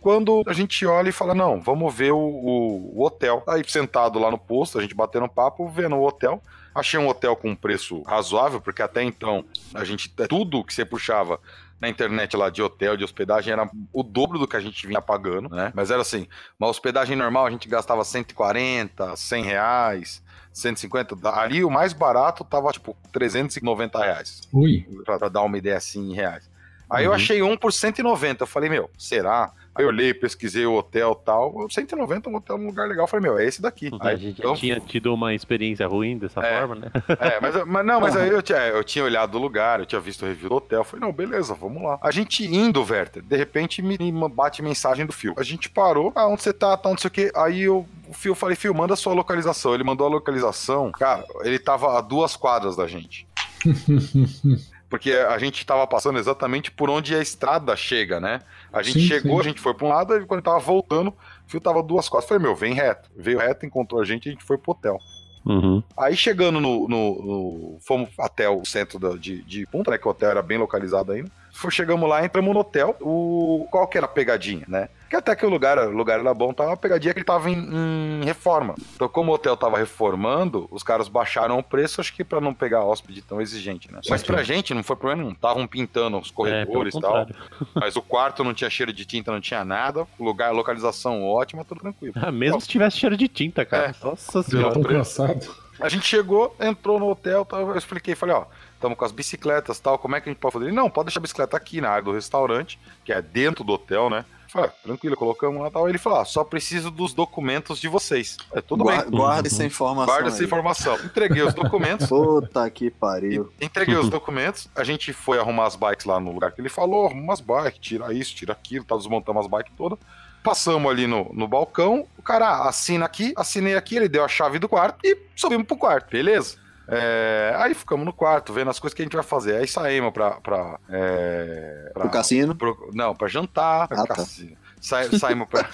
[0.00, 3.42] quando a gente olha e fala, não, vamos ver o, o, o, hotel.
[3.46, 6.40] Aí sentado lá no posto, a gente batendo papo, vendo o hotel.
[6.78, 10.84] Achei um hotel com um preço razoável, porque até então a gente tudo que você
[10.84, 11.40] puxava
[11.80, 15.00] na internet lá de hotel, de hospedagem, era o dobro do que a gente vinha
[15.00, 15.72] pagando, né?
[15.74, 16.26] Mas era assim,
[16.58, 20.22] uma hospedagem normal a gente gastava 140, 100 reais,
[20.52, 21.16] 150.
[21.30, 24.40] Ali o mais barato tava tipo 390 reais.
[24.52, 24.86] Ui.
[25.04, 26.48] Pra, pra dar uma ideia assim em reais.
[26.88, 27.12] Aí uhum.
[27.12, 28.42] eu achei um por 190.
[28.42, 29.52] Eu falei, meu, será?
[29.76, 31.66] Aí eu olhei, pesquisei o hotel e tal.
[31.68, 33.04] 190 um hotel num lugar legal.
[33.04, 33.90] Eu falei, meu, é esse daqui.
[34.00, 34.54] Aí, a gente então...
[34.54, 36.90] tinha tido uma experiência ruim dessa é, forma, né?
[37.20, 40.00] É, mas, mas não, mas aí eu tinha, eu tinha olhado o lugar, eu tinha
[40.00, 40.80] visto o review do hotel.
[40.80, 41.98] Eu falei, não, beleza, vamos lá.
[42.00, 43.96] A gente indo, Werther, de repente me
[44.28, 45.34] bate mensagem do Fio.
[45.36, 47.32] A gente parou, ah, onde você tá, tá, não sei o quê.
[47.34, 49.74] Aí eu, o Fio, falei, Fio, manda a sua localização.
[49.74, 53.26] Ele mandou a localização, cara, ele tava a duas quadras da gente.
[54.88, 58.40] porque a gente estava passando exatamente por onde a estrada chega, né?
[58.72, 59.40] A gente sim, chegou, sim.
[59.40, 61.14] a gente foi para um lado, e quando tava voltando, o
[61.50, 62.28] fio tava duas costas.
[62.28, 63.10] Falei, meu, vem reto.
[63.16, 64.98] Veio reto, encontrou a gente, a gente foi pro hotel.
[65.44, 65.82] Uhum.
[65.96, 69.98] Aí chegando no, no, no, Fomos até o centro da, de, de Punta, né?
[69.98, 71.30] Que o hotel era bem localizado ainda.
[71.70, 72.96] Chegamos lá, entramos no hotel.
[73.00, 74.88] O, qual que era a pegadinha, né?
[75.08, 77.48] Que até que o lugar, o lugar era bom, tava uma pegadinha que ele tava
[77.48, 78.74] em, em, reforma.
[78.94, 82.52] Então, como o hotel tava reformando, os caras baixaram o preço, acho que para não
[82.52, 84.00] pegar hóspede tão exigente, né?
[84.10, 87.26] Mas pra gente não foi problema, não estavam pintando os corredores é, e tal.
[87.74, 90.06] Mas o quarto não tinha cheiro de tinta, não tinha nada.
[90.18, 92.14] O lugar, localização ótima, tudo tranquilo.
[92.16, 93.90] Ah, mesmo se tivesse cheiro de tinta, cara.
[93.90, 94.04] É.
[94.04, 94.80] Nossa senhora.
[94.80, 95.54] cansado.
[95.78, 98.46] A gente chegou, entrou no hotel, eu expliquei, falei, ó,
[98.76, 100.66] estamos com as bicicletas tal, como é que a gente pode fazer?
[100.66, 103.72] Ele, não, pode deixar a bicicleta aqui na área do restaurante, que é dentro do
[103.72, 104.24] hotel, né?
[104.48, 105.88] Falei, ah, tranquilo, colocamos lá tal.
[105.88, 108.36] Ele falou: ah, só preciso dos documentos de vocês.
[108.52, 109.20] É tudo Guarda, bem.
[109.20, 110.14] Guarda essa informação.
[110.14, 110.94] Guarda essa informação.
[111.04, 112.06] Entreguei os documentos.
[112.08, 113.52] Puta que pariu.
[113.60, 114.68] Entreguei os documentos.
[114.74, 117.78] A gente foi arrumar as bikes lá no lugar que ele falou: arruma as bikes,
[117.80, 119.98] tira isso, tira aquilo, tá desmontando as bikes todas.
[120.42, 124.60] Passamos ali no, no balcão, o cara assina aqui, assinei aqui, ele deu a chave
[124.60, 126.56] do quarto e subimos pro quarto, beleza?
[126.88, 129.56] É, aí ficamos no quarto, vendo as coisas que a gente vai fazer.
[129.56, 130.32] Aí saímos pra.
[130.40, 132.54] pra, é, pra pro cassino?
[132.54, 133.88] Pro, não, pra jantar.
[133.90, 134.14] Ah, tá.
[134.14, 134.52] cassino.
[134.52, 134.56] Tá.
[134.80, 135.68] Sa, saímos pra.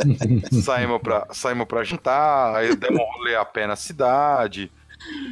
[0.62, 4.70] saímos, pra, saímos pra jantar, aí demos um rolê a pé na cidade.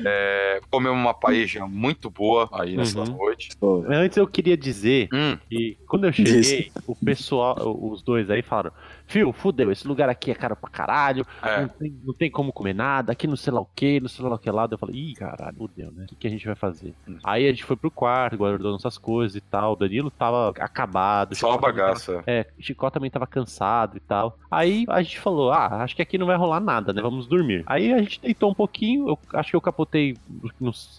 [0.04, 3.16] É, comemos uma paella muito boa aí nessa uhum.
[3.16, 3.50] noite.
[3.88, 5.38] Antes eu queria dizer hum.
[5.48, 8.72] que quando eu cheguei, o pessoal, os dois aí falaram:
[9.12, 11.60] Fio, fudeu, esse lugar aqui é caro pra caralho, é.
[11.60, 14.24] não, tem, não, tem, como comer nada, aqui não sei lá o que, não sei
[14.24, 14.66] lá o que lá.
[14.70, 16.04] Eu falei, ih, caralho, fudeu, né?
[16.04, 16.94] O que, que, a gente vai fazer?
[17.06, 17.18] Hum.
[17.22, 19.74] Aí a gente foi pro quarto, guardou nossas coisas e tal.
[19.74, 21.34] O Danilo tava acabado.
[21.34, 22.12] Só uma bagaça.
[22.14, 24.38] Tava, é, o Chicó também tava cansado e tal.
[24.50, 27.02] Aí a gente falou, ah, acho que aqui não vai rolar nada, né?
[27.02, 27.64] Vamos dormir.
[27.66, 30.16] Aí a gente deitou um pouquinho, eu acho que eu capotei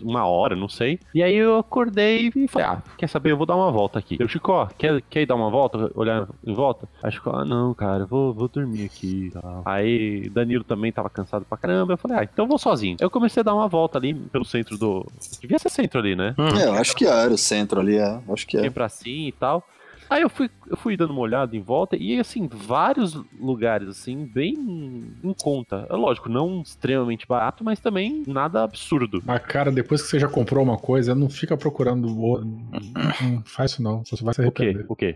[0.04, 1.00] uma hora, não sei.
[1.16, 3.32] E aí eu acordei e falei, ah, quer saber?
[3.32, 4.18] Eu vou dar uma volta aqui.
[4.20, 5.90] Eu, Chicó, quer, quer ir dar uma volta?
[5.96, 6.88] Olhar em volta?
[7.02, 9.32] Aí Chicó, ah, não, cara cara, vou, vou dormir aqui
[9.66, 11.94] Aí Danilo também tava cansado pra caramba.
[11.94, 12.98] Eu falei, ah, então vou sozinho.
[13.00, 15.06] Eu comecei a dar uma volta ali pelo centro do.
[15.42, 16.36] Devia ser centro ali, né?
[16.38, 16.60] Hum.
[16.60, 18.20] É, eu acho que era o centro ali, é.
[18.30, 18.70] Acho que é.
[18.70, 19.64] pra cima e tal.
[20.10, 24.26] Aí eu fui, eu fui dando uma olhada em volta e, assim, vários lugares, assim,
[24.26, 24.54] bem
[25.24, 25.88] em conta.
[25.90, 29.24] É lógico, não extremamente barato, mas também nada absurdo.
[29.26, 32.08] Mas, cara, depois que você já comprou uma coisa, não fica procurando.
[32.08, 34.64] Não faz isso não, você vai se O quê?
[34.64, 34.86] arrepender.
[34.88, 35.16] O quê?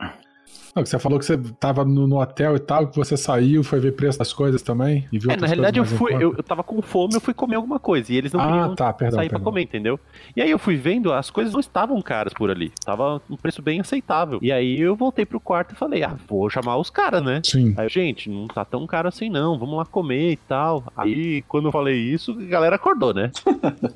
[0.76, 3.80] Não, você falou que você tava no, no hotel e tal, que você saiu, foi
[3.80, 6.64] ver preço das coisas também e viu É, na realidade eu fui, eu, eu tava
[6.64, 8.12] com fome, eu fui comer alguma coisa.
[8.12, 9.20] E eles não Ah, queriam tá, perdão.
[9.20, 10.00] sair pra comer, entendeu?
[10.36, 12.72] E aí eu fui vendo, as coisas não estavam caras por ali.
[12.84, 14.40] Tava um preço bem aceitável.
[14.42, 17.42] E aí eu voltei pro quarto e falei, ah, vou chamar os caras, né?
[17.44, 17.74] Sim.
[17.78, 20.84] Aí, eu, gente, não tá tão caro assim não, vamos lá comer e tal.
[20.96, 23.32] Aí, quando eu falei isso, a galera acordou, né?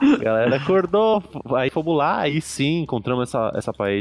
[0.00, 1.22] a galera acordou,
[1.54, 3.96] aí fomos lá, aí sim, encontramos essa, essa paella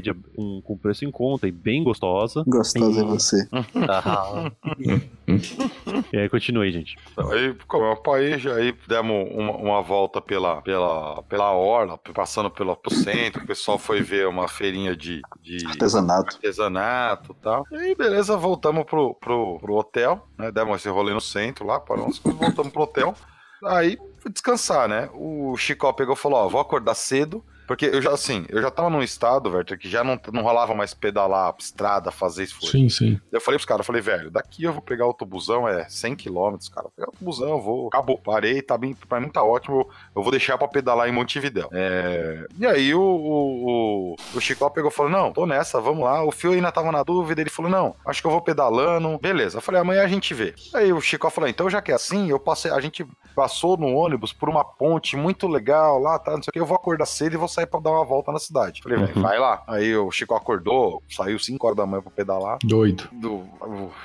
[0.63, 2.04] com preço em conta e bem gostosa.
[2.47, 3.47] Gostoso é E- você.
[6.13, 6.95] E aí, continuei, gente.
[7.31, 12.75] Aí comeu uma paeja, aí demos uma, uma volta pela, pela, pela orla, passando pelo,
[12.75, 16.35] pelo centro, o pessoal foi ver uma feirinha de, de Artesanato.
[16.35, 17.65] artesanato e tal.
[17.71, 20.51] E aí, beleza, voltamos pro, pro, pro hotel, né?
[20.51, 23.15] Demos esse rolê no centro lá, paramos, voltamos pro hotel.
[23.63, 25.09] Aí fui descansar, né?
[25.13, 27.43] O Chicó pegou e falou: Ó, vou acordar cedo.
[27.67, 30.73] Porque eu já, assim, eu já tava num estado, velho, que já não, não rolava
[30.75, 32.71] mais pedalar estrada, fazer esforço.
[32.71, 33.19] Sim, sim.
[33.31, 36.15] Eu falei pros caras, eu falei, velho, daqui eu vou pegar o autobusão, é 100
[36.15, 36.83] km, cara.
[36.83, 37.87] Vou pegar o autobusão, eu vou.
[37.87, 39.87] Acabou, parei, tá bem, pra mim tá ótimo.
[40.15, 41.69] eu- vou deixar pra pedalar em Montevidéu.
[41.71, 42.45] É...
[42.57, 43.69] E aí o, o,
[44.13, 46.23] o, o Chico pegou e falou: não, tô nessa, vamos lá.
[46.23, 49.17] O Fio ainda tava na dúvida, ele falou: não, acho que eu vou pedalando.
[49.19, 49.57] Beleza.
[49.57, 50.53] Eu falei, amanhã a gente vê.
[50.73, 53.05] Aí o Chico falou: então já que é assim, eu passei, a gente
[53.35, 56.31] passou no ônibus por uma ponte muito legal lá, tá?
[56.31, 58.31] Não sei o que, eu vou acordar cedo e vou sair pra dar uma volta
[58.31, 58.81] na cidade.
[58.83, 59.21] Falei, Uhum.
[59.21, 59.63] vai lá.
[59.67, 63.09] Aí o Chico acordou, saiu 5 horas da manhã pra pedalar Doido.
[63.11, 63.43] do,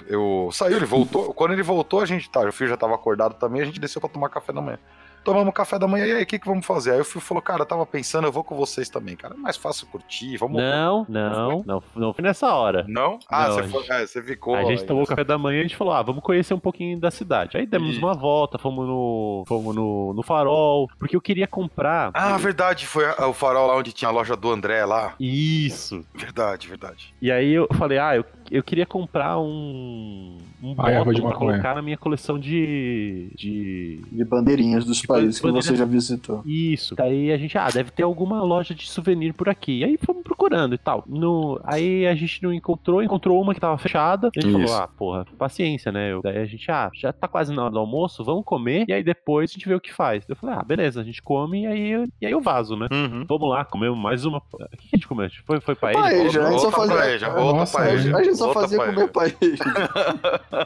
[0.06, 1.34] eu saiu, ele voltou.
[1.34, 4.00] Quando ele voltou, a gente tá, o filho já tava acordado também, a gente desceu
[4.00, 4.78] pra tomar café da manhã.
[5.24, 6.92] Tomamos café da manhã, e aí, o que, que vamos fazer?
[6.92, 9.34] Aí o filho falou, cara, eu tava pensando, eu vou com vocês também, cara.
[9.34, 10.60] É mais fácil curtir, vamos.
[10.60, 12.84] Não, não, não, não foi nessa hora.
[12.88, 13.18] Não?
[13.28, 14.54] Ah, Não, você, foi, é, você ficou.
[14.54, 14.86] A gente aí.
[14.86, 17.56] tomou café da manhã e a gente falou, ah, vamos conhecer um pouquinho da cidade.
[17.56, 17.98] Aí demos Isso.
[17.98, 22.10] uma volta, fomos no, fomos no, no farol, porque eu queria comprar.
[22.14, 25.14] Ah, verdade, foi o farol lá onde tinha a loja do André lá.
[25.20, 26.04] Isso.
[26.14, 27.14] Verdade, verdade.
[27.20, 31.20] E aí eu falei, ah, eu, eu queria comprar um, um A erva bottom de
[31.20, 31.50] pra maconha.
[31.52, 36.42] colocar na minha coleção de, de De bandeirinhas dos De países que você já visitou.
[36.44, 36.94] Isso.
[36.94, 39.84] Daí a gente, ah, deve ter alguma loja de souvenir por aqui.
[39.84, 41.04] Aí fomos procurando e tal.
[41.06, 44.30] No, aí a gente não encontrou, encontrou uma que tava fechada.
[44.36, 44.66] A gente Isso.
[44.68, 46.12] falou, ah, porra, paciência, né?
[46.12, 48.84] Eu- daí a gente, ah, já tá quase na hora do almoço, vamos comer.
[48.88, 50.24] E aí depois a gente vê o que faz.
[50.28, 52.86] Eu falei, ah, beleza, a gente come e aí, eu- e aí eu vazo, né?
[52.90, 53.24] Uhum.
[53.28, 54.40] Vamos lá, comemos mais uma.
[54.60, 55.24] O que a gente comeu?
[55.26, 56.96] A gente Foi, foi pra Paeja, a gente só Outra fazia.
[56.96, 58.02] paeja, outra Nossa, A paeja.
[58.02, 58.94] gente- a gente só outra fazia paeja.
[58.94, 59.64] comer paeja.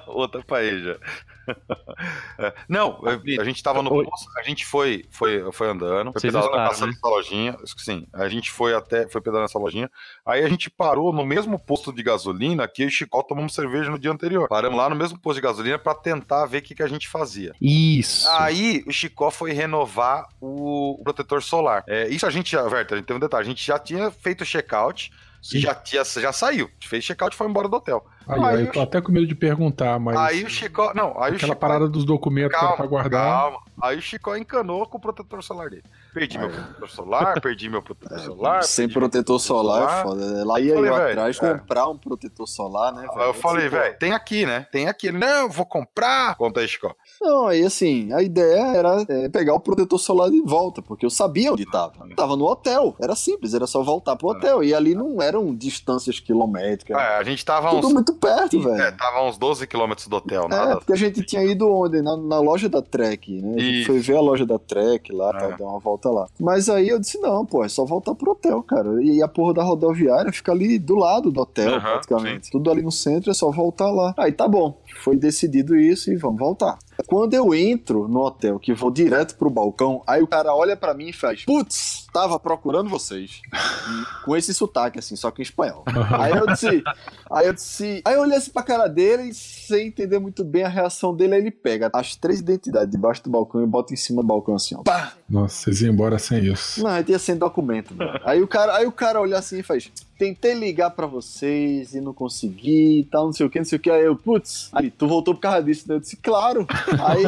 [0.07, 1.01] Outra paeja.
[2.69, 3.01] Não,
[3.39, 4.05] a gente tava no Oi.
[4.05, 6.95] posto, a gente foi, foi, foi andando, foi pedalando, passando né?
[6.97, 7.57] essa lojinha.
[7.77, 9.91] Sim, a gente foi até, foi pedalando essa lojinha.
[10.25, 13.55] Aí a gente parou no mesmo posto de gasolina que eu e o Chicó tomamos
[13.55, 14.49] cerveja no dia anterior.
[14.49, 17.09] Paramos lá no mesmo posto de gasolina pra tentar ver o que, que a gente
[17.09, 17.53] fazia.
[17.61, 18.29] Isso.
[18.31, 21.85] Aí o Chicó foi renovar o, o protetor solar.
[21.87, 24.11] É, isso a gente já, Verta, a gente tem um detalhe, a gente já tinha
[24.11, 25.13] feito o check-out
[25.45, 25.59] e Sim.
[25.61, 26.71] já, tinha, já saiu.
[26.81, 28.03] Fez check-out e foi embora do hotel.
[28.27, 30.17] Aí, Aí aí eu tô até com medo de perguntar, mas.
[30.17, 30.95] Aí o Chicó.
[30.95, 31.55] Não, aí o Aquela Chicó.
[31.57, 33.27] parada dos documentos que era pra guardar.
[33.41, 33.59] Calma.
[33.83, 35.85] Aí o Chicó encanou com o protetor solar dele.
[36.15, 38.63] Perdi meu protetor solar, perdi meu protetor solar.
[38.63, 40.33] Sem meu protetor solar é foda.
[40.33, 40.45] né?
[40.45, 41.53] Lá ia Falei, eu atrás é.
[41.53, 43.07] comprar um protetor solar, né?
[43.15, 44.67] Aí eu falei, velho, tem aqui, né?
[44.73, 45.13] Tem aqui.
[45.13, 46.35] Não, eu vou comprar.
[46.37, 46.95] Conta aí, Chicó.
[47.25, 51.11] Não, aí assim, a ideia era é, pegar o protetor solar de volta, porque eu
[51.11, 51.95] sabia onde tava.
[52.15, 52.95] Tava no hotel.
[53.01, 54.63] Era simples, era só voltar pro hotel.
[54.63, 56.97] E ali não eram distâncias quilométricas.
[56.97, 57.93] É, a gente tava Tudo uns.
[57.95, 58.97] muito perto, É, velho.
[58.99, 60.77] tava uns 12 quilômetros do hotel, É, nada.
[60.77, 62.03] porque a gente tinha ido onde?
[62.03, 63.55] Na, na loja da Trek, né?
[63.57, 63.87] A gente Isso.
[63.87, 65.39] foi ver a loja da Trek lá, É.
[65.39, 66.29] tal, dar uma volta lá.
[66.39, 69.03] Mas aí eu disse, não, pô, é só voltar pro hotel, cara.
[69.03, 72.51] E a porra da rodoviária fica ali do lado do hotel, Aham, praticamente.
[72.51, 74.13] Tudo ali no centro, é só voltar lá.
[74.19, 76.79] Aí tá bom, foi decidido isso e vamos voltar.
[77.07, 80.95] Quando eu entro no hotel, que vou direto pro balcão, aí o cara olha pra
[80.95, 83.41] mim e faz, putz, tava procurando vocês.
[83.53, 85.85] E com esse sotaque, assim, só que em espanhol.
[86.19, 86.83] Aí eu disse,
[87.31, 90.65] aí eu disse, aí eu olhei assim pra cara dele e sem entender muito bem
[90.65, 93.97] a reação dele, aí ele pega as três identidades debaixo do balcão e bota em
[93.97, 94.83] cima do balcão assim, ó.
[94.83, 95.13] Pá!
[95.29, 96.83] Nossa, vocês iam embora sem isso.
[96.83, 98.21] Não, aí tinha sem documento, velho.
[98.25, 102.01] Aí o cara, aí o cara olha assim e faz, tentei ligar pra vocês e
[102.01, 103.91] não consegui e tal, não sei o que, não sei o que.
[103.91, 105.97] Aí eu, putz, aí tu voltou por causa disso, né?
[105.97, 106.67] Eu disse, claro.
[107.05, 107.25] Aí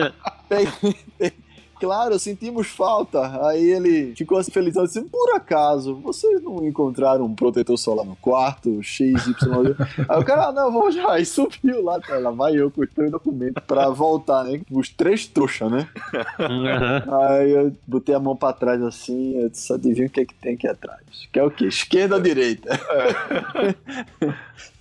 [0.48, 1.32] peguei,
[1.78, 3.46] claro, sentimos falta.
[3.46, 8.16] Aí ele ficou assim felizão, disse, por acaso, vocês não encontraram um protetor solar no
[8.16, 9.06] quarto, XY?
[10.08, 11.12] Aí o cara, ah, não, vamos já.
[11.12, 14.60] Aí subiu lá, tá, lá vai eu com os três documentos pra voltar, né?
[14.70, 15.88] Os três trouxas, né?
[17.28, 20.34] Aí eu botei a mão pra trás assim, eu disse, adivinha o que é que
[20.34, 21.00] tem aqui atrás?
[21.32, 21.66] Que é o quê?
[21.66, 22.78] Esquerda ou direita?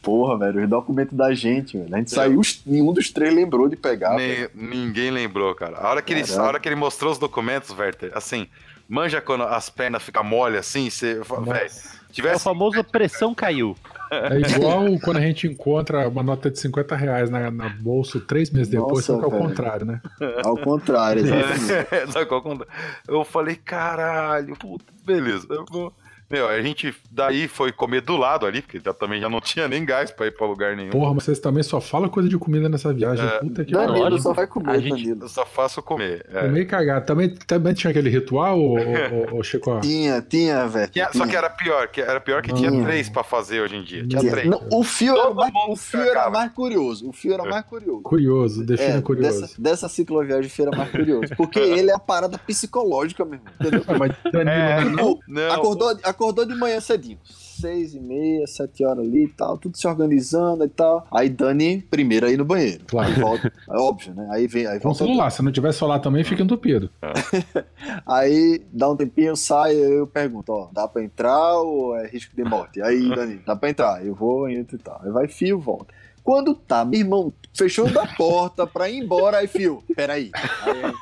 [0.06, 1.94] Porra, velho, os documentos da gente, velho.
[1.94, 4.16] A gente saiu, os- nenhum dos três lembrou de pegar.
[4.16, 4.50] velho.
[4.54, 5.78] Nem- ninguém lembrou, cara.
[5.80, 8.48] A hora, que ele, a hora que ele mostrou os documentos, Werther, assim,
[8.88, 11.16] manja quando as pernas ficam mole assim, você.
[11.16, 12.44] Velho, É o tivesse.
[12.44, 13.76] famoso pressão caiu.
[14.12, 18.52] É igual quando a gente encontra uma nota de 50 reais na, na bolsa três
[18.52, 19.44] meses depois, Nossa, só que é o velho.
[19.44, 20.00] contrário, né?
[20.46, 22.68] Ao contrário, exatamente.
[23.08, 25.48] Eu falei, caralho, puta, beleza.
[25.50, 25.92] Eu vou-
[26.30, 29.68] Meu, a gente daí foi comer do lado ali, porque já, também já não tinha
[29.68, 30.90] nem gás pra ir pra lugar nenhum.
[30.90, 33.26] Porra, mas vocês também só falam coisa de comida nessa viagem.
[33.26, 33.40] É.
[33.40, 34.20] Puta que Danilo pariu.
[34.20, 35.24] só vai A comer, gente- Danilo.
[35.26, 36.26] Eu só faço comer.
[36.34, 36.42] é.
[36.42, 37.06] Comer e cagar.
[37.06, 39.80] Também, também tinha aquele ritual, ô, ô, ô, Chico?
[39.82, 40.90] Tinha, tinha, velho.
[40.90, 42.84] Tinha- só que era pior, que era pior que tinha Hum.
[42.84, 44.06] três pra fazer hoje em dia.
[44.08, 44.32] Tinha Tinha.
[44.32, 44.48] três.
[44.50, 47.08] Não, o fio, era mais, o fio era mais curioso.
[47.10, 48.02] O fio era mais curioso.
[48.02, 49.42] Curioso, defina É, curioso.
[49.42, 51.36] dessa, dessa cicloviagem fio era mais curioso.
[51.38, 53.46] Porque ele é a parada psicológica mesmo.
[53.60, 53.84] Entendeu?
[54.00, 55.20] Mas Danilo, É, não?
[55.28, 55.52] Não.
[55.54, 56.15] acordou, acordou
[56.48, 57.18] de manhã cedinho.
[57.26, 61.08] Seis e meia, sete horas ali e tal, tudo se organizando e tal.
[61.12, 62.84] Aí Dani, primeiro aí no banheiro.
[62.86, 63.08] Claro.
[63.14, 64.28] Aí volta, é óbvio, né?
[64.32, 65.06] Aí vem, aí Com o volta.
[65.06, 66.90] celular, se não tiver celular também, fica entupido.
[68.06, 72.44] Aí dá um tempinho, sai, eu pergunto, ó, dá pra entrar ou é risco de
[72.44, 72.82] morte?
[72.82, 75.00] Aí, Dani, dá pra entrar, eu vou, entro e tal.
[75.04, 75.94] Aí vai fio, volta.
[76.24, 80.32] Quando tá, meu irmão, fechou da porta pra ir embora, aí fio, peraí.
[80.64, 80.94] Aí,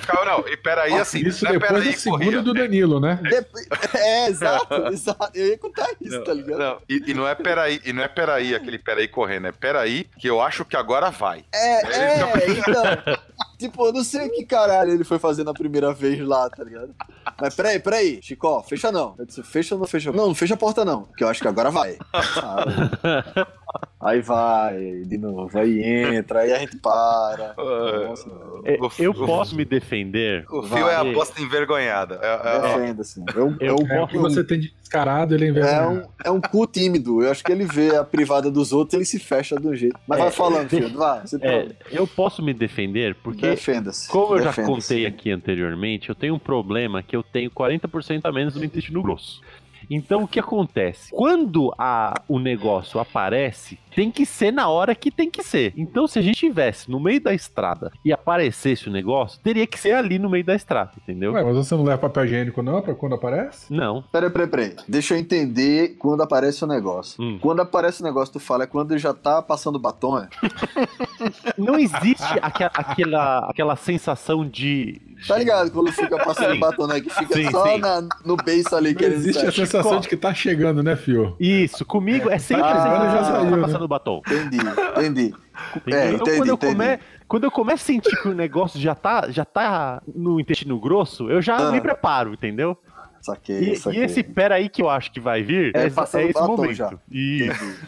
[0.00, 1.18] Ficava, não, e peraí, assim.
[1.20, 2.42] Isso não é depois peraí, da segunda corria.
[2.42, 3.18] do Danilo, né?
[3.22, 5.30] depois- é, exato, exato.
[5.34, 6.58] Eu ia contar isso, Não, tá ligado?
[6.58, 10.04] não, e, e não é peraí, e não é peraí, aquele peraí correndo, é peraí,
[10.18, 11.44] que eu acho que agora vai.
[11.52, 12.82] É, é, então.
[13.58, 16.62] Tipo, eu não sei o que caralho ele foi fazer na primeira vez lá, tá
[16.64, 16.94] ligado?
[17.40, 19.14] Mas peraí, peraí, Chico, fecha não.
[19.16, 20.12] Eu disse, fecha ou não fecha?
[20.12, 21.96] Não, não fecha a porta não, que eu acho que agora vai.
[22.12, 23.46] Aí,
[24.00, 27.54] aí vai, de novo, aí entra, aí a gente para.
[28.08, 28.28] Nossa,
[28.64, 30.44] É, Eu posso me defender.
[30.50, 31.12] O fio é a Vai.
[31.14, 32.18] bosta envergonhada.
[32.22, 33.22] É, é- defenda-se.
[33.34, 35.86] É um, Eu é um, É o que você tem de descarado, ele é é,
[35.86, 37.22] um, é um cu tímido.
[37.22, 39.98] Eu acho que ele vê a privada dos outros ele se fecha do jeito.
[40.06, 41.20] Mas É, vai falando, filho, vai.
[41.22, 44.08] Você É, eu posso me defender porque Defenda-se.
[44.08, 48.32] Como eu já contei aqui anteriormente, eu tenho um problema que eu tenho 40% a
[48.32, 49.40] menos do intestino grosso.
[49.90, 51.10] Então o que acontece?
[51.10, 55.72] Quando a, o negócio aparece, tem que ser na hora que tem que ser.
[55.76, 59.78] Então se a gente estivesse no meio da estrada e aparecesse o negócio, teria que
[59.78, 61.32] ser ali no meio da estrada, entendeu?
[61.32, 63.72] Ué, mas você não leva papel higiênico não pra quando aparece?
[63.72, 64.02] Não.
[64.12, 64.76] Peraí, peraí, peraí.
[64.88, 67.22] Deixa eu entender quando aparece o negócio.
[67.22, 67.38] Hum.
[67.40, 70.28] Quando aparece o negócio, tu fala é quando já tá passando batom, é?
[71.56, 75.00] Não existe aqua- aquela, aquela sensação de.
[75.26, 75.70] Tá ligado?
[75.70, 76.60] Quando fica passando Sim.
[76.60, 77.00] batom, né?
[77.00, 77.78] Que fica Sim, só sim.
[77.78, 81.34] na- no beiço ali Não existe a sensação de que tá chegando, né, fio?
[81.40, 83.62] Isso, comigo é sempre Ah, a sensação já que saiu, tá né?
[83.84, 84.22] Passando batom.
[84.26, 84.58] Entendi,
[84.96, 85.34] entendi.
[85.86, 86.74] É, então, entendi, quando, eu entendi.
[86.74, 86.98] come...
[87.28, 91.30] quando eu começo a sentir que o negócio já tá, já tá no intestino grosso,
[91.30, 91.70] eu já Ah.
[91.72, 92.76] me preparo, entendeu?
[93.20, 94.00] Saquei, E, saquei.
[94.00, 95.86] e esse pera aí que eu acho que vai vir É, é, é
[96.28, 96.74] esse momento.
[96.74, 96.92] já.
[97.10, 97.86] Isso.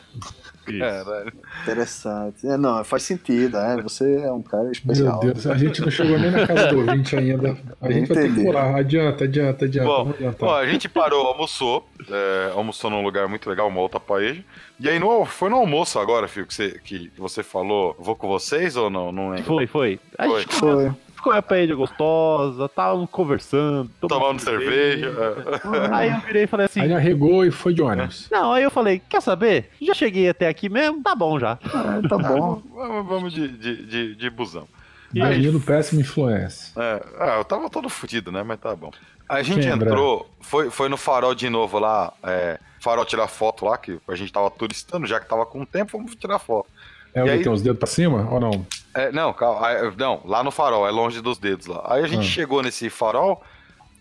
[0.79, 1.33] Caralho.
[1.63, 2.47] Interessante.
[2.47, 3.81] É, não, faz sentido, é.
[3.83, 5.21] Você é um cara Meu especial.
[5.21, 7.57] Deus, a gente não chegou nem na casa do ouvinte ainda.
[7.81, 8.45] A gente vai ter que Entendi.
[8.45, 8.77] pular.
[8.77, 9.89] Adianta, adianta, adianta.
[9.89, 10.15] Bom.
[10.41, 14.45] Ó, a gente parou, almoçou, é, almoçou num lugar muito legal, uma outra paeja.
[14.79, 18.29] E aí no, foi no almoço agora, filho, que você, que você falou, vou com
[18.29, 19.11] vocês ou não?
[19.11, 19.45] Não lembro.
[19.45, 20.01] Foi, foi.
[20.17, 20.45] Foi.
[20.45, 21.06] comeu, Foi.
[21.27, 25.07] Ficou uma paella gostosa, tava conversando, Tomando cerveja.
[25.07, 25.95] é.
[25.95, 26.81] Aí eu virei e falei assim.
[26.81, 28.29] Aí arregou e foi de ônibus.
[28.31, 29.71] Não, aí eu falei, quer saber?
[29.81, 31.59] Já cheguei até aqui mesmo, tá bom já.
[31.65, 32.63] É, tá bom.
[32.77, 34.69] Vamos, vamos de, de, de, de busão.
[35.15, 36.73] Aí, Danilo, péssima influência.
[36.81, 38.43] É, ah, eu tava todo fudido, né?
[38.43, 38.91] Mas tá bom.
[39.29, 43.77] A gente entrou, foi, foi no farol de novo lá, é, farol tirar foto lá,
[43.79, 46.69] que a gente tava turistando, já que tava com tempo, vamos tirar foto.
[47.17, 48.67] É o E que aí- tem os dedos pra cima ou não?
[48.95, 49.67] É, não, calma,
[49.99, 51.83] não, lá no farol, é longe dos dedos lá.
[51.87, 52.31] Aí a gente Ah.
[52.31, 53.43] chegou nesse farol,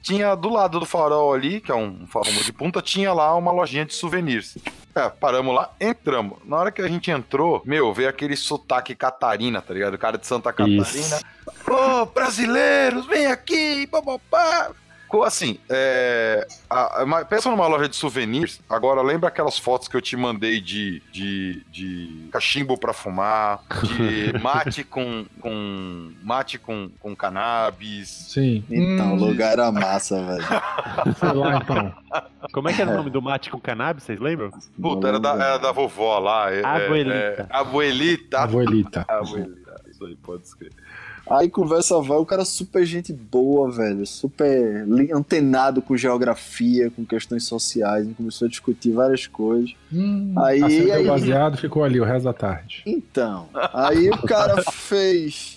[0.01, 3.51] tinha do lado do farol ali, que é um farol de punta, tinha lá uma
[3.51, 4.57] lojinha de souvenirs.
[4.93, 6.37] É, paramos lá, entramos.
[6.45, 9.93] Na hora que a gente entrou, meu, veio aquele sotaque Catarina, tá ligado?
[9.95, 10.85] O cara de Santa Catarina.
[11.67, 14.71] Ô, brasileiros, vem aqui, papapá.
[15.23, 18.59] Assim, é, a- a- mas pensa numa loja de souvenirs.
[18.69, 24.33] Agora, lembra aquelas fotos que eu te mandei de, de, de cachimbo pra fumar, de
[24.43, 28.09] mate com, com mate com, com cannabis.
[28.33, 28.63] Sim.
[28.69, 30.43] Então, o Hum, lugar era massa, velho.
[31.17, 31.93] Sei lá, então.
[32.51, 34.51] como é que era o nome do mate com cannabis, vocês lembram?
[34.81, 36.51] Puta, era da, era da vovó lá.
[36.53, 37.15] É, Abuelita.
[37.15, 38.39] É, é, abuelita.
[38.41, 39.05] Abuelita.
[39.07, 40.75] Abuelita, isso aí, pode escrever.
[41.29, 44.05] Aí conversa vai, o cara super gente boa, velho.
[44.05, 48.07] Super antenado com geografia, com questões sociais.
[48.15, 49.73] Começou a discutir várias coisas.
[49.91, 52.83] Hum, Aí- acendeu aí- o baseado ficou ali o resto da tarde.
[52.85, 55.54] Então, aí o cara fez.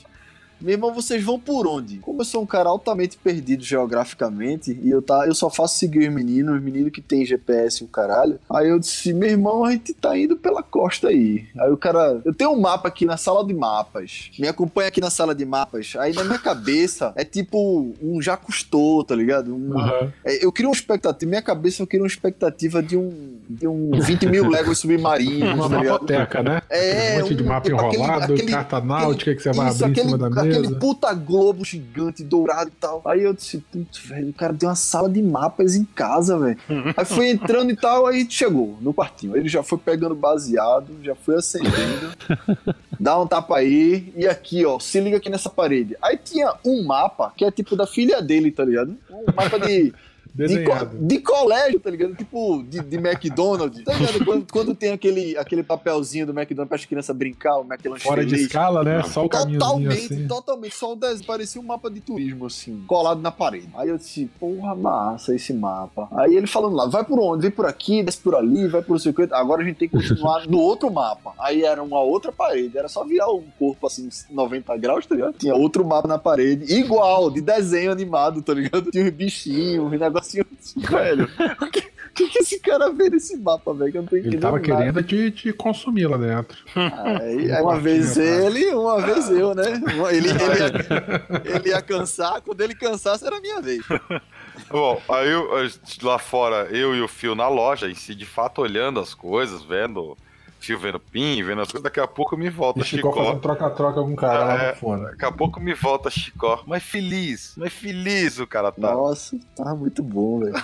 [0.61, 1.99] Meu irmão, vocês vão por onde?
[1.99, 6.09] Como eu sou um cara altamente perdido geograficamente e eu, tá, eu só faço seguir
[6.09, 8.39] os meninos, os meninos que tem GPS e o caralho.
[8.51, 11.47] Aí eu disse, meu irmão, a gente tá indo pela costa aí.
[11.59, 14.31] Aí o cara, eu tenho um mapa aqui na sala de mapas.
[14.39, 15.95] Me acompanha aqui na sala de mapas.
[15.99, 19.55] Aí na minha cabeça é tipo um já custou, tá ligado?
[19.55, 20.13] Um, Aham.
[20.25, 23.91] é, eu queria uma expectativa, minha cabeça eu queria uma expectativa de um, de um
[24.01, 26.63] 20 mil léguas submarinos, Uma tá mapoteca, né?
[26.69, 29.93] É, um monte de mapa aquele- enrolado, aquele- carta náutica que você vai Isso, abrir
[30.01, 33.03] aquele, em cima da aquele puta globo gigante, dourado e tal.
[33.05, 36.59] Aí eu disse, putz, velho, o cara tem uma sala de mapas em casa, velho.
[36.97, 39.37] aí foi entrando e tal, aí chegou no quartinho.
[39.37, 42.13] Ele já foi pegando baseado, já foi acendendo.
[42.99, 44.13] Dá um tapa aí.
[44.17, 45.97] E aqui, ó, se liga aqui nessa parede.
[46.03, 48.97] Aí tinha um mapa que é tipo da filha dele, tá ligado?
[49.11, 49.93] Um mapa de.
[50.47, 52.15] De, co- de colégio, tá ligado?
[52.15, 53.83] Tipo, de, de McDonald's.
[53.85, 54.25] Tá ligado?
[54.25, 58.25] Quando, quando tem aquele, aquele papelzinho do McDonald's para as crianças brincar, o McLanche Fora
[58.25, 59.03] de escala, né?
[59.05, 60.27] Só o caminhozinho Totalmente, assim.
[60.29, 60.75] totalmente.
[60.75, 61.25] Só o desenho.
[61.27, 63.69] Parecia um mapa de turismo, assim, colado na parede.
[63.75, 66.09] Aí eu disse, porra, massa esse mapa.
[66.13, 67.43] Aí ele falando lá, vai por onde?
[67.43, 69.29] Vem por aqui, desce por ali, vai por não sei o que.
[69.33, 71.33] Agora a gente tem que continuar no outro mapa.
[71.39, 72.77] Aí era uma outra parede.
[72.79, 75.35] Era só virar um corpo assim, uns 90 graus, tá ligado?
[75.39, 78.91] Tinha outro mapa na parede, igual, de desenho animado, tá ligado?
[78.91, 81.29] Tinha uns bichinhos, uns negocinhos assim, velho.
[81.61, 81.83] O que,
[82.15, 83.93] que, que esse cara vê nesse mapa, velho?
[83.93, 84.35] Que eu não tô entendendo.
[84.35, 84.77] Ele tava nada.
[84.77, 86.59] querendo te, te consumir lá dentro.
[86.75, 89.65] Aí, aí uma vez ele, uma vez eu, né?
[90.11, 93.83] Ele, ele, ia, ele ia cansar, quando ele cansasse era a minha vez.
[94.71, 95.29] Bom, aí
[96.03, 99.63] lá fora, eu e o Fio na loja, em si, de fato, olhando as coisas,
[99.63, 100.17] vendo
[100.61, 103.25] Fio vendo pin, vendo as coisas, daqui a pouco me volta E Chicó Chicó.
[103.25, 104.71] fazendo troca-troca com o cara lá É.
[104.73, 105.05] no fone.
[105.05, 106.63] Daqui a pouco me volta Chicó.
[106.67, 108.93] Mas feliz, mas feliz o cara tá.
[108.93, 110.55] Nossa, tava muito bom, velho.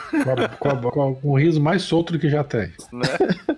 [0.90, 2.72] Com, com o riso mais solto do que já tem.
[2.92, 3.08] Né?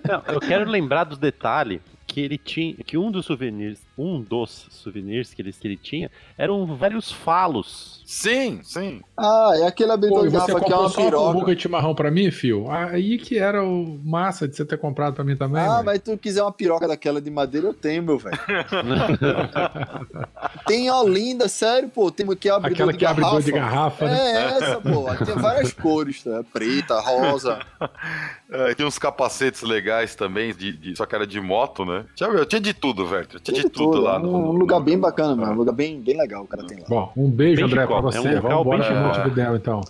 [0.07, 4.67] Não, eu quero lembrar do detalhe que ele tinha, que um dos souvenirs, um dos
[4.69, 8.01] souvenirs que ele, que ele tinha, eram vários falos.
[8.05, 9.01] Sim, sim.
[9.17, 11.33] Ah, é aquele Pô, abridor de você garrafa que é uma piroca.
[11.39, 12.69] buca de chimarrão pra mim, fio?
[12.71, 15.85] Aí que era o massa de você ter comprado pra mim também, Ah, velho.
[15.85, 18.37] mas tu quiser uma piroca daquela de madeira, eu tenho, meu velho.
[20.65, 22.11] Tem a Olinda, sério, pô.
[22.11, 23.27] Tem aqui abridor Aquela de que é garrafa.
[23.27, 24.31] abridor de garrafa, né?
[24.31, 25.07] É essa, pô.
[25.09, 26.43] Aí Tem várias cores, tá?
[26.51, 27.59] Preta, rosa.
[28.49, 32.05] É, tinha uns capacetes legais também, de, de- só que era de moto, né?
[32.15, 33.27] Tinha, eu tinha de tudo, velho.
[33.43, 34.17] Tinha de Tudo, tudo lá.
[34.17, 35.51] Um, no- um lugar bem bacana, mano.
[35.53, 36.85] Um lugar bem, bem legal o cara tem lá.
[36.87, 38.19] Bom, um beijo, Bem André, pra é você.
[38.19, 39.07] um local Vamos embora no.
[39.07, 39.81] Montevidéu, então.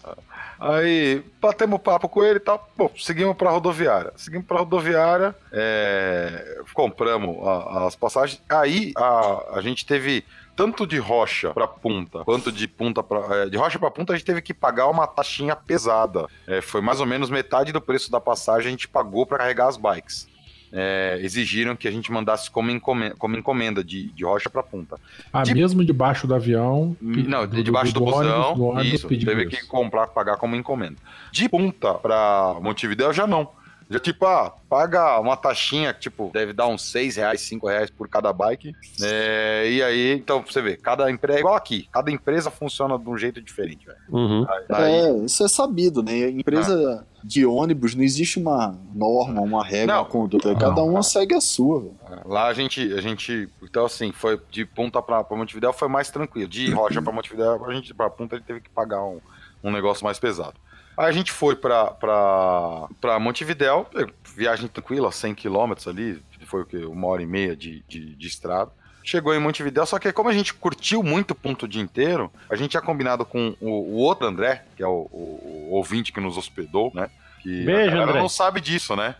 [0.60, 2.68] Aí batemos papo com ele e tal.
[2.76, 4.12] Bom, seguimos pra rodoviária.
[4.16, 8.42] Seguimos pra rodoviária, é, compramos a- as passagens.
[8.50, 10.24] Aí a, a gente teve
[10.56, 14.16] tanto de rocha pra punta, quanto de punta pra, é, de rocha pra punta, a
[14.16, 16.26] gente teve que pagar uma taxinha pesada.
[16.48, 19.68] É, foi mais ou menos metade do preço da passagem a gente pagou pra carregar
[19.68, 20.28] as bikes.
[20.72, 25.00] É, exigiram que a gente mandasse como encomenda, como encomenda de, de rocha pra punta.
[25.32, 26.96] Ah, De- mesmo debaixo do avião.
[27.02, 28.20] Não, de debaixo do, busão.
[28.52, 29.50] ônibus, do ônibus, isso, teve isso.
[29.62, 30.98] que comprar, pagar como encomenda.
[31.32, 33.50] De punta pra Montevidéu já não.
[33.90, 37.90] Já tipo, ah, paga uma taxinha, que, tipo, deve dar uns 6 reais, 5 reais
[37.90, 38.74] por cada bike.
[39.02, 41.88] É, e aí, então, você ver, cada empresa é igual aqui.
[41.92, 43.98] Cada empresa funciona de um jeito diferente, velho.
[44.10, 44.46] Uhum.
[44.70, 46.30] Aí- É, isso é sabido, né?
[46.30, 50.02] Empresa de ônibus não existe uma norma, uma regra, Não.
[50.02, 50.54] uma conduta.
[50.56, 51.96] Cada uma segue a sua, velho.
[52.26, 56.10] Lá a gente, a gente, então assim, foi de punta pra, pra Montevidéu foi mais
[56.12, 56.48] tranquilo.
[56.50, 59.20] De rocha pra Montevidéu, a gente, pra punta, a gente teve que pagar um,
[59.64, 60.56] um negócio mais pesado.
[60.98, 63.88] Aí a gente foi pra Montevidéu,
[64.36, 66.78] viagem tranquila, 100 km ali, foi o que?
[66.78, 68.72] Uma hora e meia de, de, de estrada.
[69.04, 72.32] Chegou em Montevidéu, só que como a gente curtiu muito o ponto o dia inteiro,
[72.50, 76.12] a gente tinha combinado com o, o outro André, que é o, o- o ouvinte
[76.12, 77.10] que nos hospedou, né?
[77.42, 78.22] Que Beijo, a galera André.
[78.22, 79.16] não sabe disso, né?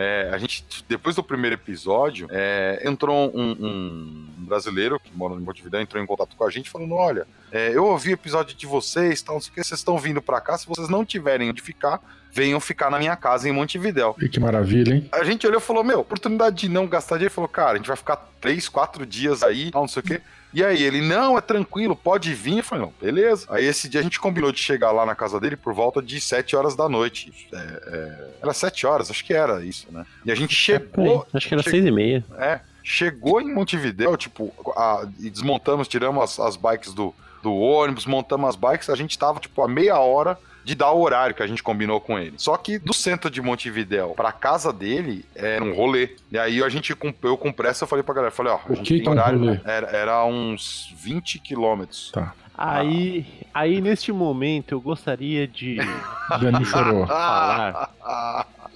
[0.00, 5.40] É, a gente, depois do primeiro episódio, é, entrou um, um brasileiro que mora em
[5.40, 8.64] Montevidéu, entrou em contato com a gente falando: olha, é, eu ouvi o episódio de
[8.64, 11.50] vocês, tal, não sei o que, vocês estão vindo pra cá, se vocês não tiverem
[11.50, 12.00] onde ficar,
[12.32, 14.16] venham ficar na minha casa em Montevidéu.
[14.22, 15.08] E que maravilha, hein?
[15.12, 17.30] A gente olhou e falou: Meu, oportunidade de não gastar dinheiro.
[17.30, 20.22] Ele falou: Cara, a gente vai ficar três, quatro dias aí, não sei o quê.
[20.52, 22.58] E aí ele: Não, é tranquilo, pode vir.
[22.58, 23.46] Eu falei: Não, beleza.
[23.50, 26.20] Aí esse dia a gente combinou de chegar lá na casa dele por volta de
[26.20, 27.32] sete horas da noite.
[27.52, 30.04] É, é, era sete horas, acho que era isso, né?
[30.24, 31.26] E a gente chegou.
[31.32, 32.24] Acho que era che- seis e meia.
[32.38, 38.04] é, chegou em Montevidéu, tipo, a- e desmontamos, tiramos as, as bikes do, do ônibus,
[38.06, 41.42] montamos as bikes, a gente tava, tipo, a meia hora de dar o horário que
[41.42, 42.34] a gente combinou com ele.
[42.36, 46.16] Só que do centro de Montevidéu pra casa dele era um rolê.
[46.30, 48.74] E aí a gente, eu com pressa, eu falei pra galera, falei, ó, a O
[48.76, 49.60] gente que tem um horário?
[49.64, 52.10] Era, era uns 20 quilômetros.
[52.12, 52.34] Tá.
[52.60, 55.78] Aí, aí, neste momento, eu gostaria de
[56.66, 57.06] chorou.
[57.06, 57.90] falar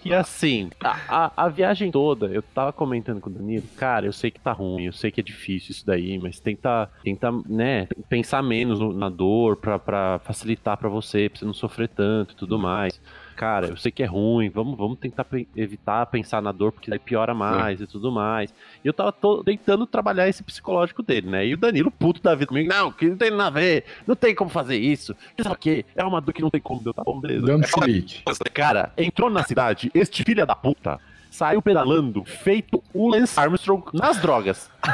[0.03, 4.13] que, assim, a, a, a viagem toda, eu tava comentando com o Danilo, cara, eu
[4.13, 7.87] sei que tá ruim, eu sei que é difícil isso daí, mas tenta, tenta né,
[8.09, 12.33] pensar menos no- na dor pra, pra facilitar pra você, pra você não sofrer tanto
[12.33, 13.01] e tudo mais.
[13.37, 15.27] Cara, eu sei que é ruim, vamos, vamos tentar
[15.57, 18.55] evitar pensar na dor, porque daí piora mais e tudo mais.
[18.85, 21.47] E eu tava to- tentando trabalhar esse psicológico dele, né?
[21.47, 24.15] E o Danilo, puto da vida comigo, não, que não tem nada a ver, não
[24.15, 25.15] tem como fazer isso.
[25.37, 25.85] Que sabe o quê?
[25.97, 27.45] É uma dor que não tem como, deu tá bom, beleza.
[27.47, 28.23] Dando chilique.
[28.53, 34.19] Cara, entrou na cidade, este filho da puta saiu pedalando, feito o Lance Armstrong nas
[34.21, 34.71] drogas.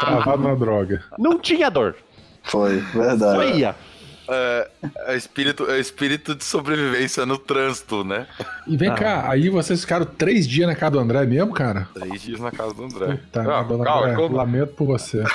[0.00, 1.02] Travado na droga.
[1.18, 1.96] Não tinha dor.
[2.44, 3.18] Foi, verdade.
[3.20, 3.74] Só ia.
[4.28, 4.68] É,
[5.06, 8.26] é espírito, é espírito de sobrevivência no trânsito, né?
[8.66, 8.94] E vem Ah.
[8.94, 11.88] cá, aí vocês ficaram três dias na casa do André mesmo, cara?
[11.94, 13.18] Três dias na casa do André.
[13.32, 15.22] Tá, Ah, dona calma, André, como- lamento por você.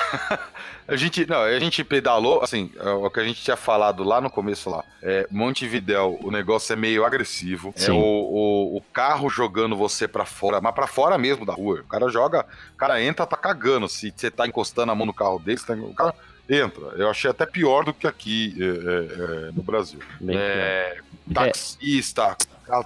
[0.86, 4.20] A gente, não, a gente pedalou, assim, é o que a gente tinha falado lá
[4.20, 4.84] no começo lá.
[5.02, 7.72] É, Montevidéu, o negócio é meio agressivo.
[7.74, 7.92] É Sim.
[7.92, 11.80] o, o, o carro jogando você pra fora, mas pra fora mesmo da rua.
[11.80, 13.88] O cara joga, o cara entra, tá cagando.
[13.88, 16.14] Se você tá encostando a mão no carro dele, você tá- o cara
[16.48, 16.86] entra.
[16.96, 20.00] Eu achei até pior do que aqui é, é, é, no Brasil.
[20.28, 20.98] É,
[21.32, 22.36] taxista,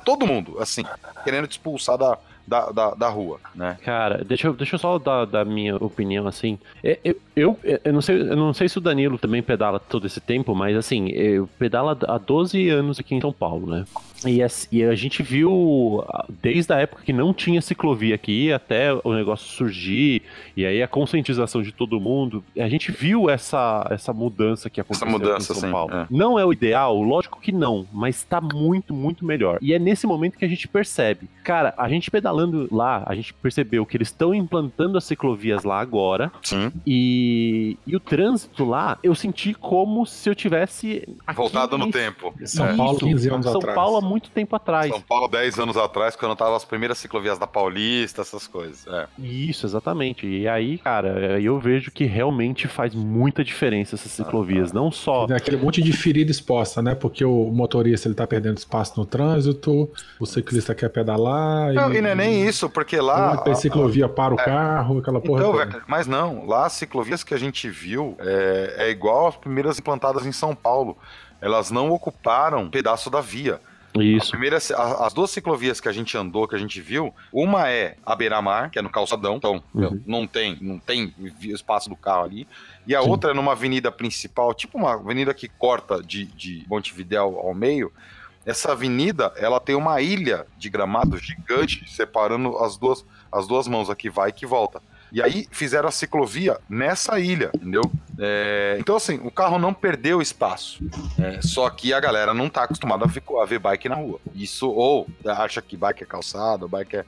[0.05, 0.85] todo mundo, assim,
[1.25, 3.79] querendo te expulsar da, da, da, da rua, né?
[3.85, 6.59] Cara, deixa eu, deixa eu só dar da minha opinião, assim.
[6.83, 10.07] É, Eu, eu, eu, não sei, eu não sei se o Danilo também pedala todo
[10.07, 13.85] esse tempo, mas assim, eu pedalo há 12 anos aqui em São Paulo, né?
[14.27, 14.41] E,
[14.73, 16.05] e a gente viu,
[16.43, 20.23] desde a época que não tinha ciclovia aqui, até o negócio surgir,
[20.57, 25.09] e aí a conscientização de todo mundo, a gente viu essa, essa mudança que aconteceu
[25.09, 25.95] mudança, em São sim, Paulo.
[25.95, 26.07] é.
[26.11, 27.01] Não é o ideal?
[27.01, 29.59] Lógico que não, mas tá muito, muito melhor.
[29.63, 31.29] E é nesse momento que a gente percebe.
[31.45, 35.81] Cara, a gente pedalando lá, a gente percebeu que eles estão implantando as ciclovias lá
[35.81, 36.33] agora.
[36.43, 36.73] Sim.
[36.87, 37.28] E,
[37.87, 41.09] e o trânsito lá, eu senti como se eu tivesse.
[41.27, 42.35] aqui Voltado no em tempo.
[42.45, 42.77] São É.
[42.77, 43.75] Paulo, Isso, 15 anos São atrás.
[43.75, 44.91] Paulo há muito tempo atrás.
[44.91, 48.87] São Paulo, 10 anos atrás, quando tava as primeiras ciclovias da Paulista, essas coisas.
[48.87, 49.07] É.
[49.19, 50.27] Isso, exatamente.
[50.27, 54.73] E aí, cara, eu vejo que realmente faz muita diferença essas ciclovias.
[54.73, 55.27] Não só.
[55.35, 56.95] Aquele monte de ferida exposta, né?
[56.95, 61.73] Porque o motorista ele tá perdendo espaço no trânsito, o ciclista quer pedalar.
[61.73, 63.37] Não, e não é nem isso, porque lá.
[63.39, 65.41] Tem ciclovia para o carro, aquela porra.
[65.41, 66.73] Então, velho, mas não, lá as
[67.19, 70.97] ciclovias que a gente viu é, é igual as primeiras implantadas em São Paulo.
[71.41, 73.61] Elas não ocuparam um pedaço da via.
[73.97, 74.31] A Isso.
[74.31, 77.97] primeira, a- as duas ciclovias que a gente andou, que a gente viu, uma é
[78.05, 80.01] a beira-mar, que é no calçadão, então Uhum.
[80.07, 82.47] não tem, não tem espaço do carro ali.
[82.87, 83.09] E a Sim.
[83.09, 87.93] outra é numa avenida principal, tipo uma avenida que corta de, de Montevidéu ao meio.
[88.45, 93.91] Essa avenida, ela tem uma ilha de gramado gigante separando as duas, as duas mãos
[93.91, 94.81] aqui, vai e que volta.
[95.13, 97.83] E aí fizeram a ciclovia nessa ilha, entendeu?
[98.19, 100.83] É, então, assim, o carro não perdeu espaço.
[101.19, 104.21] É, só que a galera não tá acostumada a ver, bike na rua.
[104.35, 107.05] Isso, ou acha que bike é calçada, bike é.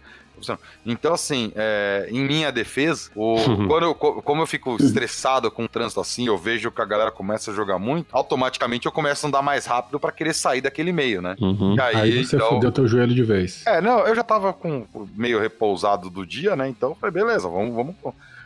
[0.86, 3.36] Então, assim, é, em minha defesa, o-
[3.68, 6.84] quando eu, co- como eu fico estressado com o trânsito assim, eu vejo que a
[6.84, 10.60] galera começa a jogar muito, automaticamente eu começo a andar mais rápido pra querer sair
[10.60, 11.36] daquele meio, né?
[11.40, 11.74] Uhum.
[11.76, 13.62] E aí, Aí você então- fudeu teu joelho de vez.
[13.66, 16.68] é, não, eu já tava com meio repousado do dia, né?
[16.68, 17.94] Então, eu falei, beleza, vamos, vamos.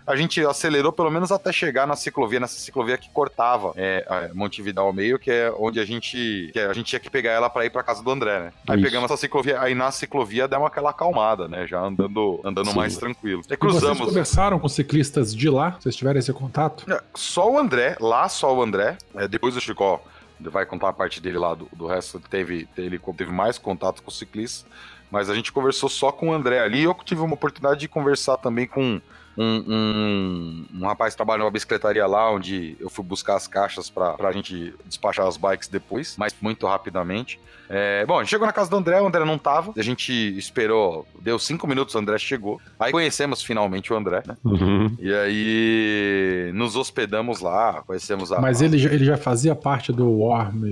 [0.07, 4.35] A gente acelerou pelo menos até chegar na ciclovia, nessa ciclovia que cortava é, a
[4.35, 7.49] Montevidéu ao meio, que é onde a gente, que a gente tinha que pegar ela
[7.49, 8.53] pra ir pra casa do André, né?
[8.69, 8.85] Aí Isso.
[8.85, 11.67] pegamos essa ciclovia, aí na ciclovia deu aquela acalmada, né?
[11.67, 12.77] Já andando, andando Sim.
[12.77, 13.41] mais tranquilo.
[13.41, 13.99] E E vocês cruzamos.
[14.07, 15.77] conversaram com ciclistas de lá?
[15.81, 16.85] Vocês tiveram esse contato?
[16.93, 18.99] É, Só o André, lá só o André.
[19.15, 20.03] É, depois o Chicó
[20.39, 24.11] vai contar a parte dele lá, do, do resto teve, ele teve mais contato com
[24.11, 24.67] os ciclistas.
[25.11, 26.83] Mas a gente conversou só com o André ali.
[26.83, 29.01] Eu tive uma oportunidade de conversar também com
[29.37, 34.13] um, um, um rapaz trabalha numa bicicletaria lá, onde eu fui buscar as caixas pra,
[34.13, 37.41] pra gente despachar as bikes depois, mas muito rapidamente.
[37.69, 39.73] É, bom, a gente chegou na casa do André, o André não tava.
[39.77, 42.61] A gente esperou, deu cinco minutos, o André chegou.
[42.79, 44.37] Aí conhecemos finalmente o André, né?
[44.45, 44.95] Uhum.
[44.99, 48.41] E aí nos hospedamos lá, conhecemos a.
[48.41, 50.63] Mas ele, já- ele já fazia parte do Warm.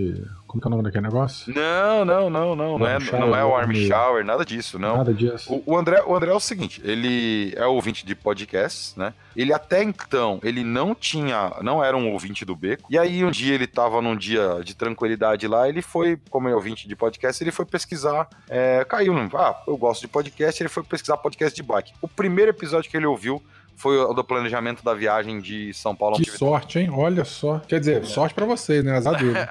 [0.47, 1.51] Como que é o nome daquele negócio?
[1.55, 2.79] Não, não, não, não.
[2.79, 4.99] Não é, Warm não é o shower, Arm meio- Shower, nada disso, não.
[4.99, 5.51] Nada disso.
[5.51, 9.15] O, o André, o André é o seguinte, ele é ouvinte de podcasts, né?
[9.37, 12.87] Ele até então, ele não tinha, não era um ouvinte do Beco.
[12.91, 16.55] E aí um dia ele tava num dia de tranquilidade lá, ele foi, como é
[16.55, 20.83] ouvinte de podcast, ele foi pesquisar, é, caiu ah, eu gosto de podcast, ele foi
[20.83, 21.93] pesquisar podcast de bike.
[22.01, 23.43] O primeiro episódio que ele ouviu
[23.77, 26.91] foi o do planejamento da viagem de São Paulo Que sorte, hein?
[26.91, 27.59] Olha só.
[27.61, 28.97] Quer dizer, sorte pra você, né?
[28.97, 29.39] Azar dele.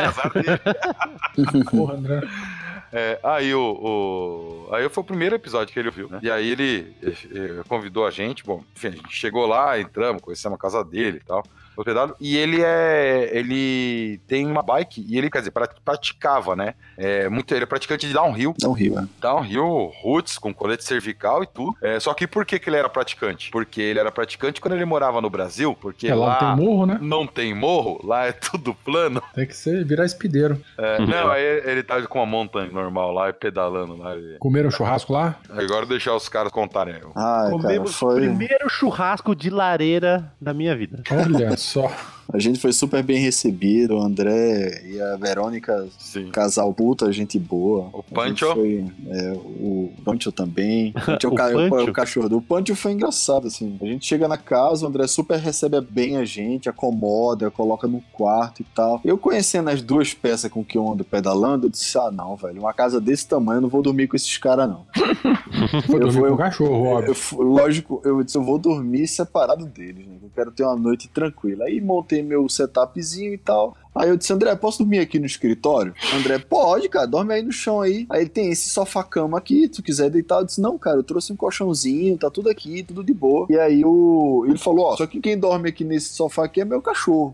[0.00, 1.64] Azar dele.
[1.70, 2.20] Porra, André.
[2.96, 6.20] É, aí o, o- aí foi o primeiro episódio que ele viu, né?
[6.22, 10.54] E aí ele eh, convidou a gente, bom, enfim, a gente chegou lá, entramos, conhecemos
[10.56, 11.42] a casa dele e tal,
[11.76, 16.74] hospedado, e ele é, ele tem uma bike, e ele, quer dizer, pra- praticava, né?
[16.96, 19.04] É, muito, ele é praticante de downhill, Não rio, é.
[19.20, 21.74] downhill roots, com colete cervical e tudo.
[21.82, 23.50] É, só que por que, que ele era praticante?
[23.50, 26.64] Porque ele era praticante quando ele morava no Brasil, porque É, lá lá não tem
[26.66, 26.98] morro, né?
[27.00, 29.22] não tem morro, lá é tudo plano.
[29.34, 30.60] Tem que ser virar espideiro.
[30.78, 34.16] É, não, aí ele tava com uma montanha normal lá e pedalando lá.
[34.16, 35.36] e- Comeram churrasco lá?
[35.50, 36.94] Agora deixar os caras contarem.
[36.94, 38.16] Ai, cara, Comemos o foi.
[38.20, 41.02] primeiro churrasco de lareira da minha vida.
[41.10, 41.90] Olha só.
[42.32, 46.30] A gente foi super bem recebido, o André e a Verônica, Sim.
[46.30, 47.90] casal puta, gente boa.
[47.92, 48.52] O Pancho?
[48.54, 50.92] Foi, é, o Pancho também.
[51.04, 51.90] O, Pancho é o, O ca- o- Pancho?
[51.90, 53.78] o cachorro do Pancho foi engraçado, assim.
[53.80, 58.00] A gente chega na casa, o André super recebe bem a gente, acomoda, coloca no
[58.12, 59.00] quarto e tal.
[59.04, 62.60] Eu conhecendo as duas peças com que eu ando pedalando, eu disse, ah, não, velho,
[62.60, 64.84] uma casa desse tamanho eu não vou dormir com esses caras, não.
[65.86, 67.14] Foi Eu vou- com o cachorro, óbvio.
[67.32, 70.14] Eu lógico, eu disse, eu vou dormir separado deles, né?
[70.22, 71.64] Eu quero ter uma noite tranquila.
[71.66, 73.76] Aí montei meu setupzinho e tal.
[73.94, 75.94] Aí eu disse, André, posso dormir aqui no escritório?
[76.12, 78.06] André, pode, cara, dorme aí no chão aí.
[78.10, 80.40] Aí ele tem esse sofá-cama aqui, se tu quiser deitar.
[80.40, 83.46] Eu disse, não, cara, eu trouxe um colchãozinho, tá tudo aqui, tudo de boa.
[83.48, 84.44] E aí o...
[84.48, 87.32] ele falou, ó, só que quem dorme aqui nesse sofá aqui é meu cachorro.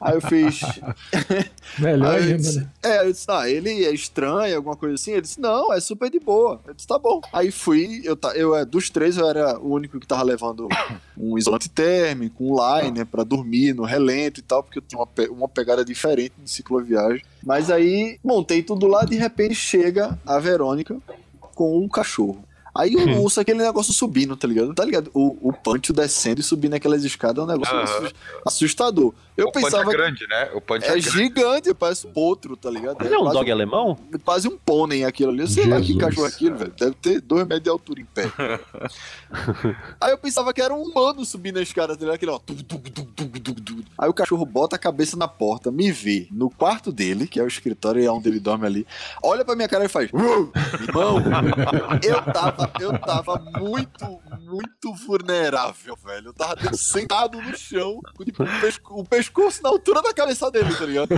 [0.00, 0.60] Aí eu fiz.
[1.78, 2.68] Melhor Aí eu ainda, né?
[2.82, 5.12] é, eu disse, ah, ele é estranho, alguma coisa assim.
[5.12, 6.60] Ele disse, não, é super de boa.
[6.66, 7.20] Eu disse, tá bom.
[7.32, 10.68] Aí fui, eu, eu é, dos três, eu era o único que tava levando
[11.16, 15.08] um isolante térmico, um liner pra dormir no relento e tal, porque eu tinha uma,
[15.30, 17.22] uma pegada diferente de cicloviagem.
[17.44, 20.96] Mas aí montei tudo lá, de repente chega a Verônica
[21.54, 22.42] com um cachorro.
[22.80, 24.72] Aí eu ouço aquele negócio subindo, tá ligado?
[24.72, 25.10] Tá ligado?
[25.12, 27.76] O, o Pancho descendo e subindo aquelas escadas é um negócio
[28.46, 29.12] assustador.
[29.36, 30.50] Eu o punch pensava é grande, né?
[30.54, 32.96] O punch é, é gigante, parece um potro, tá ligado?
[32.98, 33.98] Mas é um quase, dog alemão?
[34.24, 35.40] quase um pônei aquilo ali.
[35.40, 36.04] Eu sei lá que Jesus.
[36.04, 36.72] cachorro é aquilo, velho.
[36.78, 38.30] Deve ter dois metros de altura em pé.
[40.00, 42.14] Aí eu pensava que era um humano subindo a escada, tá ligado?
[42.16, 42.38] Aquele, ó.
[42.38, 43.00] tum, tum, tum.
[44.00, 47.42] Aí o cachorro bota a cabeça na porta, me vê no quarto dele, que é
[47.42, 48.86] o escritório e é onde ele dorme ali.
[49.22, 50.10] Olha pra minha cara e faz.
[50.10, 50.52] Irmão,
[52.02, 56.28] eu tava, eu tava muito, muito vulnerável, velho.
[56.28, 60.12] Eu tava dentro, sentado no chão, com tipo, o, pesco- o pescoço na altura da
[60.12, 61.08] cabeça dele, tá ligado?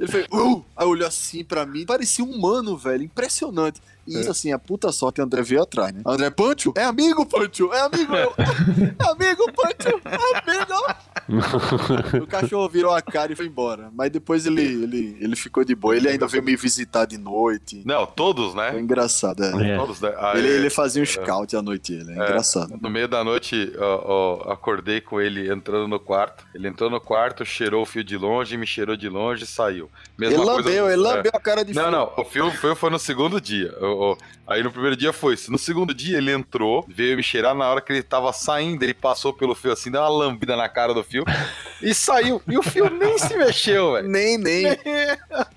[0.00, 0.26] Ele fez.
[0.32, 3.02] "Uau!" Aí olhou assim pra mim, parecia um humano, velho.
[3.04, 3.80] Impressionante.
[4.06, 6.02] E isso, assim, a puta sorte, André veio atrás, né?
[6.04, 6.74] André Pancho?
[6.76, 7.72] É amigo, Pancho!
[7.72, 8.14] É amigo!
[8.14, 10.00] Eu, é amigo, Pancho!
[10.04, 10.94] É amigo!
[12.22, 13.90] o cachorro virou a cara e foi embora.
[13.94, 15.96] Mas depois ele, ele, ele ficou de boa.
[15.96, 17.82] Ele ainda veio me visitar de noite.
[17.86, 18.78] Não, todos, Foi né?
[18.80, 19.70] engraçado, é.
[19.70, 19.78] É.
[19.78, 22.10] Todos, Aí, Ele, ele fazia um scout à noite, ele.
[22.10, 22.78] É, engraçado.
[22.80, 26.44] No meio da noite, ó, ó, acordei com ele entrando no quarto.
[26.54, 29.90] Ele entrou no quarto, cheirou o fio de longe, me cheirou de longe e saiu.
[30.18, 30.96] Mesma Ele coisa- lambeu, ele é.
[31.12, 31.92] lambeu a cara de Não, frio.
[31.96, 33.74] não, o fio, fio foi no segundo dia.
[34.46, 35.50] Aí no primeiro dia foi isso.
[35.50, 38.92] No segundo dia ele entrou, veio me cheirar na hora que ele tava saindo, ele
[38.94, 41.24] passou pelo fio assim, deu uma lambida na cara do fio
[41.82, 42.40] e saiu.
[42.46, 44.08] E o fio nem se mexeu, velho.
[44.08, 44.64] Nem, nem.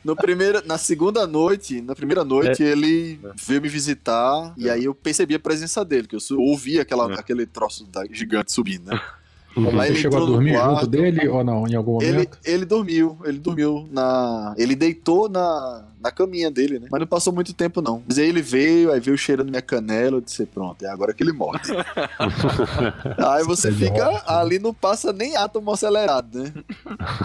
[0.03, 4.93] No primeiro, na segunda noite, na primeira noite, ele veio me visitar e aí eu
[4.95, 7.19] percebi a presença dele, que eu ouvi aquela, É.
[7.19, 8.99] aquele troço da, gigante subindo, né?
[9.57, 10.69] Mas Aí você ele chegou a dormir quarto.
[10.81, 12.37] junto dele ou não, em algum Ele, momento?
[12.45, 14.53] ele dormiu, ele dormiu na.
[14.55, 16.87] Ele deitou na, na caminha dele, né?
[16.91, 18.03] Mas não passou muito tempo, não.
[18.07, 21.23] Mas aí ele veio, aí veio cheirando minha canela, eu disse, pronto, é agora que
[21.23, 21.59] ele morre.
[23.17, 26.53] aí você Ele fica ali, não passa nem átomo acelerado, né?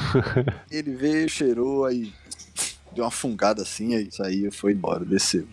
[0.71, 2.15] ele veio, cheirou, aí
[2.95, 5.45] deu uma fungada assim, aí saiu, foi embora, desceu.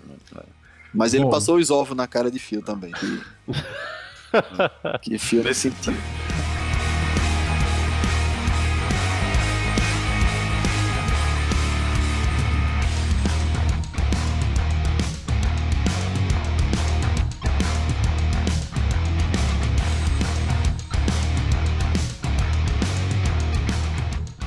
[0.94, 1.30] Mas ele Bom.
[1.30, 2.92] passou os ovos na cara de fio também.
[2.92, 3.22] Que,
[5.12, 5.94] que fio não sentiu.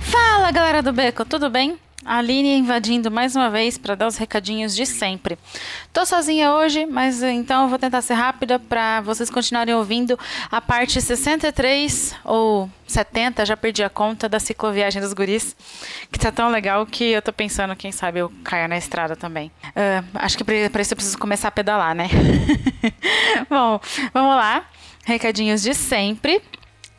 [0.01, 1.78] Fala galera do Beco, tudo bem?
[2.05, 5.38] A Aline invadindo mais uma vez para dar os recadinhos de sempre.
[5.92, 10.18] Tô sozinha hoje, mas então eu vou tentar ser rápida para vocês continuarem ouvindo
[10.50, 15.57] a parte 63 ou 70, já perdi a conta da cicloviagem dos guris,
[16.11, 19.50] que tá tão legal que eu tô pensando, quem sabe eu caia na estrada também.
[19.76, 22.09] Ah, acho que para isso eu preciso começar a pedalar, né?
[23.48, 23.80] Bom,
[24.12, 24.64] vamos lá.
[25.05, 26.42] Recadinhos de sempre.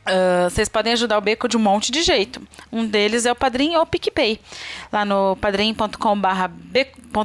[0.05, 2.41] Ah, vocês podem ajudar o Beco de um monte de jeito.
[2.71, 4.39] Um deles é o Padrim ou o PicPay.
[4.91, 5.97] Lá no padrim.com.br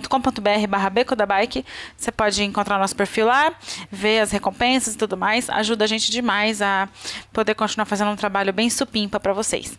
[0.08, 1.64] .com.br barra Beco da Bike.
[1.96, 3.52] Você pode encontrar nosso perfil lá,
[3.90, 5.48] ver as recompensas e tudo mais.
[5.50, 6.88] Ajuda a gente demais a
[7.32, 9.78] poder continuar fazendo um trabalho bem supimpa para vocês.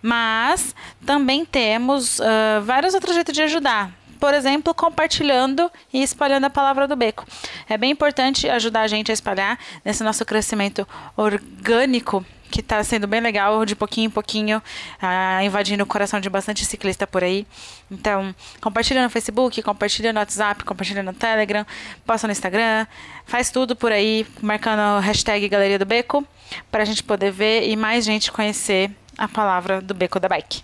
[0.00, 0.74] Mas
[1.04, 6.88] também temos uh, vários outros jeitos de ajudar por exemplo, compartilhando e espalhando a palavra
[6.88, 7.24] do beco.
[7.68, 10.84] É bem importante ajudar a gente a espalhar nesse nosso crescimento
[11.16, 14.62] orgânico que está sendo bem legal, de pouquinho em pouquinho,
[15.00, 17.46] ah, invadindo o coração de bastante ciclista por aí.
[17.90, 21.66] Então, compartilha no Facebook, compartilha no WhatsApp, compartilha no Telegram,
[22.06, 22.86] posta no Instagram,
[23.26, 26.26] faz tudo por aí, marcando o hashtag Galeria do Beco,
[26.70, 30.62] para a gente poder ver e mais gente conhecer a palavra do Beco da Bike.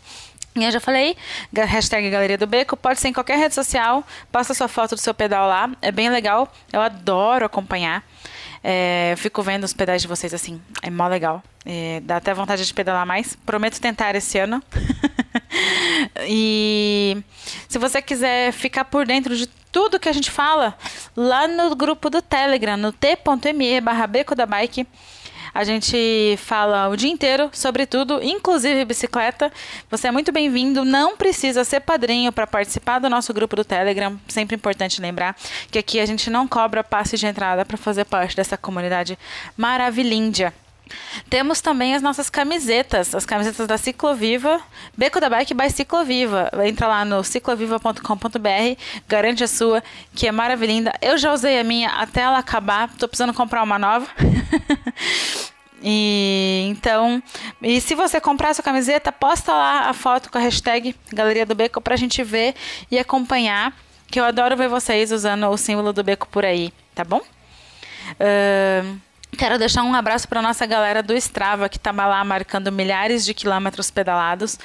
[0.56, 1.16] E eu já falei,
[1.52, 5.12] hashtag Galeria do Beco, pode ser em qualquer rede social, posta sua foto do seu
[5.12, 8.04] pedal lá, é bem legal, eu adoro acompanhar.
[8.66, 11.42] É, eu fico vendo os pedais de vocês assim, é mó legal.
[11.66, 13.36] É, dá até vontade de pedalar mais.
[13.44, 14.62] Prometo tentar esse ano.
[16.26, 17.22] e
[17.68, 20.78] se você quiser ficar por dentro de tudo que a gente fala,
[21.14, 24.86] lá no grupo do Telegram, no t.me barra beco da bike,
[25.54, 29.52] a gente fala o dia inteiro sobre tudo, inclusive bicicleta.
[29.88, 30.84] Você é muito bem-vindo.
[30.84, 34.18] Não precisa ser padrinho para participar do nosso grupo do Telegram.
[34.26, 35.36] Sempre importante lembrar
[35.70, 39.16] que aqui a gente não cobra passe de entrada para fazer parte dessa comunidade
[39.56, 40.52] maravilhindia.
[41.30, 44.60] Temos também as nossas camisetas, as camisetas da Cicloviva,
[44.96, 46.50] Beco da Bike by Cicloviva.
[46.64, 49.82] Entra lá no cicloviva.com.br, garante a sua,
[50.14, 50.92] que é maravilhosa.
[51.00, 54.06] Eu já usei a minha até ela acabar, tô precisando comprar uma nova.
[55.86, 57.22] E então,
[57.60, 61.54] e se você comprar essa camiseta, posta lá a foto com a hashtag Galeria do
[61.54, 62.54] Beco pra gente ver
[62.90, 63.76] e acompanhar,
[64.10, 67.20] que eu adoro ver vocês usando o símbolo do beco por aí, tá bom?
[67.20, 68.98] Uh,
[69.36, 73.34] Quero deixar um abraço para nossa galera do Strava, que está lá marcando milhares de
[73.34, 74.58] quilômetros pedalados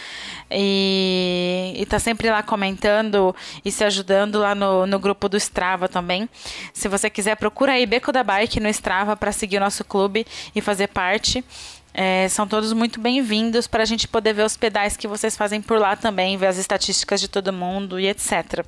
[0.52, 6.30] e está sempre lá comentando e se ajudando lá no, no grupo do Strava também.
[6.74, 10.26] Se você quiser, procura aí Beco da Bike no Strava para seguir o nosso clube
[10.56, 11.44] e fazer parte.
[11.94, 15.62] É, são todos muito bem-vindos para a gente poder ver os pedais que vocês fazem
[15.62, 18.64] por lá também, ver as estatísticas de todo mundo e etc.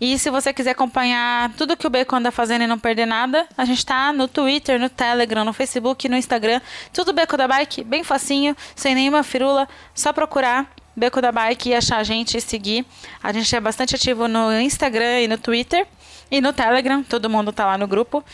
[0.00, 3.46] E se você quiser acompanhar tudo que o Beco anda fazendo e não perder nada,
[3.56, 6.60] a gente está no Twitter, no Telegram, no Facebook, no Instagram,
[6.92, 11.74] tudo Beco da Bike, bem facinho, sem nenhuma firula, só procurar Beco da Bike e
[11.74, 12.86] achar a gente e seguir.
[13.22, 15.86] A gente é bastante ativo no Instagram e no Twitter
[16.30, 18.24] e no Telegram, todo mundo tá lá no grupo.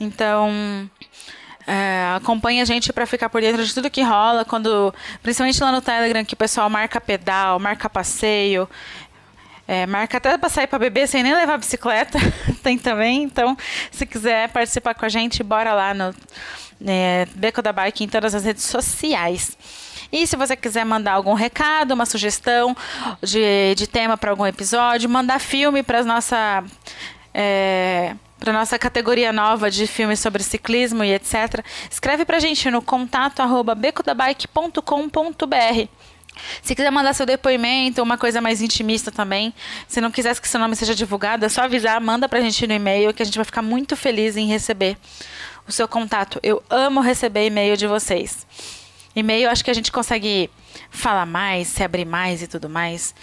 [0.00, 0.88] Então,
[1.66, 5.72] é, acompanhe a gente para ficar por dentro de tudo que rola, quando, principalmente lá
[5.72, 8.68] no Telegram, que o pessoal marca pedal, marca passeio,
[9.66, 12.18] é, marca até para sair para beber sem nem levar bicicleta,
[12.62, 13.22] tem também.
[13.22, 13.56] Então,
[13.90, 16.14] se quiser participar com a gente, bora lá no
[16.86, 19.56] é, Beco da Bike em todas as redes sociais.
[20.10, 22.76] E se você quiser mandar algum recado, uma sugestão
[23.22, 26.62] de, de tema para algum episódio, mandar filme para nossa
[27.32, 31.64] é, para nossa categoria nova de filmes sobre ciclismo e etc.
[31.88, 35.88] Escreve para a gente no contato arroba becodabike.com.br.
[36.60, 39.54] Se quiser mandar seu depoimento, uma coisa mais intimista também,
[39.86, 42.72] se não quiser que seu nome seja divulgado, é só avisar, manda pra gente no
[42.72, 44.96] e-mail que a gente vai ficar muito feliz em receber
[45.68, 46.40] o seu contato.
[46.42, 48.44] Eu amo receber e-mail de vocês.
[49.14, 50.50] E-mail, acho que a gente consegue
[50.90, 53.14] falar mais, se abrir mais e tudo mais.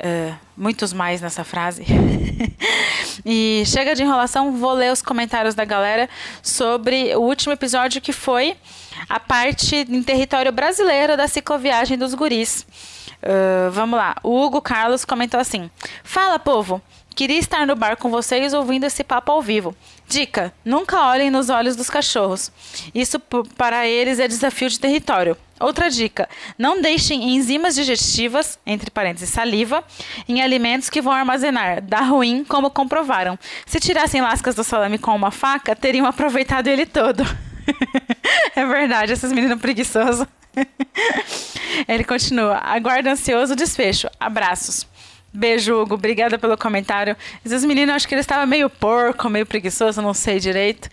[0.00, 1.84] Uh, muitos mais nessa frase.
[3.24, 6.08] e chega de enrolação, vou ler os comentários da galera
[6.42, 8.56] sobre o último episódio que foi
[9.08, 12.66] a parte em território brasileiro da cicloviagem dos guris.
[13.22, 14.16] Uh, vamos lá.
[14.22, 15.70] O Hugo Carlos comentou assim:
[16.02, 16.82] Fala, povo!
[17.14, 19.74] Queria estar no bar com vocês ouvindo esse papo ao vivo.
[20.08, 22.50] Dica: nunca olhem nos olhos dos cachorros.
[22.94, 23.20] Isso
[23.56, 25.36] para eles é desafio de território.
[25.60, 26.28] Outra dica:
[26.58, 29.84] não deixem enzimas digestivas, entre parênteses saliva,
[30.28, 31.80] em alimentos que vão armazenar.
[31.80, 33.38] Dá ruim, como comprovaram.
[33.64, 37.22] Se tirassem lascas do salame com uma faca, teriam aproveitado ele todo.
[38.56, 40.26] é verdade, esses meninos preguiçosos.
[41.88, 44.08] Ele continua: aguardo ansioso o desfecho.
[44.18, 44.86] Abraços.
[45.36, 45.94] Beijo, Hugo.
[45.94, 47.16] Obrigada pelo comentário.
[47.44, 50.88] Esses meninos, acho que eles estavam meio porco, meio preguiçoso, não sei direito.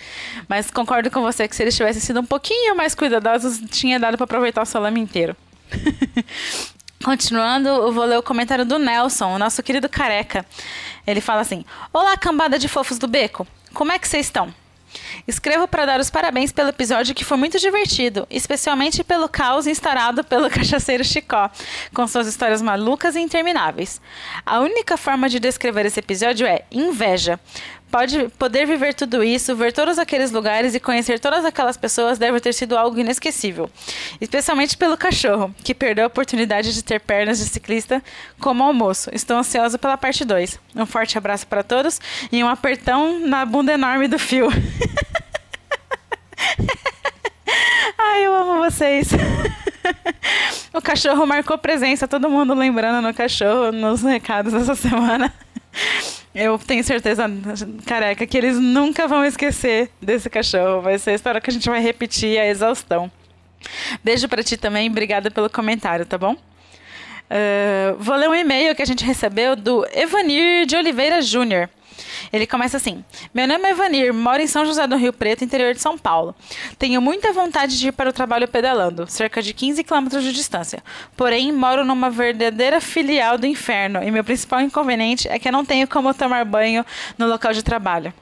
[0.50, 4.18] Mas concordo com você que se eles tivessem sido um pouquinho mais cuidadosos, tinha dado
[4.18, 5.36] para aproveitar o salame inteiro.
[7.06, 10.44] Continuando, eu vou ler o comentário do Nelson, o nosso querido careca.
[11.06, 11.64] Ele fala assim:
[11.94, 13.46] Olá, cambada de fofos do beco.
[13.74, 14.54] Como é que vocês estão?
[15.28, 20.24] Escrevo para dar os parabéns pelo episódio que foi muito divertido, especialmente pelo caos instaurado
[20.24, 21.50] pelo cachaceiro Chicó,
[21.94, 24.02] com suas histórias malucas e intermináveis.
[24.46, 27.40] A única forma de descrever esse episódio é inveja,
[27.92, 32.40] Pode poder viver tudo isso, ver todos aqueles lugares e conhecer todas aquelas pessoas deve
[32.40, 33.70] ter sido algo inesquecível.
[34.22, 38.02] Especialmente pelo cachorro, que perdeu a oportunidade de ter pernas de ciclista
[38.40, 39.10] como almoço.
[39.14, 40.58] Estou ansioso pela parte 2.
[40.74, 42.00] Um forte abraço para todos
[42.32, 44.48] e um apertão na bunda enorme do fio.
[48.00, 49.10] Ai, eu amo vocês.
[50.74, 55.34] o cachorro marcou presença, todo mundo lembrando no cachorro nos recados dessa semana.
[56.34, 57.26] Eu tenho certeza,
[57.86, 60.82] careca, que eles nunca vão esquecer desse cachorro.
[60.82, 63.12] Vai ser a história que a gente vai repetir a exaustão.
[64.04, 66.34] Beijo para ti também, obrigada pelo comentário, tá bom?
[66.34, 71.70] Uh, vou ler um e-mail que a gente recebeu do Evanir de Oliveira Júnior.
[72.32, 73.04] Ele começa assim:
[73.34, 76.36] Meu nome é Vanir, moro em São José do Rio Preto, interior de São Paulo.
[76.78, 80.84] Tenho muita vontade de ir para o trabalho pedalando, cerca de 15 quilômetros de distância.
[81.18, 85.66] Porém, moro numa verdadeira filial do inferno e meu principal inconveniente é que eu não
[85.66, 86.86] tenho como tomar banho
[87.18, 88.14] no local de trabalho.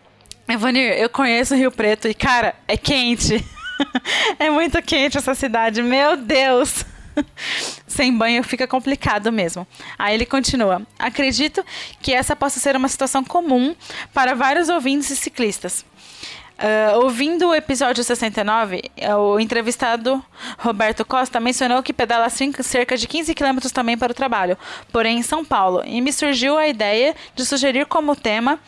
[0.57, 3.43] Vanir, eu conheço o Rio Preto e, cara, é quente.
[4.39, 6.83] é muito quente essa cidade, meu Deus!
[7.87, 9.67] Sem banho fica complicado mesmo.
[9.97, 11.63] Aí ele continua: Acredito
[12.01, 13.75] que essa possa ser uma situação comum
[14.13, 15.85] para vários ouvintes e ciclistas.
[16.59, 18.81] Uh, ouvindo o episódio 69,
[19.17, 20.21] o entrevistado
[20.57, 24.57] Roberto Costa mencionou que pedala cerca de 15 quilômetros também para o trabalho,
[24.91, 28.59] porém em São Paulo, e me surgiu a ideia de sugerir como tema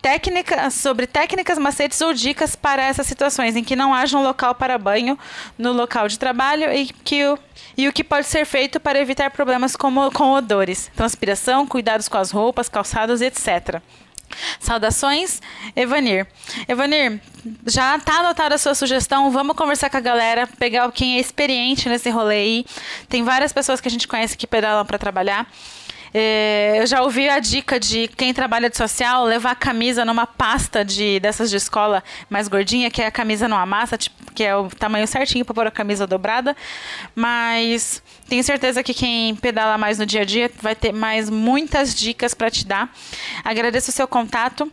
[0.00, 4.54] técnica, sobre técnicas, macetes ou dicas para essas situações em que não haja um local
[4.54, 5.18] para banho
[5.58, 7.38] no local de trabalho e, que o,
[7.76, 12.18] e o que pode ser feito para evitar problemas como, com odores, transpiração, cuidados com
[12.18, 13.80] as roupas, calçados, etc.
[14.58, 15.40] Saudações,
[15.74, 16.26] Evanir.
[16.68, 17.20] Evanir,
[17.66, 19.30] já tá anotada a sua sugestão?
[19.30, 22.66] Vamos conversar com a galera, pegar quem é experiente nesse rolê aí.
[23.08, 25.50] Tem várias pessoas que a gente conhece que pedalam para trabalhar.
[26.12, 30.26] É, eu já ouvi a dica de quem trabalha de social levar a camisa numa
[30.26, 34.42] pasta de dessas de escola mais gordinha, que é a camisa não amassa, tipo, que
[34.42, 36.56] é o tamanho certinho para pôr a camisa dobrada.
[37.14, 41.94] Mas tenho certeza que quem pedala mais no dia a dia vai ter mais muitas
[41.94, 42.92] dicas para te dar.
[43.44, 44.70] Agradeço o seu contato.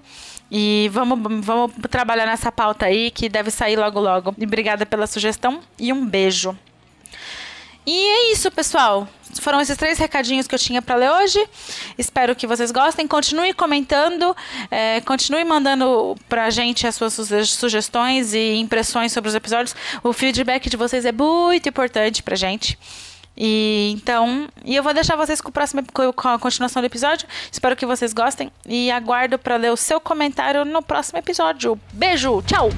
[0.49, 4.34] E vamos, vamos trabalhar nessa pauta aí que deve sair logo logo.
[4.38, 6.57] E obrigada pela sugestão e um beijo.
[7.88, 9.07] E é isso, pessoal.
[9.41, 11.47] Foram esses três recadinhos que eu tinha para ler hoje.
[11.97, 13.07] Espero que vocês gostem.
[13.07, 14.35] Continue comentando,
[14.69, 17.14] é, continue mandando pra gente as suas
[17.47, 19.73] sugestões e impressões sobre os episódios.
[20.03, 22.77] O feedback de vocês é muito importante pra gente.
[23.38, 27.26] E então, e eu vou deixar vocês com, o próximo, com a continuação do episódio.
[27.49, 31.80] Espero que vocês gostem e aguardo para ler o seu comentário no próximo episódio.
[31.93, 32.69] Beijo, tchau.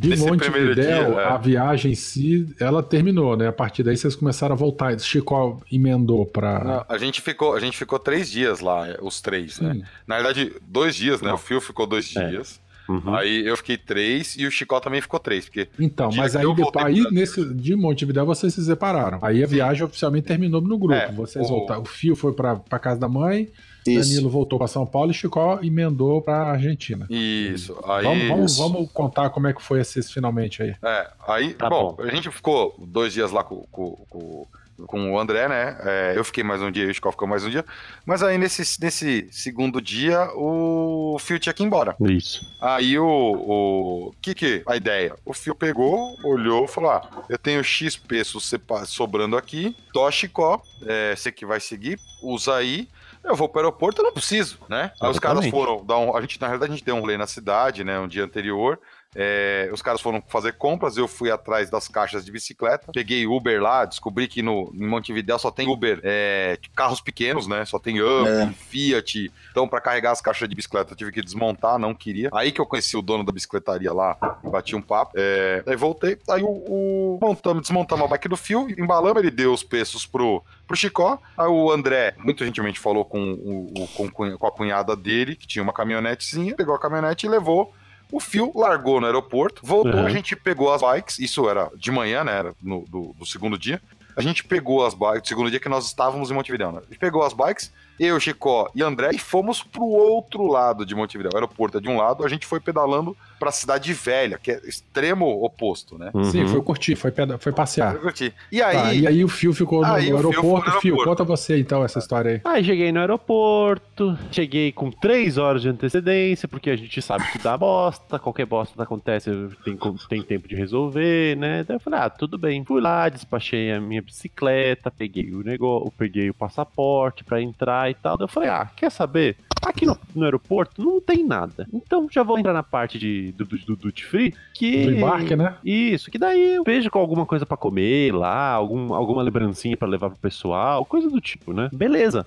[0.00, 1.24] De Nesse Montevidéu, dia, é.
[1.26, 3.48] a viagem em si, ela terminou, né?
[3.48, 4.98] A partir daí vocês começaram a voltar.
[4.98, 6.86] Chico emendou para.
[6.88, 9.82] A gente ficou, a gente ficou três dias lá, os três, né?
[10.06, 11.30] Na verdade, dois dias, né?
[11.30, 12.30] O Fio ficou dois é.
[12.30, 12.58] dias.
[12.88, 13.14] Uhum.
[13.14, 15.44] Aí eu fiquei três e o Chicó também ficou três.
[15.44, 19.18] Porque então, mas aí, depois, aí nesse, de Montevidéu vocês se separaram.
[19.20, 19.54] Aí a Sim.
[19.54, 20.94] viagem oficialmente terminou no grupo.
[20.94, 21.48] É, vocês o...
[21.48, 21.82] voltaram.
[21.82, 23.50] O Fio foi para casa da mãe
[23.86, 24.10] isso.
[24.10, 27.06] Danilo voltou para São Paulo e Chicó emendou para Argentina.
[27.10, 27.76] Isso.
[27.84, 28.04] Aí...
[28.04, 30.74] Vamos, vamos, vamos, contar como é que foi esses finalmente aí.
[30.82, 34.46] É, aí, tá bom, bom, a gente ficou dois dias lá com, com, com,
[34.86, 35.76] com o André, né?
[35.80, 37.64] É, eu fiquei mais um dia e o Chicó ficou mais um dia.
[38.04, 41.96] Mas aí nesse, nesse segundo dia, o Fio tinha que ir embora.
[42.00, 42.40] Isso.
[42.60, 43.06] Aí o.
[43.06, 45.14] o que que a ideia?
[45.24, 48.52] O Fio pegou, olhou e falou: ah, eu tenho X pesos
[48.86, 52.88] sobrando aqui, tô Chicó, é, você que vai seguir, usa aí
[53.24, 54.92] eu vou pro aeroporto, eu não preciso, né?
[55.00, 56.16] Aí os caras foram dar um.
[56.16, 57.98] A gente, na realidade, a gente deu um rolê na cidade, né?
[57.98, 58.80] Um dia anterior.
[59.14, 63.60] É, os caras foram fazer compras, eu fui atrás das caixas de bicicleta, peguei Uber
[63.60, 67.64] lá, descobri que no, em Montevideo só tem Uber, é, carros pequenos, né?
[67.64, 68.52] Só tem Up, é.
[68.68, 69.32] Fiat.
[69.50, 72.30] Então, para carregar as caixas de bicicleta, eu tive que desmontar, não queria.
[72.32, 75.12] Aí que eu conheci o dono da bicicletaria lá, bati um papo.
[75.16, 79.52] É, aí voltei, aí o, o montamos, desmontamos a bike do fio, embalamos, ele deu
[79.52, 81.18] os pesos pro, pro Chicó.
[81.36, 85.62] Aí o André, muito gentilmente, falou com, o, com, com a cunhada dele, que tinha
[85.62, 87.74] uma caminhonetezinha, pegou a caminhonete e levou
[88.12, 90.06] o Fio largou no aeroporto, voltou, uhum.
[90.06, 92.32] a gente pegou as bikes, isso era de manhã, né?
[92.32, 93.80] Era no, do, do segundo dia.
[94.16, 96.78] A gente pegou as bikes, segundo dia que nós estávamos em Montevideo, né?
[96.78, 100.94] A gente pegou as bikes, eu, Chicó e André, e fomos pro outro lado de
[100.94, 101.30] Montevideo.
[101.32, 104.60] O aeroporto é de um lado, a gente foi pedalando pra Cidade Velha, que é
[104.68, 106.12] extremo oposto, né?
[106.30, 106.48] Sim, Uhum.
[106.48, 107.94] foi curtir, foi, peda- foi passear.
[107.94, 108.32] Eu curti.
[108.52, 110.42] E aí, Tá, e aí o Fio ficou no, Aí Fio aeroporto.
[110.66, 111.08] foi no Fio, aeroporto.
[111.08, 112.40] conta você então essa história aí.
[112.44, 117.38] Aí cheguei no aeroporto, cheguei com três horas de antecedência, porque a gente sabe que
[117.38, 119.30] dá bosta, qualquer bosta que acontece
[119.64, 121.64] tem, tem tempo de resolver, né?
[121.66, 122.62] Daí eu falei, ah, tudo bem.
[122.64, 127.94] Fui lá, despachei a minha bicicleta, peguei o negócio, peguei o passaporte pra entrar e
[127.94, 128.16] tal.
[128.18, 129.36] Daí eu falei, ah, quer saber?
[129.62, 131.68] Aqui no, no aeroporto não tem nada.
[131.72, 134.84] Então já vou entrar na parte de, do, do, do duty free, que...
[134.84, 135.54] Do embarque, né?
[135.64, 139.88] Isso, que daí eu vejo com alguma coisa pra comer lá, algum, alguma lembrancinha pra
[139.88, 141.68] levar pro pessoal, coisa do tipo, né?
[141.72, 142.26] Beleza.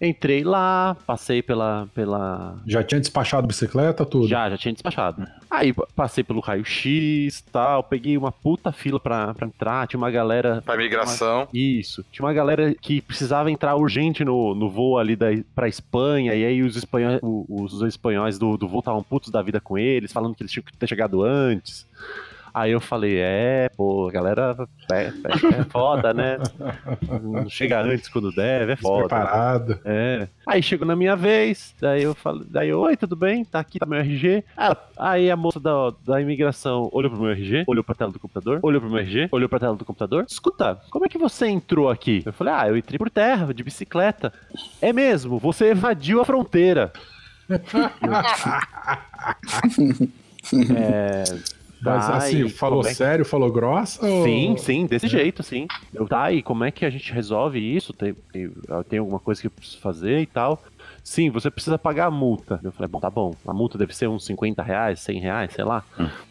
[0.00, 1.88] Entrei lá, passei pela.
[1.94, 2.56] pela...
[2.66, 4.28] Já tinha despachado bicicleta, tudo.
[4.28, 5.26] Já, já tinha despachado.
[5.50, 10.10] Aí pa- passei pelo raio-x tal, peguei uma puta fila pra, pra entrar, tinha uma
[10.10, 10.62] galera.
[10.64, 11.48] pra migração.
[11.52, 12.04] Isso.
[12.12, 16.44] Tinha uma galera que precisava entrar urgente no, no voo ali da, pra Espanha, e
[16.44, 20.12] aí os espanhóis, o- os, espanhóis do, do voo estavam putos da vida com eles,
[20.12, 21.86] falando que eles tinham que ter chegado antes.
[22.58, 24.56] Aí eu falei, é, pô, a galera
[24.90, 25.10] é, é-
[25.60, 26.38] é foda, né?
[27.22, 29.00] Não chega antes quando deve, é foda.
[29.08, 29.78] Preparado.
[29.84, 30.26] É.
[30.46, 33.44] Aí chegou na minha vez, daí eu falei, daí eu, oi, tudo bem?
[33.44, 34.42] Tá aqui, tá meu RG.
[34.56, 38.18] Ela- aí a moça da, da imigração olhou pro meu RG, olhou pra tela do
[38.18, 40.24] computador, olhou pro meu RG, olhou pra tela do computador.
[40.26, 42.22] Escuta, como é que você entrou aqui?
[42.24, 44.32] Eu falei, ah, eu entrei por terra, de bicicleta.
[44.80, 46.90] É mesmo, você evadiu a fronteira.
[50.74, 51.24] é.
[51.86, 54.06] Mas tá, assim, falou é que- sério, falou grossa?
[54.06, 55.66] ou- Sim, sim, desse jeito, sim.
[55.94, 57.92] Eu, tá, e como é que a gente resolve isso?
[57.92, 58.50] Tem, tem,
[58.88, 60.62] tem alguma coisa que eu preciso fazer e tal?
[61.02, 62.58] Sim, você precisa pagar a multa.
[62.64, 63.32] Eu falei, bom, tá bom.
[63.46, 65.84] A multa deve ser uns 50 reais, 100 reais, sei lá.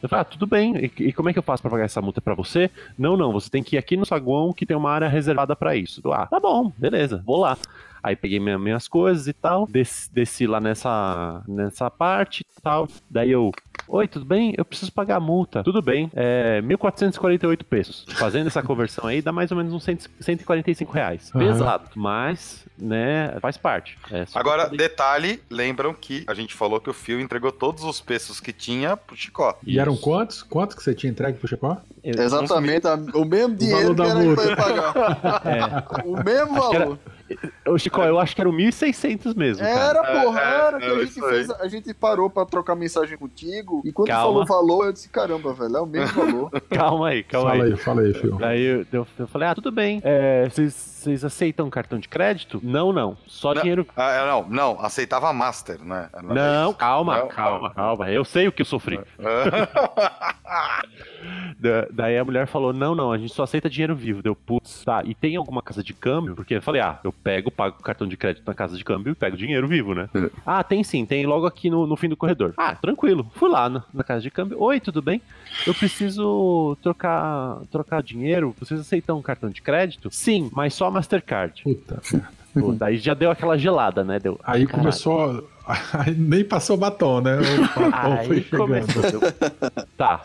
[0.03, 0.75] Eu falei, ah, tudo bem.
[0.77, 2.69] E, e como é que eu faço pra pagar essa multa pra você?
[2.97, 5.75] Não, não, você tem que ir aqui no saguão que tem uma área reservada pra
[5.75, 6.01] isso.
[6.03, 7.57] Eu, ah, tá bom, beleza, vou lá.
[8.03, 12.87] Aí peguei minha- minhas coisas e tal, desci, desci lá nessa, nessa parte e tal.
[13.09, 13.51] Daí eu,
[13.87, 14.53] oi, tudo bem?
[14.57, 15.63] Eu preciso pagar a multa.
[15.63, 18.05] Tudo bem, é 1.448 pesos.
[18.13, 21.31] Fazendo essa conversão aí dá mais ou menos uns 100 145 reais.
[21.31, 23.97] Pesado, mas, né, faz parte.
[24.11, 28.01] É Agora, poder- detalhe, lembram que a gente falou que o Fio entregou todos os
[28.01, 29.57] pesos que tinha pro Chicó.
[29.65, 30.01] E eram Isso.
[30.01, 30.43] quantos?
[30.43, 31.77] Quantos que você tinha entregue pro Chicó?
[32.03, 34.43] Eu- Exatamente, o mesmo dinheiro que da era que multa.
[34.45, 35.41] ia pagar.
[35.45, 36.05] É.
[36.07, 36.99] O mesmo que valor.
[37.67, 39.79] Ô, Chico, eu acho que era o 1.600 mesmo, cara.
[39.99, 41.31] Era, porra, É, era que é, a gente isso aí.
[41.33, 41.49] fez.
[41.49, 43.81] A gente parou pra trocar mensagem contigo.
[43.83, 44.45] E quando Calma.
[44.45, 46.51] falou valor, eu disse: caramba, velho, é o mesmo valor.
[46.69, 47.71] Calma aí, calma fala aí.
[47.71, 48.37] aí, fala aí, Fio.
[48.37, 49.99] Daí eu, eu- eu falei, ah, tudo bem.
[50.03, 52.59] É, vocês vocês aceitam cartão de crédito?
[52.65, 53.15] Não, não.
[53.27, 53.61] Só Não.
[53.61, 53.85] dinheiro.
[53.95, 56.09] Ah, é, não, não, aceitava Master, né?
[56.11, 58.09] Era Não, calma, Não, calma, calma.
[58.09, 58.99] Eu sei o que eu sofri.
[61.59, 64.21] Da- daí a mulher falou: não, não, a gente só aceita dinheiro vivo.
[64.21, 65.01] Deu, putz, tá.
[65.03, 66.35] E tem alguma casa de câmbio?
[66.35, 69.11] Porque eu falei, ah, eu pego, pago o cartão de crédito na casa de câmbio
[69.11, 70.09] e pego dinheiro vivo, né?
[70.45, 72.53] Ah, tem sim, tem logo aqui no, no fim do corredor.
[72.57, 73.29] Ah, tranquilo.
[73.35, 74.61] Fui lá na, na casa de câmbio.
[74.61, 75.21] Oi, tudo bem?
[75.65, 78.55] Eu preciso trocar, trocar dinheiro.
[78.59, 80.09] Vocês aceitam um cartão de crédito?
[80.11, 81.63] Sim, mas só Mastercard.
[81.63, 82.01] Puta
[82.55, 82.71] merda.
[82.71, 84.19] Pô, daí já deu aquela gelada, né?
[84.19, 84.39] Deu.
[84.43, 84.69] Aí caralho.
[84.83, 85.49] começou.
[85.93, 87.37] Aí nem passou batom, né?
[87.39, 88.57] O batom foi Aí chegando.
[88.59, 89.21] começou.
[89.97, 90.21] Tá.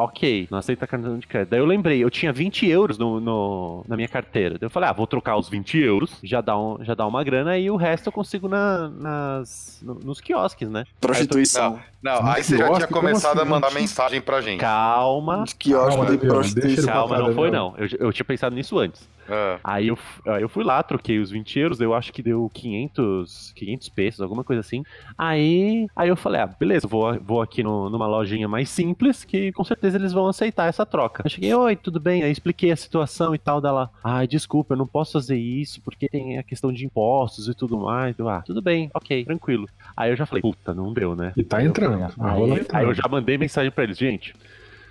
[0.00, 1.50] Ok, não aceita cartão de crédito.
[1.50, 4.50] Daí eu lembrei, eu tinha 20 euros no, no- na minha carteira.
[4.56, 7.24] Daí eu falei, ah, vou trocar os 20 euros, já dá, um, já dá uma
[7.24, 10.84] grana e o resto eu consigo na, nas, no- nos quiosques, né?
[11.00, 11.80] Prostituição.
[12.00, 13.48] não, No aí você já tinha começado assim?
[13.48, 14.60] a mandar Não mensagem pra gente.
[14.60, 16.92] Calma, Quiosque Calma, de prostituição.
[16.92, 17.56] calma, não foi mesmo.
[17.56, 17.74] não.
[17.76, 19.02] Eu, eu tinha pensado nisso antes.
[19.28, 19.98] Ah, Aí eu,
[20.40, 24.42] eu fui lá, troquei os 20 euros, eu acho que deu 500, 500 pesos, alguma
[24.44, 24.82] coisa assim.
[25.16, 29.52] Aí, aí eu falei, ah, beleza, vou, vou aqui no- numa lojinha mais simples, que
[29.52, 31.22] com certeza eles vão aceitar essa troca.
[31.26, 32.22] Eu cheguei, oi, tudo bem?
[32.22, 33.90] Aí expliquei a situação e tal dela.
[34.02, 37.78] Ai, desculpa, eu não posso fazer isso, porque tem a questão de impostos e tudo
[37.78, 38.18] mais.
[38.18, 39.68] Eu, ah, tudo bem, ok, tranquilo.
[39.96, 41.32] Aí eu já falei, puta, não deu, né?
[41.36, 41.98] E tá Aí eu entrando.
[41.98, 42.78] falei, A rola Aí, entrando.
[42.78, 44.34] aí eu já mandei mensagem pra eles, gente.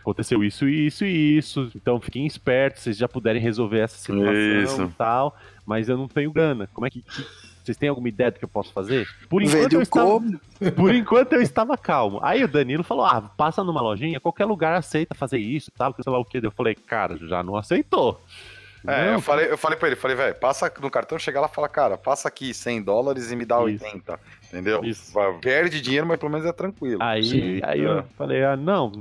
[0.08, 1.70] Aconteceu isso, isso e isso.
[1.76, 5.38] Então fiquem espertos, vocês já puderem resolver essa situação e tal.
[5.66, 6.70] Mas eu não tenho grana.
[6.74, 7.02] Como é que.
[7.02, 7.26] que-
[7.62, 9.06] vocês têm alguma ideia do que eu posso fazer?
[9.28, 10.22] Por enquanto, eu estava,
[10.74, 12.22] por enquanto eu estava calmo.
[12.24, 16.02] Aí o Danilo falou: ah, passa numa lojinha, qualquer lugar aceita fazer isso, tal, que
[16.02, 16.38] sei lá o que.
[16.38, 18.22] Eu falei, cara, já não aceitou.
[18.88, 21.50] É, Não, eu falei, eu falei pra ele, falei, velho, passa no cartão, chega lá
[21.52, 23.84] e fala, cara, passa aqui 100 dólares e me dá Isso.
[23.84, 24.18] 80.
[24.48, 24.84] Entendeu?
[24.84, 25.12] Isso.
[25.14, 27.02] Vai- Perde dinheiro, mas pelo menos é tranquilo.
[27.04, 27.60] Aí, Sim.
[27.64, 27.86] aí É.
[27.86, 28.92] eu falei, ah, não,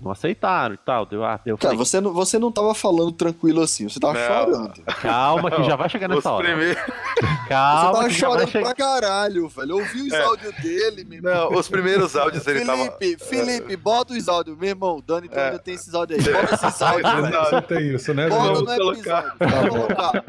[0.00, 1.04] não aceitaram e tal.
[1.06, 4.20] Deu, ah, eu Cara, você não, você não tava falando tranquilo assim, você tava Não.
[4.26, 4.72] chorando.
[5.02, 6.44] calma que já vai chegar Os nessa hora.
[6.46, 6.82] primeiros...
[6.82, 8.74] Você Calma tava já vai chorando chegar.
[8.74, 9.70] pra caralho, velho.
[9.70, 10.22] Eu ouvi os É.
[10.22, 11.50] áudios dele, meu irmão.
[11.50, 12.92] Não, os primeiros áudios ele tava...
[12.92, 14.56] Felipe, Felipe, bota os áudios.
[14.56, 15.46] Meu irmão, Dani tu É.
[15.46, 16.32] ainda tem esses áudios aí.
[16.32, 17.48] Bota esses áudios.
[17.50, 18.28] Você tem isso, né?
[18.28, 18.62] Bota João?
[18.62, 19.36] no colocar.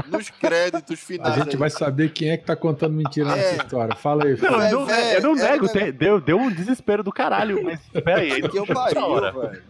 [0.07, 1.35] nos créditos A finais.
[1.35, 1.55] gente aí.
[1.57, 3.35] vai saber quem é que tá contando mentira É.
[3.35, 3.95] nessa história.
[3.95, 4.61] Fala aí, Não.
[4.61, 5.69] É, eu não, velho, eu não é, nego, é.
[5.69, 9.61] te- deu, deu um desespero do caralho, mas peraí, ainda Que eu pariu, velho.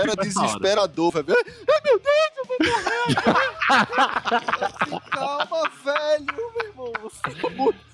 [0.00, 1.26] Era desesperador, velho.
[1.28, 3.14] Ai, meu Deus, eu vou morrer.
[5.10, 6.92] Calma, velho, meu irmão.
[7.02, 7.93] Você tá muito-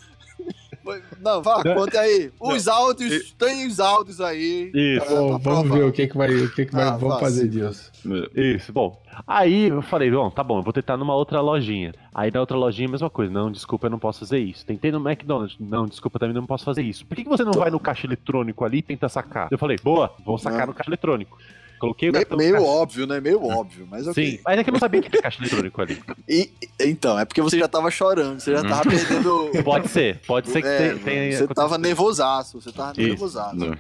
[1.20, 2.31] Não, vá, conta aí.
[2.40, 4.70] Os áudios, tem os áudios aí.
[4.74, 5.07] Isso.
[5.07, 6.31] Pra- Bom, pra vamos ver o que, que vai.
[6.35, 7.90] O que, que vai Ah, vamos fazer disso.
[8.35, 9.01] Isso, bom.
[9.27, 11.93] Aí eu falei, bom, tá bom, eu vou tentar numa outra lojinha.
[12.15, 13.31] Aí na outra lojinha a mesma coisa.
[13.32, 14.65] Não, desculpa, eu não posso fazer isso.
[14.65, 15.57] Tentei no McDonald's.
[15.61, 17.05] Não, desculpa, também não posso fazer isso.
[17.05, 19.48] Por que, que você não vai no caixa eletrônico ali e tenta sacar?
[19.51, 20.66] Eu falei, boa, vou sacar Não.
[20.69, 21.36] no caixa eletrônico.
[21.81, 23.20] Coloquei o Meio, cartão meio caixa- óbvio, né?
[23.20, 24.24] Meio óbvio, mas ok.
[24.32, 25.98] Sim, mas é que eu não sabia que tinha caixa eletrônico ali.
[26.28, 26.51] E,
[26.81, 29.51] então, é porque você já tava chorando, você já tava perdendo.
[29.65, 31.39] Pode ser, pode ser que É, tenha.
[31.39, 33.01] você tava nervosaço, você tava Isso.
[33.09, 33.77] nervosaço.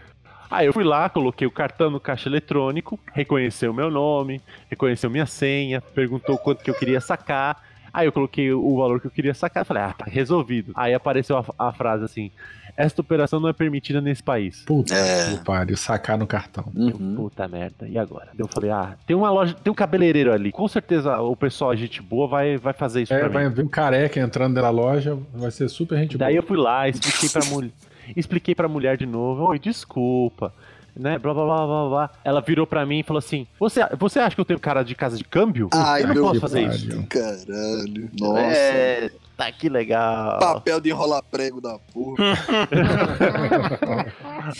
[0.50, 5.26] Aí eu fui lá, coloquei o cartão no caixa eletrônico, reconheceu meu nome, reconheceu minha
[5.26, 7.62] senha, perguntou quanto que eu queria sacar.
[7.92, 10.72] Aí eu coloquei o valor que eu queria sacar, falei, ah, tá resolvido.
[10.74, 12.32] Aí apareceu a, a frase assim:
[12.76, 14.62] esta operação não é permitida nesse país.
[14.66, 15.30] Puta É.
[15.36, 16.70] que pariu, sacar no cartão.
[16.74, 17.14] Eu, Uhum.
[17.16, 18.28] puta merda, e agora?
[18.38, 20.50] Eu falei, ah, tem uma loja, tem um cabeleireiro ali.
[20.52, 23.34] Com certeza o pessoal, gente boa, vai, vai fazer isso É, pra mim.
[23.34, 26.48] vai vir um careca entrando da loja, vai ser super gente Daí eu boa.
[26.48, 27.70] fui lá, expliquei pra mulher,
[28.16, 30.52] expliquei pra mulher de novo, oi, desculpa,
[30.96, 32.10] né, blá blá blá blá blá.
[32.24, 34.94] Ela virou pra mim e falou assim: "Você, você acha que eu tenho cara de
[34.94, 35.68] casa de câmbio?
[35.72, 36.74] Ai, eu não posso fazer pariu.
[36.76, 38.10] isso." Caralho.
[38.18, 38.40] Nossa.
[38.42, 39.10] É,
[39.46, 40.38] tá que legal.
[40.38, 42.24] Papel de enrolar prego da porra.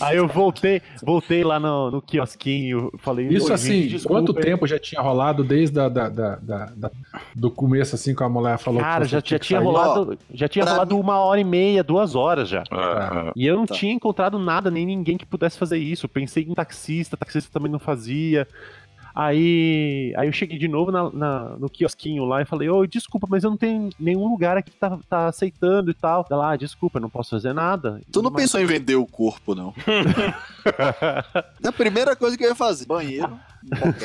[0.00, 4.40] Aí eu voltei, voltei lá no, no quiosquinho, falei: Isso "Oi, assim, gente, quanto hein?"
[4.40, 6.90] tempo já tinha rolado desde a, da, da, da- da-
[7.34, 9.62] do começo, assim, que a mulher falou Cara, que já, tinha sair?
[9.64, 12.60] rolado, já tinha rolado uma hora e meia, duas horas já.
[12.62, 13.74] É, E eu não Tá.
[13.74, 16.08] tinha encontrado nada, nem ninguém que pudesse fazer isso.
[16.08, 18.46] Pensei em taxista, taxista também não fazia.
[19.14, 23.26] Aí, aí eu cheguei de novo na, na- no quiosquinho lá e falei, ô, desculpa,
[23.30, 26.26] mas eu não tenho nenhum lugar aqui que tá, tá aceitando e tal.
[26.30, 28.00] Ela, ah, desculpa, eu não posso fazer nada.
[28.12, 29.74] Tu não Mas- pensou em vender o corpo, não?
[31.66, 32.86] A primeira coisa que eu ia fazer.
[32.86, 33.38] Banheiro.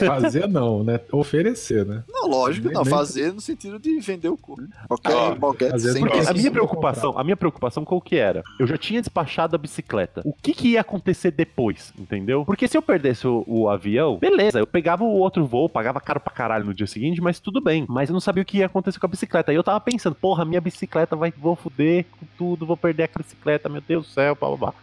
[0.05, 0.99] Fazer não, né?
[1.11, 2.03] Oferecer, né?
[2.09, 2.83] Não, lógico, Nem- não.
[2.83, 4.63] nem- Fazer no sentido de vender o corpo.
[5.39, 8.43] Qualquer, às vezes sem a minha preocupação, a minha preocupação qual que era?
[8.59, 10.21] Eu já tinha despachado a bicicleta.
[10.25, 12.43] O que que ia acontecer depois, entendeu?
[12.45, 16.19] Porque se eu perdesse o, o avião, beleza, eu pegava o outro voo, pagava caro
[16.19, 17.85] pra caralho no dia seguinte, mas tudo bem.
[17.87, 19.51] Mas eu não sabia o que ia acontecer com a bicicleta.
[19.51, 23.17] Aí eu tava pensando, porra, minha bicicleta vai, vou fuder com tudo, vou perder a
[23.17, 24.73] bicicleta, meu Deus do céu, blá blá blá.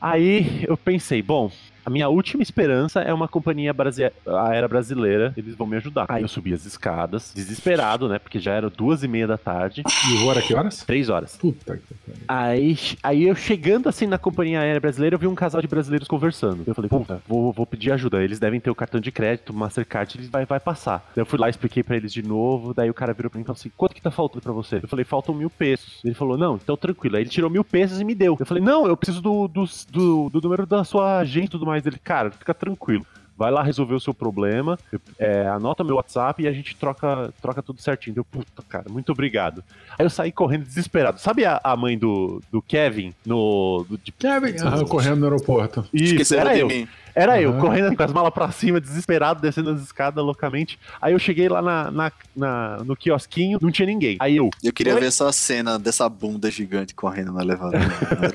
[0.00, 1.50] Aí eu pensei, bom,
[1.88, 6.04] a minha última esperança é uma companhia brasi- aérea brasileira, eles vão me ajudar.
[6.08, 8.18] Aí eu subi as escadas, desesperado, né?
[8.18, 10.84] Porque já eram duas e meia da tarde, E o era que horas?
[10.84, 11.36] três horas.
[11.36, 12.22] Puta que pariu.
[12.28, 16.06] Aí, aí eu chegando assim na companhia aérea brasileira, eu vi um casal de brasileiros
[16.06, 16.62] conversando.
[16.66, 18.22] Eu falei, puta, vou, vou pedir ajuda.
[18.22, 20.98] Eles devem ter o cartão de crédito, Mastercard, ele vai, vai passar.
[21.16, 22.74] Daí eu fui lá, expliquei pra eles de novo.
[22.74, 24.76] Daí o cara virou pra mim e falou assim: quanto que tá faltando pra você?
[24.82, 26.00] Eu falei, faltam mil pesos.
[26.04, 27.16] Ele falou, não, então tranquilo.
[27.16, 28.36] Aí ele tirou mil pesos e me deu.
[28.38, 31.64] Eu falei, não, eu preciso do, do, do, do número da sua agente e tudo
[31.64, 31.77] mais.
[31.86, 33.06] Ele, cara, fica tranquilo.
[33.36, 34.76] Vai lá resolver o seu problema,
[35.16, 38.14] é, anota meu WhatsApp e a gente troca, troca tudo certinho.
[38.14, 39.62] Deu, puta, cara, muito obrigado.
[39.96, 41.20] Aí eu saí correndo desesperado.
[41.20, 43.86] Sabe a, a mãe do, do Kevin no.
[43.88, 44.54] Do, de- Kevin,
[44.88, 45.86] correndo no aeroporto.
[45.94, 46.66] Isso, Esqueceram era de eu.
[46.66, 46.88] mim.
[47.18, 47.60] Era eu, Aham.
[47.60, 50.78] correndo com as malas pra cima, desesperado, descendo as escadas loucamente.
[51.02, 54.16] Aí eu cheguei lá na, na- na- no quiosquinho, não tinha ninguém.
[54.20, 55.00] Aí eu, Eu queria Oi?
[55.00, 57.80] ver essa cena dessa bunda gigante correndo na elevador.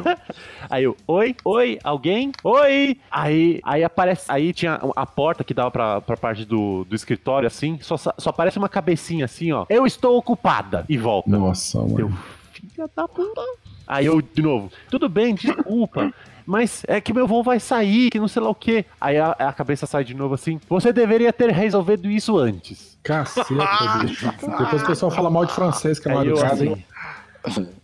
[0.70, 2.32] Aí eu, oi, oi, alguém?
[2.44, 2.98] Oi!
[3.12, 7.48] Aí, aí aparece, aí tinha a porta que dava pra, pra parte do, do escritório,
[7.48, 9.66] assim, só, só aparece uma cabecinha assim, ó.
[9.70, 10.86] Eu estou ocupada.
[10.90, 11.30] E volta.
[11.30, 12.00] Nossa, mano.
[12.00, 12.12] Eu,
[12.52, 13.42] filha da puta.
[13.86, 16.12] Aí eu, de novo, tudo bem, desculpa.
[16.46, 18.86] Mas é que meu voo vai sair, que não sei lá o quê.
[19.00, 20.60] Aí a, a cabeça sai de novo assim.
[20.68, 22.98] Você deveria ter resolvido isso antes.
[23.04, 23.54] Caceta,
[24.02, 24.32] bicho.
[24.32, 26.86] Depois o pessoal fala mal de francês, que é mal educado, hein?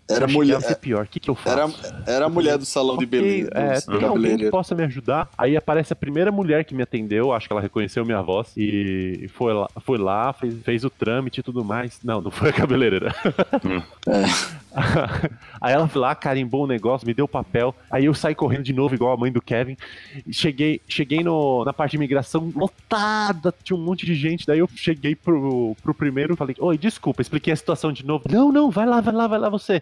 [0.09, 1.05] Era mulher, ia ser pior.
[1.05, 1.49] O que, que eu faço?
[1.85, 3.49] era, era a mulher do salão de Ok, beleza.
[3.53, 4.51] é, do tem alguém que cabeleireiro.
[4.51, 5.29] possa me ajudar?
[5.37, 9.29] Aí aparece a primeira mulher que me atendeu, acho que ela reconheceu minha voz e
[9.33, 11.99] foi lá, foi lá fez, fez o trâmite e tudo mais.
[12.03, 13.13] Não, não foi a cabeleireira.
[15.61, 17.75] Aí ela foi lá, carimbou o negócio, me deu o papel.
[17.89, 19.75] Aí eu saí correndo de novo, igual a mãe do Kevin.
[20.25, 24.45] E Cheguei, cheguei no, na parte de imigração lotada, tinha um monte de gente.
[24.45, 28.23] Daí eu cheguei pro, pro primeiro falei: Oi, desculpa, expliquei a situação de novo.
[28.29, 29.81] Não, não, vai lá, vai lá, vai lá você.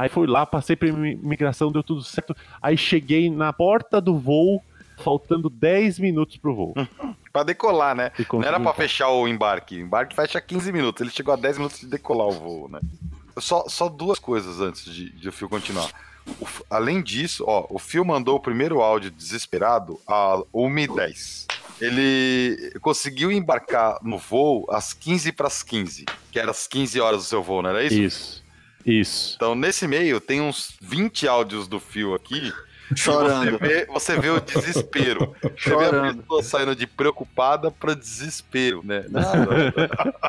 [0.00, 2.34] Aí fui lá, passei pra imi- imigração, deu tudo certo.
[2.62, 4.62] Aí cheguei na porta do voo,
[5.04, 6.74] faltando 10 minutos pro voo.
[7.32, 8.10] Pra decolar, né?
[8.40, 9.76] Não era pra fechar o embarque.
[9.76, 11.02] O embarque fecha 15 minutos.
[11.02, 12.80] Ele chegou a 10 minutos de decolar o voo, né?
[13.38, 15.90] Só, só duas coisas antes de, de o Fio continuar.
[16.40, 21.46] O além disso, ó, o Fio mandou o primeiro áudio desesperado a 1h10.
[21.80, 27.20] ele conseguiu embarcar no voo às 15 para as 15, que era as 15 horas
[27.20, 27.94] do seu voo, não era isso?
[28.00, 28.39] Isso.
[28.84, 29.34] Isso.
[29.36, 32.52] Então, nesse meio, tem uns 20 áudios do fio aqui.
[32.94, 33.50] Chorando.
[33.52, 35.34] Você vê, você vê o desespero.
[35.42, 36.22] Você vê a Chorando.
[36.22, 39.04] pessoa saindo de preocupada para desespero, né?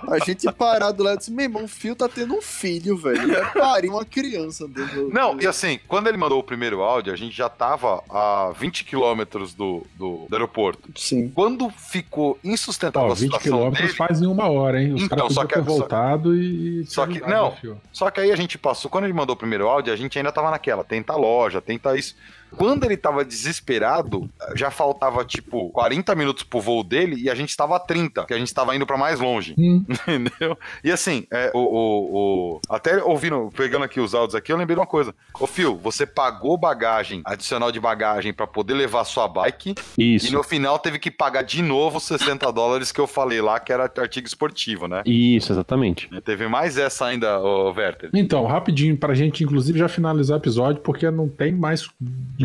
[0.09, 3.27] A gente parado lá e disse: meu irmão, o Fio tá tendo um filho, velho.
[3.27, 7.13] Vai parir uma criança dentro do- Não, e assim, quando ele mandou o primeiro áudio,
[7.13, 10.89] a gente já tava a 20 quilômetros do, do, do aeroporto.
[10.95, 11.29] Sim.
[11.33, 14.93] Quando ficou insustentável Ó, a 20 situação quilômetros dele, faz em uma hora, hein?
[14.93, 16.85] Os Então, caras só que- ter só- voltado e...
[16.87, 17.55] só que- não.
[17.91, 20.31] Só que aí a gente passou, quando ele mandou o primeiro áudio, a gente ainda
[20.31, 22.15] tava naquela, tenta a loja, tenta isso.
[22.57, 27.55] Quando ele tava desesperado, já faltava tipo 40 minutos pro voo dele e a gente
[27.55, 29.55] tava a 30, que a gente tava indo pra mais longe.
[29.57, 29.85] Hum.
[30.07, 30.57] Entendeu?
[30.83, 34.75] E assim, é, o, o, o- até ouvindo, pegando aqui os áudios aqui, eu lembrei
[34.75, 35.13] de uma coisa.
[35.39, 40.27] Ô, Fio, você pagou bagagem, adicional de bagagem pra poder levar sua bike Isso.
[40.27, 43.59] e no final teve que pagar de novo os 60 dólares que eu falei lá,
[43.59, 45.01] que era artigo esportivo, né?
[45.05, 46.09] Isso, exatamente.
[46.23, 48.09] Teve mais essa ainda, ô Werther.
[48.13, 51.87] Então, rapidinho, pra gente, inclusive, já finalizar o episódio, porque não tem mais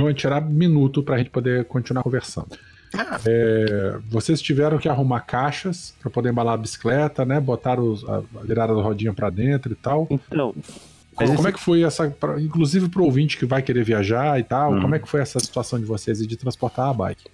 [0.02, 2.48] onde tirar minuto pra gente poder continuar conversando.
[3.27, 7.40] É, vocês tiveram que arrumar caixas pra poder embalar a bicicleta, né?
[7.40, 10.06] Botar os, a, a virada da rodinha pra dentro e tal.
[10.10, 10.55] Então,
[11.14, 14.43] Como, como é que foi essa, pra- inclusive pro ouvinte que vai querer viajar e
[14.44, 14.81] tal, Hum.
[14.82, 17.24] como é que foi essa situação de vocês e de transportar a bike?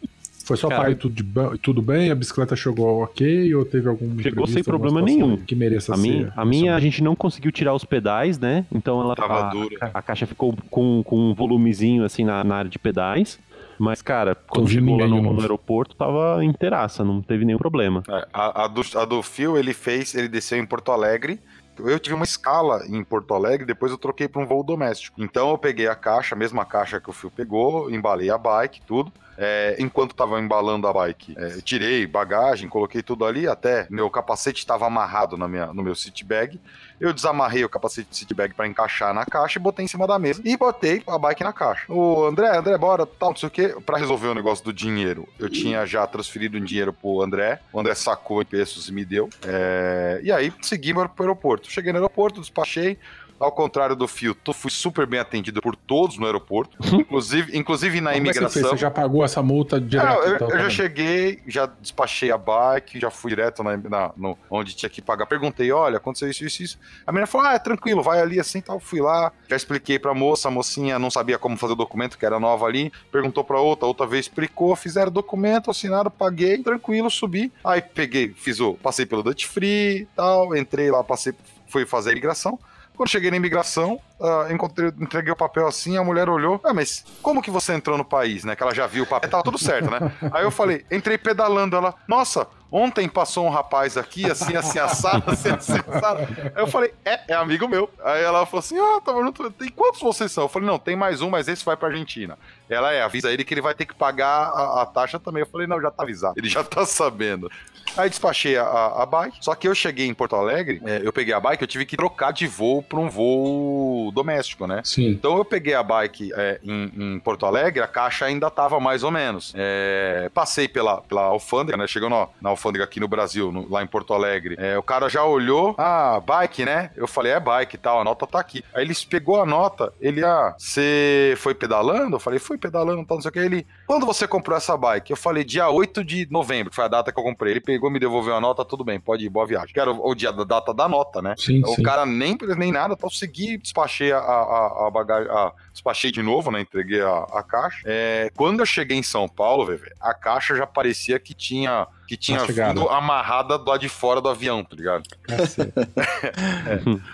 [0.44, 3.89] Foi só Cara- para ir tudo, de tudo bem, a bicicleta chegou ok ou teve
[3.89, 5.36] algum Chegou sem problema nenhum.
[5.36, 8.64] que mereça a, ser minha, a minha a gente não conseguiu tirar os pedais, né?
[8.73, 9.90] Então ela Tava a, dura.
[9.94, 13.39] a caixa ficou com, com um volumezinho assim na, na área de pedais.
[13.78, 18.02] Mas, cara, quando chegou lá no, no aeroporto, tava inteiraça, não teve nenhum problema.
[18.09, 21.40] É, a, a do, a do Phil, ele fez, ele desceu em Porto Alegre.
[21.78, 25.20] Eu tive uma escala em Porto Alegre, depois eu troquei para um voo doméstico.
[25.20, 28.82] Então eu peguei a caixa, a mesma caixa que o Phil pegou, embalei a bike,
[28.86, 29.10] tudo.
[29.37, 34.59] É, enquanto tava embalando a bike, é, tirei bagagem, coloquei tudo ali, até meu capacete
[34.59, 36.61] estava amarrado na minha, no meu seat bag.
[37.01, 40.07] Eu desamarrei o capacete de seat bag para encaixar na caixa e botei em cima
[40.07, 41.85] da mesa e botei a bike na caixa.
[41.93, 45.29] O André, André, bora, tal, não sei o que, para resolver o negócio do dinheiro.
[45.39, 49.05] Eu tinha já transferido um dinheiro pro André, o André sacou em pesos e me
[49.05, 49.29] deu.
[49.45, 51.71] É, e aí segui pro aeroporto.
[51.71, 52.99] Cheguei no aeroporto, despachei.
[53.43, 58.01] Ao contrário do Fio, tu fui super bem atendido por todos no aeroporto, inclusive, inclusive
[58.01, 58.70] na Como é que você imigração.
[58.70, 60.23] Você já pagou essa multa direto?
[60.23, 64.39] Eu, então, eu já cheguei, já despachei a bike, já fui direto na, na- no,
[64.48, 65.27] onde tinha que pagar.
[65.27, 66.78] Perguntei, olha, aconteceu isso, isso, isso.
[67.06, 68.78] A menina falou, ah, é tranquilo, vai ali assim tal.
[68.78, 72.24] Fui lá, já expliquei pra moça, a mocinha não sabia como fazer o documento, que
[72.24, 72.93] era nova ali.
[73.10, 77.52] Perguntou pra outra, outra vez explicou, fizeram o documento, assinaram, paguei, tranquilo, subi.
[77.64, 81.32] Aí peguei, fiz o, passei pelo Dutch Free tal, entrei lá, passei,
[81.66, 82.59] fui fazer a imigração.
[82.97, 87.05] Quando cheguei na imigração, ah, encontrei, entreguei o papel assim, a mulher olhou, ah, mas
[87.20, 88.55] como que você entrou no país, né?
[88.55, 90.12] Que ela já viu o papel, tava tudo certo, né?
[90.32, 95.31] Aí eu falei, entrei pedalando, ela, nossa, ontem passou um rapaz aqui, assim, assim, assado,
[95.31, 96.20] assim, assim, assado.
[96.55, 97.90] Aí eu falei, é, é amigo meu.
[98.05, 100.44] Aí ela falou assim, ah, tava junto, tem quantos vocês são?
[100.44, 102.39] Eu falei, não, tem mais um, mas esse vai pra Argentina.
[102.69, 105.43] Ela é, avisa ele que ele vai ter que pagar a, a taxa também.
[105.43, 107.51] Eu falei, não, já tá avisado, ele já tá sabendo.
[107.97, 111.12] Aí despachei a, a, a bike, só que eu cheguei em Porto Alegre, é, eu
[111.12, 114.81] peguei a bike, eu tive que trocar de voo pra um voo doméstico, né?
[114.85, 115.09] Sim.
[115.09, 119.02] Então eu peguei a bike é, em, em Porto Alegre, a caixa ainda tava mais
[119.02, 119.52] ou menos.
[119.56, 121.86] É, passei pela, pela alfândega, né?
[121.86, 124.56] Chegou na, na alfândega aqui no Brasil, no- lá em Porto Alegre.
[124.59, 126.90] É, o cara já olhou, ah, bike, né?
[126.97, 128.64] Eu falei, é bike e tal, a nota tá aqui.
[128.74, 132.16] Aí ele pegou a nota, ele, ah, você foi pedalando?
[132.16, 133.39] Eu falei, fui pedalando, tal, não sei o que.
[133.39, 135.10] Ele, quando você comprou essa bike?
[135.10, 137.52] Eu falei, dia 8 de novembro, que foi a data que eu comprei.
[137.52, 139.73] Ele pegou, me devolveu a nota, tudo bem, pode ir, boa viagem.
[139.73, 141.35] Que era o, o dia da data da nota, né?
[141.39, 141.83] Sim, O sim.
[141.83, 146.51] cara nem, nem nada, eu segui, despachei a, a, a bagagem, a- despachei de novo,
[146.51, 146.61] né?
[146.61, 147.83] Entreguei a, a caixa.
[147.85, 151.87] É, quando eu cheguei em São Paulo, velho, a caixa já parecia que tinha.
[152.07, 155.03] Que tinha vindo amarrada do lado de fora do avião, tá ligado?
[155.23, 155.73] Cacete.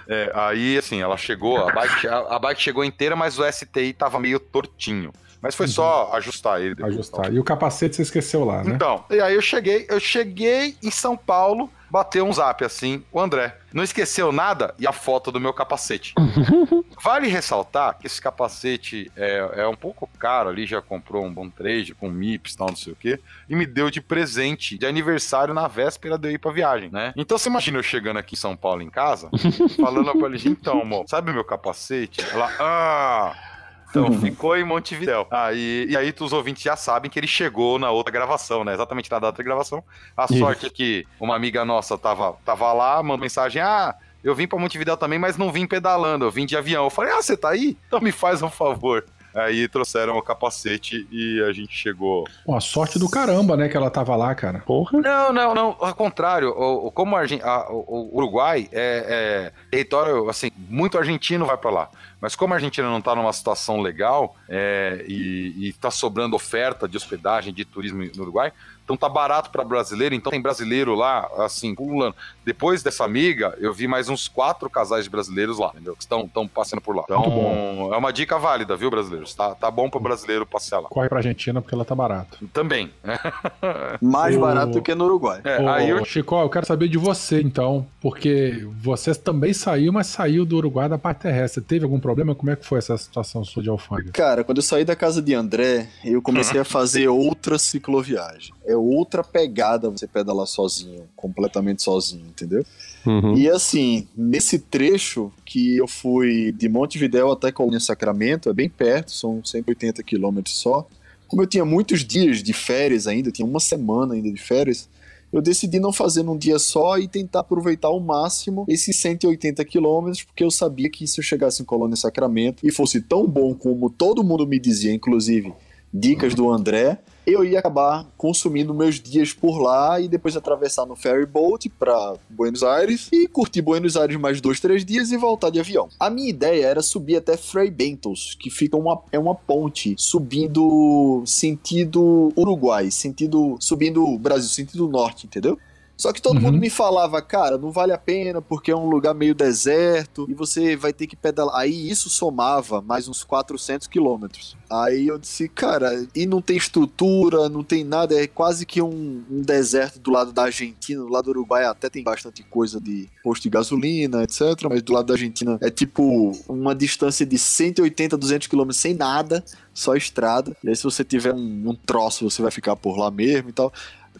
[0.08, 3.92] É, aí, assim, ela chegou, a bike, a, a bike chegou inteira, mas o STI
[3.92, 5.12] tava meio tortinho.
[5.40, 6.74] Mas foi só ajustar ele.
[6.74, 7.32] depois, Ajustar.
[7.32, 8.74] E o capacete você esqueceu lá, né?
[8.74, 13.20] então, e aí eu cheguei, eu cheguei em São Paulo, bateu um zap assim, o
[13.20, 13.56] André.
[13.72, 16.14] Não esqueceu nada e a foto do meu capacete.
[17.02, 21.48] vale ressaltar que esse capacete é, é um pouco caro ali, já comprou um bom
[21.48, 24.86] trade com MIPS e tal, não sei o quê, e me deu de presente de
[24.86, 27.12] aniversário na véspera de eu ir pra viagem, né?
[27.16, 29.30] Então você imagina eu chegando aqui em São Paulo em casa,
[29.80, 32.20] falando pra ele, então, amor, sabe meu capacete?
[32.32, 33.47] Ela, ah...
[33.90, 35.26] Então, ficou em Montevidéu.
[35.30, 38.74] Ah, e, e aí os ouvintes já sabem que ele chegou na outra gravação, né?
[38.74, 39.82] Exatamente na data de gravação.
[40.16, 40.38] A Isso.
[40.38, 44.58] sorte é que uma amiga nossa tava, tava lá, mandou mensagem: Ah, eu vim pra
[44.58, 46.84] Montevidéu também, mas não vim pedalando, eu vim de avião.
[46.84, 47.76] Eu falei: Ah, você tá aí?
[47.86, 49.04] Então me faz um favor.
[49.34, 52.24] Aí trouxeram o capacete e a gente chegou.
[52.44, 54.60] Pô, a sorte do caramba, né, que ela tava lá, cara.
[54.60, 54.98] Porra.
[55.00, 55.76] Não, não, não.
[55.78, 60.98] Ao contrário, o, o- como a a- o, o Uruguai é, é território, assim, muito
[60.98, 61.88] argentino vai pra lá.
[62.20, 66.88] Mas como a Argentina não tá numa situação legal é, e, e tá sobrando oferta
[66.88, 68.52] de hospedagem, de turismo no Uruguai,
[68.84, 70.14] então tá barato pra brasileiro.
[70.14, 72.16] Então tem brasileiro lá, assim, pulando.
[72.44, 75.94] Depois dessa amiga, eu vi mais uns quatro casais de brasileiros lá, entendeu?
[75.94, 77.02] Que estão, estão passando por lá.
[77.04, 77.94] Então, Muito bom.
[77.94, 79.34] é uma dica válida, viu, brasileiros?
[79.34, 80.88] Tá, tá bom pro brasileiro passear lá.
[80.88, 82.38] Corre pra Argentina porque ela tá barato.
[82.52, 82.90] Também.
[84.00, 85.40] Mais O- barato do que no Uruguai.
[85.44, 89.92] É, Ô, aí eu Chico, eu quero saber de você, então, porque você também saiu,
[89.92, 91.62] mas saiu do Uruguai da parte terrestre.
[91.62, 92.34] Teve algum problema?
[92.34, 94.12] Como é que foi essa situação sua de alfândega?
[94.12, 98.54] Cara, quando eu saí da casa de André, eu comecei a fazer outra cicloviagem.
[98.66, 102.64] É outra pegada você pedalar sozinho, completamente sozinho, entendeu?
[103.04, 103.36] Uhum.
[103.36, 109.12] E assim, nesse trecho que eu fui de Montevidéu até Colônia Sacramento, é bem perto,
[109.12, 110.86] são 180 quilômetros só.
[111.26, 114.88] Como eu tinha muitos dias de férias ainda, eu tinha uma semana ainda de férias,
[115.32, 120.22] eu decidi não fazer num dia só e tentar aproveitar ao máximo esses 180 quilômetros,
[120.22, 123.90] porque eu sabia que se eu chegasse em Colônia Sacramento e fosse tão bom como
[123.90, 125.52] todo mundo me dizia, inclusive
[125.92, 126.98] dicas do André,
[127.32, 132.14] eu ia acabar consumindo meus dias por lá e depois atravessar no ferry boat para
[132.28, 135.88] Buenos Aires e curtir Buenos Aires mais dois, três dias e voltar de avião.
[136.00, 141.22] A minha ideia era subir até Frei Bentos, que fica uma, é uma ponte subindo
[141.26, 145.58] sentido Uruguai, sentido subindo Brasil, sentido norte, entendeu?
[145.98, 146.42] Só que todo Uhum.
[146.42, 150.32] mundo me falava, cara, não vale a pena porque é um lugar meio deserto e
[150.34, 151.56] você vai ter que pedalar.
[151.56, 154.56] Aí isso somava mais uns 400 quilômetros.
[154.70, 159.24] Aí eu disse, cara, e não tem estrutura, não tem nada, é quase que um,
[159.30, 163.08] um deserto do lado da Argentina, do lado do Uruguai até tem bastante coisa de
[163.22, 164.40] posto de gasolina, etc.
[164.70, 169.44] Mas do lado da Argentina é tipo uma distância de 180, 200 quilômetros sem nada,
[169.74, 170.56] só estrada.
[170.62, 173.52] E aí se você tiver um, um troço, você vai ficar por lá mesmo e
[173.52, 173.72] tal.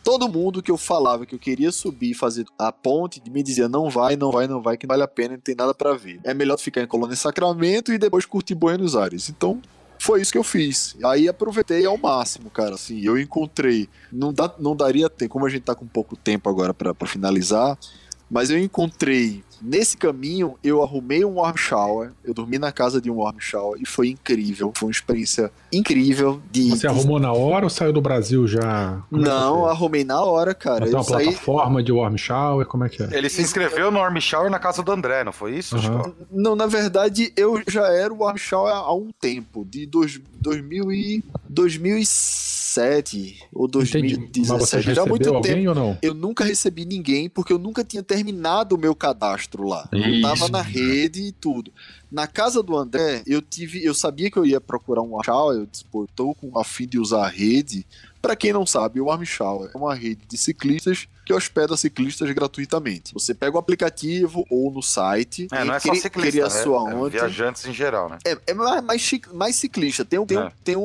[0.03, 3.69] Todo mundo que eu falava que eu queria subir e fazer a ponte me dizia:
[3.69, 5.95] não vai, não vai, não vai, que não vale a pena, não tem nada pra
[5.95, 6.21] ver.
[6.25, 9.29] É melhor ficar em Colônia Sacramento e depois curtir Buenos Aires.
[9.29, 9.61] Então,
[9.99, 10.97] foi isso que eu fiz.
[11.05, 12.75] Aí aproveitei ao máximo, cara.
[12.75, 13.89] Assim, eu encontrei.
[14.13, 17.77] Não, dá, não daria tempo, como a gente tá com pouco tempo agora pra finalizar,
[18.31, 19.43] mas eu encontrei.
[19.61, 22.13] Nesse caminho, eu arrumei um warm shower.
[22.25, 24.73] Eu dormi na casa de um warm shower e foi incrível.
[24.77, 26.71] Foi uma experiência incrível de.
[26.71, 29.03] Você arrumou na hora ou saiu do Brasil já?
[29.11, 30.87] Como é Não, você arrumei na hora, cara.
[30.87, 30.91] fez?
[30.91, 31.25] Tem Eu uma saí.
[31.27, 33.09] plataforma de warm shower, como é que é?
[33.17, 35.79] Ele se inscreveu no Army Shower na casa do André, não foi isso?
[35.79, 36.15] Chico?
[36.31, 40.93] Não, na verdade, eu já era o warm shower há um tempo, de dois, 2000
[40.93, 44.17] e, 2007 ou Entendi.
[44.17, 44.49] 2017.
[44.51, 45.55] Mas você já já há muito recebeu tempo.
[45.55, 45.99] alguém ou não?
[46.03, 49.89] Eu nunca recebi ninguém porque eu nunca tinha terminado o meu cadastro lá.
[49.93, 51.73] Eu tava na rede e tudo.
[52.11, 55.57] Na casa do André, eu tive, eu sabia que eu ia procurar um Warm Shower,
[55.57, 57.87] eu tô com a fim de usar a rede.
[58.21, 62.31] Pra quem não sabe, o Warm Shower é uma rede de ciclistas que hospeda ciclistas
[62.33, 63.13] gratuitamente.
[63.13, 66.47] Você pega o aplicativo ou no site É, não é e só ciclista, cria a
[66.47, 67.17] é, sua é onde.
[67.19, 68.17] viajantes em geral, né?
[68.25, 68.83] É, é mais,
[69.31, 70.07] mais, ciclista.
[70.07, 70.53] Tem, um, tem, um, É.
[70.65, 70.81] tem um,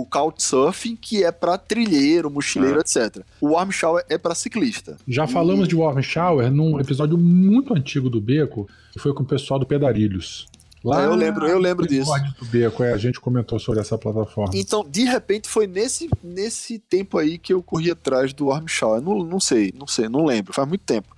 [0.00, 2.80] o Couchsurfing, que é pra trilheiro, mochileiro, É.
[2.80, 3.22] etc.
[3.40, 4.96] O Warm Shower é pra ciclista.
[5.06, 9.26] Já falamos de warm shower num episódio muito antigo do Beco, que foi com o
[9.26, 10.48] pessoal do Pedarilhos.
[10.92, 12.10] Ah, eu lembro- eu lembro disso.
[12.38, 14.52] do Beco, é, a gente comentou sobre essa plataforma.
[14.54, 19.00] Então, de repente, foi nesse, nesse tempo aí que eu corri atrás do Warm Shower.
[19.00, 21.16] Não, não sei, não sei, não lembro, faz muito tempo.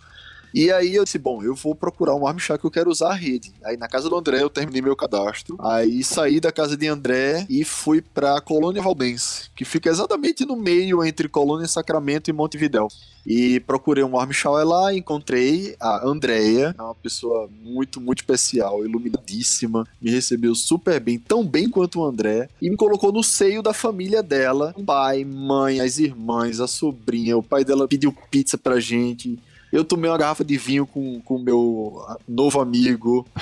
[0.55, 3.11] E aí eu disse, bom, eu vou procurar um Warm Shower que eu quero usar
[3.11, 3.53] a rede.
[3.65, 5.57] Aí na casa do André eu terminei meu cadastro.
[5.61, 10.57] Aí saí da casa de André e fui pra Colônia Valdense, que fica exatamente no
[10.57, 12.89] meio entre Colônia Sacramento e Montevidéu.
[13.27, 18.85] E procurei um warm shower lá, encontrei a Andrea, é uma pessoa muito, muito especial,
[18.85, 23.63] iluminadíssima, me recebeu super bem, tão bem quanto o André, e me colocou no seio
[23.63, 28.57] da família dela, o pai, mãe, as irmãs, a sobrinha, o pai dela pediu pizza
[28.57, 29.39] pra gente.
[29.73, 33.27] Eu tomei uma garrafa de vinho com o meu novo amigo.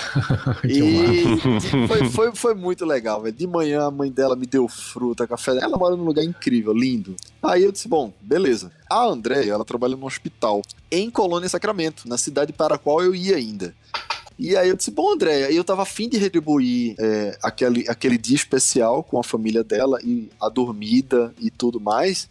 [0.64, 3.34] E foi, foi, foi muito legal, velho.
[3.34, 5.52] De manhã a mãe dela me deu fruta, café.
[5.52, 7.14] Ela mora num lugar incrível, lindo.
[7.42, 8.70] Aí eu disse, bom, beleza.
[8.90, 13.14] A Andréia, ela trabalha no hospital em Colônia Sacramento, na cidade para a qual eu
[13.14, 13.74] ia ainda.
[14.38, 18.36] E aí eu disse, bom, Andréia, eu tava afim de retribuir é, aquele, aquele dia
[18.36, 22.28] especial com a família dela e a dormida e tudo mais.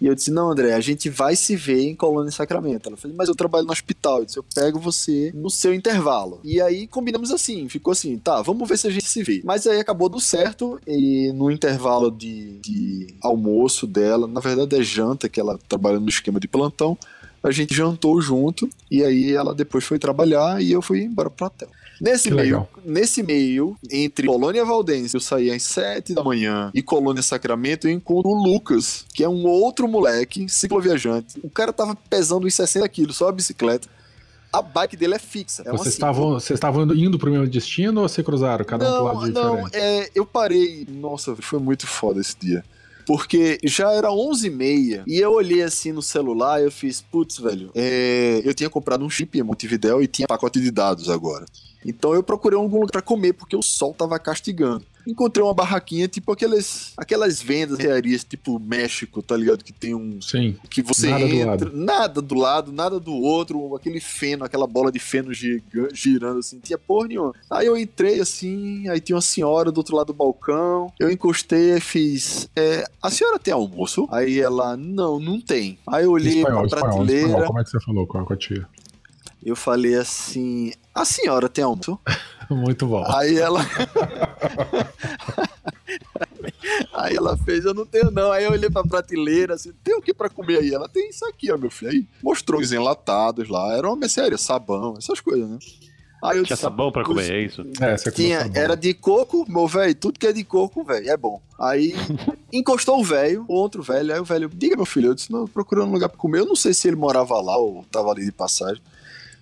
[0.00, 2.88] E eu disse, não, André, a gente vai se ver em Colônia Sacramento.
[2.88, 4.18] Ela falou, mas eu trabalho no hospital.
[4.20, 6.40] Eu disse, eu pego você no seu intervalo.
[6.44, 9.42] E aí combinamos assim, ficou assim, tá, vamos ver se a gente se vê.
[9.44, 14.82] Mas aí acabou do certo e no intervalo de, de almoço dela, na verdade é
[14.82, 16.96] janta, que ela trabalha no esquema de plantão,
[17.42, 21.46] a gente jantou junto, e aí ela depois foi trabalhar e eu fui embora pro
[21.46, 21.68] hotel.
[22.00, 22.70] Nesse Que meio, legal.
[22.84, 27.92] nesse meio, entre Colônia Valdense, eu saí às 7 da manhã, e Colônia Sacramento, eu
[27.92, 31.38] encontro o Lucas, que é um outro moleque, cicloviajante.
[31.42, 33.88] O cara tava pesando uns 60 quilos, só a bicicleta.
[34.52, 35.62] A bike dele é fixa.
[35.66, 38.96] É Vocês estavam vocês estavam indo pro mesmo destino ou se cruzaram, cada um pro
[38.96, 39.76] não, lado não, diferente?
[39.76, 40.86] é, eu parei.
[40.88, 42.64] Nossa, foi muito foda esse dia.
[43.06, 47.70] Porque já era 11h30 e eu olhei assim no celular e eu fiz, putz, velho,
[47.74, 51.46] é, eu tinha comprado um chip em Montevidéu e tinha pacote de dados agora.
[51.88, 54.84] Então eu procurei algum lugar pra comer porque o sol tava castigando.
[55.06, 59.64] Encontrei uma barraquinha, tipo aquelas, aquelas vendas rearias, tipo México, tá ligado?
[59.64, 60.54] Que tem um, Sim.
[60.68, 61.70] que você Nada do entra, lado.
[61.72, 66.76] nada do lado, nada do outro, aquele feno, aquela bola de feno girando assim, tinha
[66.76, 67.32] porra nenhuma.
[67.48, 71.72] Aí eu entrei assim, aí tinha uma senhora do outro lado do balcão, eu encostei
[71.72, 74.06] e fiz, é, a senhora tem almoço?
[74.12, 75.78] Aí ela, não, não tem.
[75.86, 77.46] Aí eu olhei Espanhol, pra espanhol, prateleira, espanhol.
[77.46, 78.68] Como é que você falou com a, com a tia?
[79.44, 81.98] eu falei assim, a senhora tem almoço?
[82.50, 83.04] Muito bom.
[83.06, 83.60] Aí ela.
[86.94, 88.32] aí ela fez, eu não tenho não.
[88.32, 90.72] Aí eu olhei pra prateleira, assim, tem o que pra comer aí?
[90.72, 91.92] Ela tem isso aqui, ó, meu filho.
[91.92, 95.58] Aí mostrou os enlatados lá, era uma mercearia, sabão, essas coisas, né?
[96.22, 97.64] Aí eu Tinha disse, sabão pra comer, é isso?
[97.80, 101.16] É, você tinha, era de coco, meu velho, tudo que é de coco, velho, é
[101.16, 101.40] bom.
[101.58, 101.94] Aí
[102.52, 105.46] encostou o velho, o outro velho, aí o velho, diga meu filho, eu disse, não,
[105.46, 108.24] procurando um lugar pra comer, eu não sei se ele morava lá ou tava ali
[108.24, 108.82] de passagem.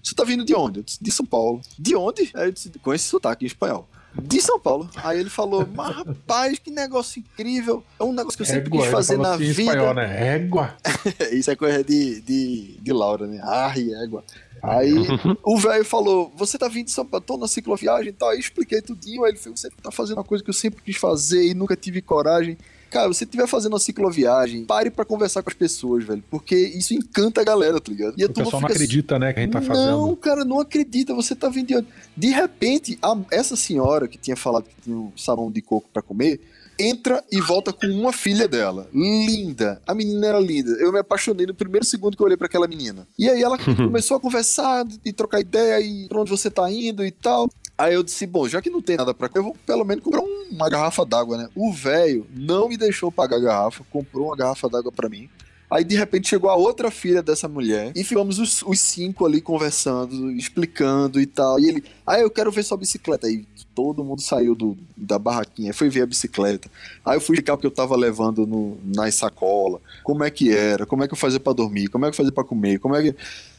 [0.06, 0.78] Você tá vindo de onde?
[0.78, 1.60] Eu disse, de São Paulo.
[1.76, 2.30] De onde?
[2.32, 3.88] Aí eu disse, com esse sotaque em espanhol.
[4.14, 4.88] De São Paulo.
[5.02, 7.82] Aí ele falou, mas rapaz, que negócio incrível.
[7.98, 9.62] É um negócio que eu sempre Égua, quis fazer na assim vida.
[9.72, 10.36] espanhol, né?
[10.36, 10.76] Égua.
[11.32, 13.40] Isso é coisa de, de, de Laura, né?
[13.42, 14.22] Ai, égua.
[14.62, 14.94] Aí
[15.42, 18.28] o velho falou: Você tá vindo de São Paulo, tô na cicloviagem e tal.
[18.28, 19.24] Aí eu expliquei tudinho.
[19.24, 21.74] Aí ele falou: Você tá fazendo uma coisa que eu sempre quis fazer e nunca
[21.76, 22.56] tive coragem.
[22.90, 26.22] Cara, se você estiver fazendo uma cicloviagem, pare pra conversar com as pessoas, velho.
[26.30, 28.14] Porque isso encanta a galera, tá ligado?
[28.16, 30.16] E a O pessoal não fica acredita, né, que a gente tá não, fazendo.
[30.16, 31.14] cara, não acredita.
[31.14, 31.88] Você tá vindo de onde?
[32.16, 36.00] De repente, a- essa senhora que tinha falado que tinha um sabão de coco pra
[36.02, 36.40] comer,
[36.78, 38.88] entra e volta com uma filha dela.
[38.92, 39.80] Linda.
[39.86, 40.70] A menina era linda.
[40.72, 43.06] Eu me apaixonei no primeiro segundo que eu olhei pra aquela menina.
[43.18, 47.04] E aí ela começou a conversar e trocar ideia e pra onde você tá indo
[47.04, 47.48] e tal.
[47.78, 50.20] Aí eu disse, bom, já que não tem nada pra eu vou pelo menos comprar
[50.22, 51.48] um- uma garrafa d'água, né?
[51.54, 55.28] O velho não me deixou pagar a garrafa, comprou uma garrafa d'água pra mim.
[55.68, 59.40] Aí de repente chegou a outra filha dessa mulher e ficamos os, os cinco ali
[59.40, 61.58] conversando, explicando e tal.
[61.58, 63.26] E ele, ah, eu quero ver sua bicicleta.
[63.26, 63.44] Aí
[63.74, 66.70] todo mundo saiu do, da barraquinha, foi ver a bicicleta.
[67.04, 70.52] Aí eu fui explicar o que eu tava levando no, na sacola, como é que
[70.56, 72.78] era, como é que eu fazia pra dormir, como é que eu fazia pra comer,
[72.78, 73.16] como é que.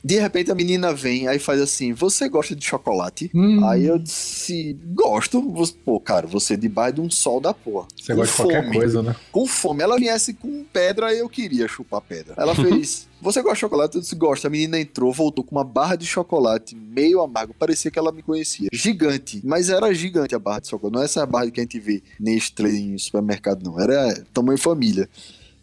[0.08, 3.30] De repente a menina vem, aí faz assim: Você gosta de chocolate?
[3.36, 5.42] Hum, Aí eu disse: Gosto.
[5.84, 7.88] Pô, cara, você é debaixo de um sol da porra.
[7.94, 9.14] você com gosta de qualquer fome coisa, né?
[9.34, 9.84] com fome.
[9.84, 12.36] Ela viesse com pedra, eu queria chupar pedra.
[12.38, 13.06] Ela fez.
[13.22, 13.96] Você gosta de chocolate?
[13.96, 14.48] Eu disse, gosto.
[14.48, 17.54] A menina entrou, voltou com uma barra de chocolate meio amargo.
[17.54, 18.70] Parecia que ela me conhecia.
[18.72, 19.42] Gigante.
[19.44, 20.94] Mas era gigante a barra de chocolate.
[20.96, 23.78] Não é essa barra que a gente vê Nestlé em supermercado, não.
[23.78, 25.10] Era tamanho família.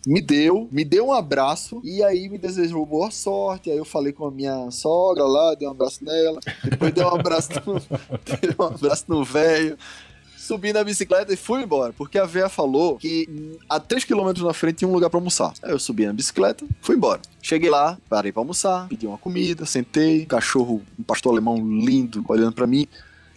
[0.07, 3.71] Me deu, me deu um abraço e aí me desejou boa sorte.
[3.71, 6.39] Aí eu falei com a minha sogra lá, dei um abraço nela.
[6.63, 7.75] Depois dei um abraço no,
[8.65, 9.79] um abraço no velho
[10.45, 13.27] subi na bicicleta e fui embora, porque a véia falou que
[13.69, 15.55] a 3km na frente tinha um lugar pra almoçar.
[15.63, 17.21] Aí eu subi na bicicleta, fui embora.
[17.41, 22.53] Cheguei lá, parei pra almoçar, pedi uma comida, sentei, cachorro, um pastor alemão lindo, olhando
[22.53, 22.87] pra mim.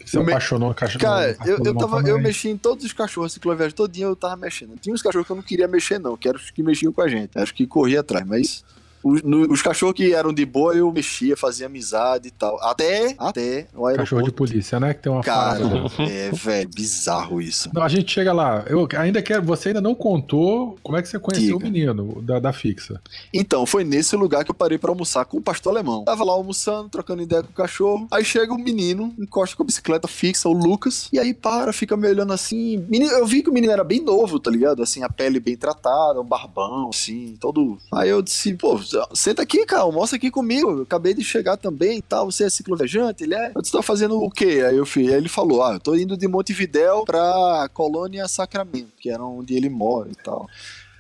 [0.08, 3.34] Você me- apaixonou a caixa Cara, eu, eu, tava, eu mexi em todos os cachorros,
[3.34, 4.76] cicloviagem todinho eu tava mexendo.
[4.80, 7.02] Tinha uns cachorros que eu não queria mexer, não, que eram os que mexiam com
[7.02, 8.64] a gente, os que corriam atrás, mas.
[9.08, 12.60] Os, no- os cachorros que eram de boa, eu mexia, fazia amizade e tal.
[12.62, 13.98] Até, até o aeroporto.
[13.98, 14.94] Cachorro de polícia, né?
[14.94, 16.04] Que tem uma Cara, parada.
[16.12, 17.70] é, velho, bizarro isso.
[17.74, 18.64] Não, a gente chega lá.
[18.68, 19.44] Eu ainda quero.
[19.44, 21.70] Você ainda não contou como é que você conheceu Diga.
[21.70, 23.00] o menino da, da fixa.
[23.34, 26.04] Então, foi nesse lugar que eu parei pra almoçar com o pastor alemão.
[26.04, 28.08] Tava lá almoçando, trocando ideia com o cachorro.
[28.12, 31.10] Aí chega um menino, encosta com a bicicleta fixa, o Lucas.
[31.14, 32.78] E aí para, fica me olhando assim.
[32.90, 34.82] Menino, eu vi que o menino era bem novo, tá ligado?
[34.84, 37.78] Assim, a pele bem tratada, um barbão, assim, todo.
[37.94, 38.80] Aí eu disse, pô,
[39.14, 40.72] senta aqui, cara, almoça aqui comigo.
[40.72, 42.30] Eu acabei de chegar também e tal.
[42.32, 43.24] Você é cicloviajante?
[43.24, 43.52] Ele é.
[43.60, 44.64] Disse, tá fazendo o quê?
[44.68, 45.08] Aí eu fui.
[45.08, 49.56] Aí ele falou, ah, eu tô indo de Montevidéu pra Colônia Sacramento, que era onde
[49.56, 50.48] ele mora e tal.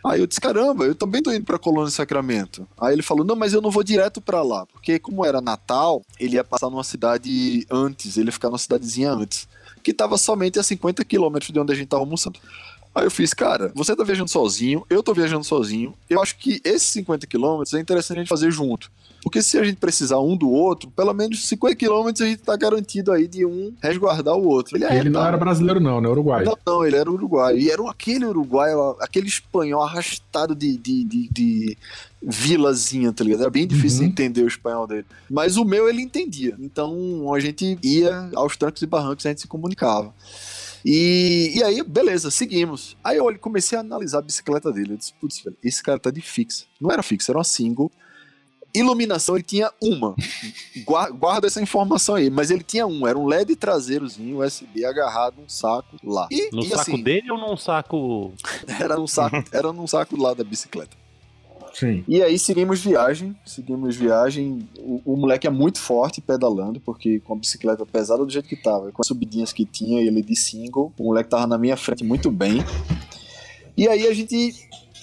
[0.05, 2.67] Aí eu disse, caramba, eu também tô indo pra Colônia Sacramento.
[2.79, 6.01] Aí ele falou, não, mas eu não vou direto pra lá, porque como era Natal,
[6.19, 9.47] ele ia passar numa cidade antes, ele ia ficar numa cidadezinha antes,
[9.83, 12.39] que tava somente a 50 quilômetros de onde a gente tava almoçando.
[12.97, 15.93] Aí eu fiz, cara, você tá viajando sozinho, eu tô viajando sozinho.
[16.09, 18.89] Eu acho que esses 50 quilômetros é interessante a gente fazer junto.
[19.21, 22.55] Porque se a gente precisar um do outro, pelo menos 50 quilômetros a gente tá
[22.55, 24.77] garantido aí de um resguardar o outro.
[24.77, 26.09] Ele, é, ele não era brasileiro, não, né?
[26.09, 26.43] Uruguai.
[26.43, 27.57] Não, não, ele era uruguai.
[27.57, 31.77] E era aquele uruguai, aquele espanhol arrastado de, de, de, de
[32.19, 33.41] vilazinha, tá ligado?
[33.41, 34.07] Era bem difícil uhum.
[34.07, 35.05] entender o espanhol dele.
[35.29, 36.55] Mas o meu ele entendia.
[36.59, 40.13] Então a gente ia aos trancos e barrancos e a gente se comunicava.
[40.89, 42.95] E, e aí, beleza, seguimos.
[43.03, 44.93] Aí eu comecei a analisar a bicicleta dele.
[44.93, 46.63] Eu disse, putz, velho, esse cara tá de fixa.
[46.79, 47.91] Não era fixa, era uma single.
[48.73, 50.15] Iluminação ele tinha uma.
[51.19, 52.29] Guarda essa informação aí.
[52.29, 53.05] Mas ele tinha um.
[53.05, 56.29] Era um LED traseirozinho USB agarrado num saco lá.
[56.31, 58.33] E, no e saco assim, dele ou num saco.
[58.79, 60.95] Era num saco, era num saco lá da bicicleta.
[61.77, 62.03] Sim.
[62.07, 64.67] E aí seguimos viagem, seguimos viagem.
[64.79, 68.55] O, o, moleque é muito forte pedalando, porque com a bicicleta pesada do jeito que
[68.55, 72.03] tava, com as subidinhas que tinha, ele de single, o moleque tava na minha frente
[72.03, 72.65] muito bem.
[73.77, 74.55] E aí a gente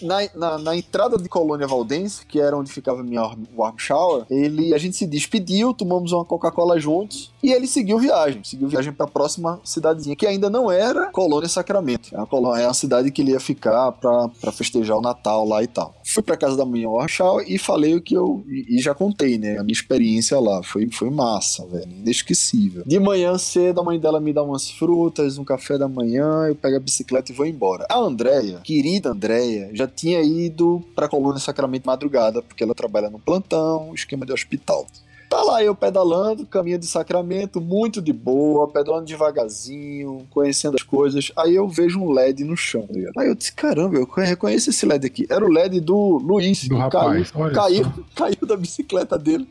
[0.02, 3.22] na, na, na, entrada de Colônia Valdense, que era onde ficava minha
[3.56, 8.42] warm shower, ele, a gente se despediu, tomamos uma Coca-Cola juntos e ele seguiu viagem,
[8.42, 12.08] seguiu viagem para a próxima cidadezinha, que ainda não era Colônia Sacramento.
[12.10, 15.66] É uma, colônia, é cidade que ele ia ficar para festejar o Natal lá e
[15.66, 15.94] tal.
[16.06, 18.94] Fui para casa da minha warm shower e falei o que eu e, e, já
[18.94, 22.82] contei, né, a minha experiência lá, foi foi massa, velho, inesquecível.
[22.86, 26.54] De manhã cedo a mãe dela me dá umas frutas, um café da manhã, eu
[26.54, 27.86] pego a bicicleta e vou embora.
[27.90, 33.18] A Andréia, querida Andréia, já tinha ido pra Colônia Sacramento madrugada, porque ela trabalha no
[33.18, 34.86] plantão, esquema de hospital.
[35.34, 41.32] Tá lá eu pedalando, caminho de Sacramento, muito de boa, pedalando devagarzinho, conhecendo as coisas.
[41.36, 44.86] Aí eu vejo um LED no chão, tá Aí eu disse, caramba, eu reconheço esse
[44.86, 45.26] LED aqui.
[45.28, 49.48] Era o LED do Luiz, do rapaz, caiu, caiu, caiu da bicicleta dele.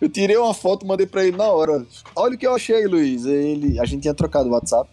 [0.00, 1.84] Eu tirei uma foto, mandei pra ele na hora.
[2.14, 3.24] Olha o que eu achei, Luiz.
[3.24, 4.88] Ele, a gente tinha trocado o WhatsApp.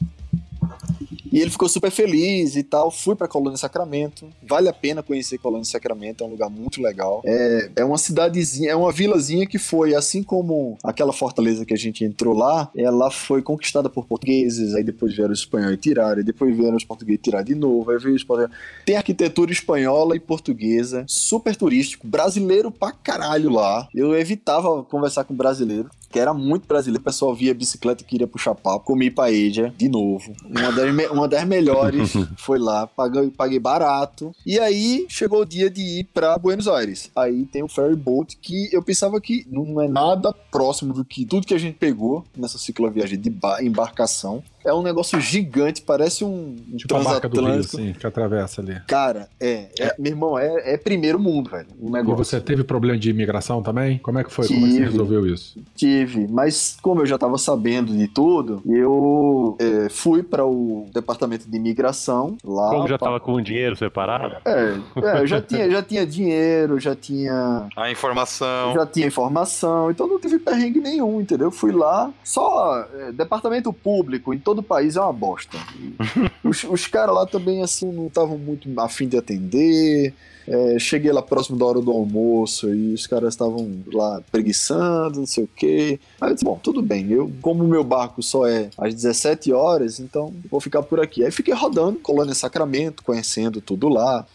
[1.33, 2.91] E ele ficou super feliz e tal.
[2.91, 4.29] Fui pra Colônia Sacramento.
[4.47, 7.23] Vale a pena conhecer Colônia Sacramento, é um lugar muito legal.
[7.25, 11.77] É, é uma cidadezinha, é uma vilazinha que foi, assim como aquela fortaleza que a
[11.77, 16.23] gente entrou lá, ela foi conquistada por portugueses, aí depois vieram os espanhóis tiraram, e
[16.23, 18.55] depois vieram os portugueses tiraram de novo, aí veio os portugueses.
[18.85, 23.87] Tem arquitetura espanhola e portuguesa, super turístico, brasileiro pra caralho lá.
[23.91, 27.01] Eu evitava conversar com brasileiro que era muito brasileiro.
[27.01, 28.85] O pessoal via bicicleta e queria puxar papo.
[28.85, 30.31] Comi paella de novo.
[30.45, 32.13] Uma das, uma das melhores.
[32.37, 34.31] foi lá, paguei, paguei barato.
[34.45, 37.09] E aí chegou o dia de ir para Buenos Aires.
[37.15, 41.25] Aí tem o ferry boat que eu pensava que não é nada próximo do que
[41.25, 44.43] tudo que a gente pegou nessa cicloviagem de embarcação.
[44.65, 47.45] É um negócio gigante, parece um tipo transatlântico.
[47.45, 48.79] A Rio, assim, que atravessa ali.
[48.87, 51.67] Cara, é, é meu irmão, é, é, primeiro mundo, velho.
[51.79, 52.21] Um negócio.
[52.21, 53.97] E você teve problema de imigração também?
[53.99, 54.47] Como é que foi?
[54.47, 55.59] Tive, como é que você resolveu isso?
[55.75, 61.49] Tive, mas como eu já tava sabendo de tudo, eu é, fui para o departamento
[61.49, 62.69] de imigração lá.
[62.69, 63.07] Como já pra...
[63.07, 64.37] tava com o dinheiro separado?
[64.45, 67.67] É, é, eu já tinha, já tinha dinheiro, já tinha.
[67.75, 68.73] A informação.
[68.73, 71.51] Já tinha informação, então não tive perrengue nenhum, entendeu?
[71.51, 75.57] Fui lá, só é, departamento público, então todo o país é uma bosta.
[76.43, 80.13] os, os caras lá também, assim, não estavam muito afim de atender.
[80.47, 85.25] É, cheguei lá próximo da hora do almoço e os caras estavam lá preguiçando, não
[85.25, 85.99] sei o quê.
[86.21, 89.51] Aí eu disse, bom, tudo bem, eu, como o meu barco só é às 17
[89.53, 91.23] horas, então vou ficar por aqui.
[91.23, 94.25] Aí fiquei rodando, Colônia Sacramento, conhecendo tudo lá.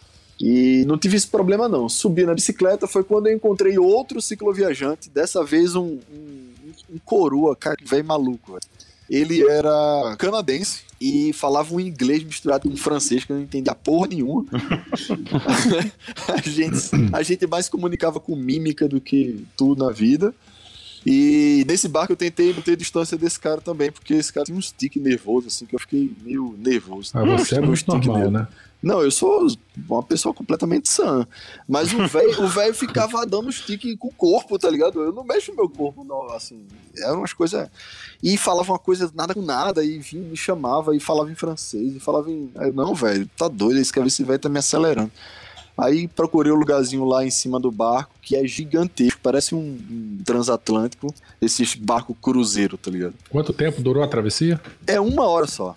[0.41, 1.89] E não tive esse problema não.
[1.89, 6.53] Subi na bicicleta, foi quando eu encontrei outro cicloviajante, dessa vez um, um,
[6.95, 8.59] um coroa, cara, velho maluco.
[9.09, 14.09] Ele era canadense e falava um inglês misturado com francês que eu não entendia porra
[14.09, 14.45] nenhuma.
[16.29, 20.35] a, gente, a gente mais comunicava com mímica do que tudo na vida.
[21.07, 24.61] E nesse barco eu tentei manter distância desse cara também, porque esse cara tinha um
[24.61, 27.13] stick nervoso, assim, que eu fiquei meio nervoso.
[27.15, 28.49] Ah, você é muito normal, né?
[28.81, 29.47] Não, eu sou
[29.89, 31.27] uma pessoa completamente sã.
[31.69, 35.01] Mas o velho o ficava dando stick com o corpo, tá ligado?
[35.01, 36.65] Eu não mexo meu corpo, não, assim.
[36.97, 37.69] Eram umas coisas.
[38.23, 41.97] E falava uma coisa nada com nada, e vinha, me chamava, e falava em francês,
[41.97, 42.51] e falava em.
[42.73, 45.11] Não, velho, tá doido, esse, esse velho tá me acelerando.
[45.77, 49.79] Aí procurei o um lugarzinho lá em cima do barco, que é gigantesco, parece um,
[49.89, 53.15] um transatlântico, esses barco cruzeiro, tá ligado?
[53.31, 54.61] Quanto tempo durou a travessia?
[54.87, 55.77] É uma hora só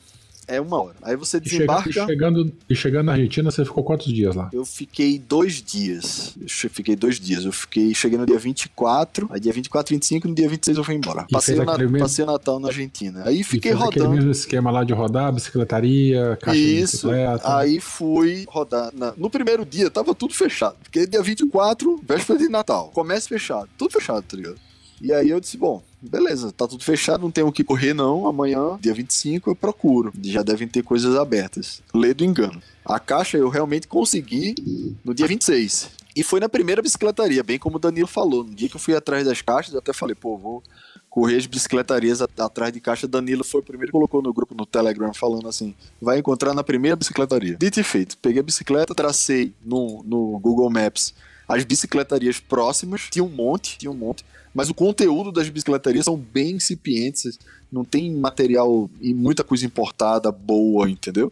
[0.52, 0.96] é uma hora.
[1.02, 1.90] Aí você desembarca.
[1.90, 4.50] E, chegando, e chegando na Argentina, você ficou quantos dias lá?
[4.52, 6.36] Eu fiquei dois dias.
[6.40, 7.46] Eu fiquei dois dias.
[7.46, 10.96] Eu fiquei, cheguei no dia 24, aí dia 24, 25, no dia 26 eu fui
[10.96, 11.26] embora.
[11.32, 12.00] passei na, mesmo...
[12.00, 13.24] passei Natal na Argentina.
[13.26, 13.90] Aí fiquei rodando.
[13.90, 17.08] aquele mesmo esquema lá de rodar, bicicletaria, caixa Isso.
[17.08, 17.58] de bicicleta.
[17.58, 18.92] Aí fui rodar.
[18.94, 19.14] Na...
[19.18, 20.76] No primeiro dia tava tudo fechado.
[20.84, 22.90] Fiquei dia 24, véspera de Natal.
[22.94, 23.70] Comércio fechado.
[23.78, 24.58] Tudo fechado, tá ligado?
[25.02, 28.28] E aí eu disse, bom, beleza, tá tudo fechado, não tem o que correr não.
[28.28, 30.12] Amanhã, dia 25, eu procuro.
[30.24, 31.82] Já devem ter coisas abertas.
[31.94, 32.62] Lê do engano.
[32.84, 34.56] A caixa eu realmente consegui
[35.04, 35.90] no dia 26.
[36.16, 38.44] E foi na primeira bicicletaria, bem como o Danilo falou.
[38.44, 40.62] No dia que eu fui atrás das caixas, eu até falei, pô, vou
[41.10, 43.08] correr as bicicletarias at- atrás de caixa.
[43.08, 46.64] Danilo foi o primeiro que colocou no grupo no Telegram falando assim: vai encontrar na
[46.66, 47.56] primeira bicicletaria.
[47.58, 51.14] Dito e feito, peguei a bicicleta, tracei no, no Google Maps
[51.56, 54.24] as bicicletarias próximas, tinha um monte, tinha um monte.
[54.54, 57.40] Mas o conteúdo das bicicletarias são bem incipientes,
[57.72, 61.32] não tem material e muita coisa importada boa, entendeu?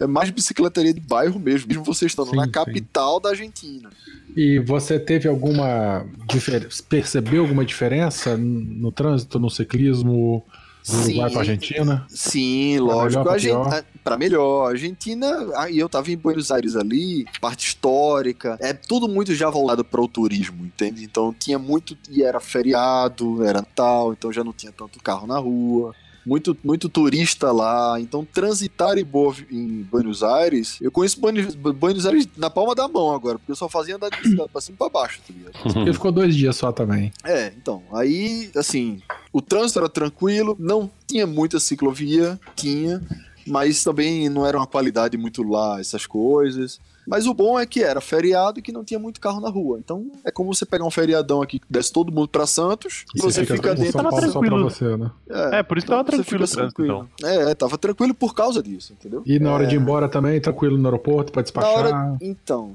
[0.00, 2.50] É mais bicicletaria de bairro mesmo, mesmo você estando Sim, na sim.
[2.50, 3.90] capital da Argentina.
[4.36, 10.44] E você teve alguma diferença, percebeu alguma diferença no trânsito, no ciclismo
[10.88, 12.06] Uruguai para Argentina?
[12.08, 13.04] Sim, lógico.
[13.08, 13.74] melhor, pra a gente, pior?
[13.74, 14.66] a- pra melhor.
[14.66, 19.50] A Argentina, e eu tava em Buenos Aires ali, parte histórica, é tudo muito já
[19.50, 21.04] voltado para o turismo, entende?
[21.04, 25.38] Então tinha muito, e era feriado, era tal, então já não tinha tanto carro na
[25.38, 25.94] rua.
[26.28, 32.28] Muito, muito turista lá, então transitar em, Boa, em Buenos Aires, eu conheço Buenos, Aires
[32.36, 34.88] na palma da mão agora, porque eu só fazia andar de pra cima e pra
[34.90, 35.52] baixo, tá ligado?
[35.72, 37.10] Porque ficou dois dias só também.
[37.24, 39.00] É, então, aí, assim,
[39.32, 43.00] o trânsito era tranquilo, não tinha muita ciclovia, tinha,
[43.46, 46.78] mas também não era uma qualidade muito lá, essas coisas.
[47.08, 49.78] Mas o bom é que era feriado e que não tinha muito carro na rua.
[49.78, 53.20] Então é como você pegar um feriadão aqui que desce todo mundo pra Santos e
[53.20, 54.64] você fica com dentro pra tranquilo.
[54.70, 55.10] você, né?
[55.52, 57.08] É, por isso que tava você tranquilo fica o trânsito, então.
[57.24, 59.22] É, tava tranquilo por causa disso, entendeu?
[59.26, 61.72] E na hora de ir embora também, tranquilo no aeroporto pra Na despachar.
[61.74, 62.16] hora.
[62.20, 62.74] Então.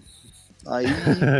[0.65, 0.85] Aí.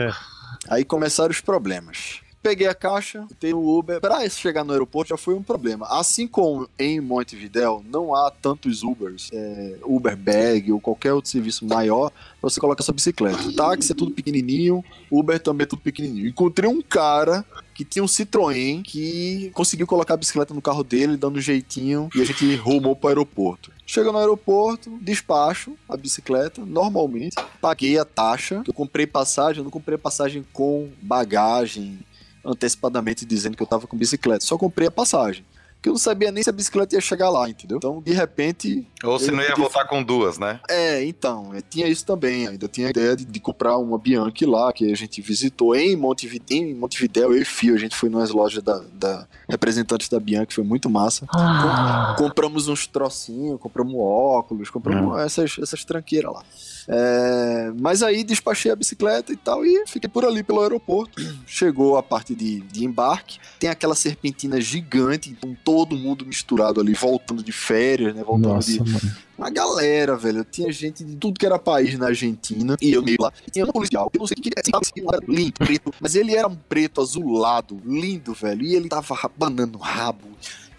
[0.70, 2.23] aí começaram os problemas.
[2.44, 4.02] Peguei a caixa, tem o Uber.
[4.02, 5.88] Pra chegar no aeroporto já foi um problema.
[5.90, 11.66] Assim como em Montevidéu não há tantos Ubers, é, Uber Bag ou qualquer outro serviço
[11.66, 12.10] maior,
[12.42, 13.50] pra você colocar sua bicicleta.
[13.56, 16.28] Táxi é tudo pequenininho, Uber também é tudo pequenininho.
[16.28, 21.16] Encontrei um cara que tinha um Citroën que conseguiu colocar a bicicleta no carro dele,
[21.16, 23.72] dando um jeitinho, e a gente rumou pro aeroporto.
[23.86, 27.36] Chega no aeroporto, despacho a bicicleta, normalmente.
[27.62, 28.64] Paguei a taxa.
[28.68, 32.00] Eu comprei passagem, eu não comprei passagem com bagagem
[32.46, 34.46] antecipadamente dizendo que eu tava com bicicleta.
[34.46, 35.46] Só comprei a passagem.
[35.76, 37.76] Porque eu não sabia nem se a bicicleta ia chegar lá, entendeu?
[37.76, 38.88] Então, de repente.
[39.04, 40.62] Ou se não ia podia- voltar com duas, né?
[40.70, 42.48] É, então, tinha isso também.
[42.48, 45.94] Ainda tinha a ideia de, de comprar uma Bianchi lá, que a gente visitou em
[45.98, 47.76] Montevideo, em Montevideo eu e Fio.
[47.76, 51.28] A gente foi nas lojas da, da representantes da Bianchi, foi muito massa.
[51.28, 56.44] Com- compramos uns trocinhos, compramos óculos, compramos essas, essas tranqueiras lá.
[56.88, 61.22] É, mas aí despachei a bicicleta e tal e fiquei por ali pelo aeroporto.
[61.46, 66.94] Chegou a parte de, de embarque, tem aquela serpentina gigante, então todo mundo misturado ali,
[66.94, 68.24] voltando de férias, né?
[68.24, 69.16] Voltando de, Nossa, mano.
[69.38, 70.44] uma galera, velho.
[70.44, 72.76] Tinha gente de tudo que era país na Argentina.
[72.82, 73.32] E eu meio lá.
[73.48, 74.10] E tinha um policial.
[74.14, 74.78] Eu não sei o que era.
[74.82, 75.94] assim, era lindo, preto.
[76.00, 77.82] Mas ele era um preto azulado.
[77.86, 78.64] Lindo, velho.
[78.64, 80.28] E ele tava banando o rabo.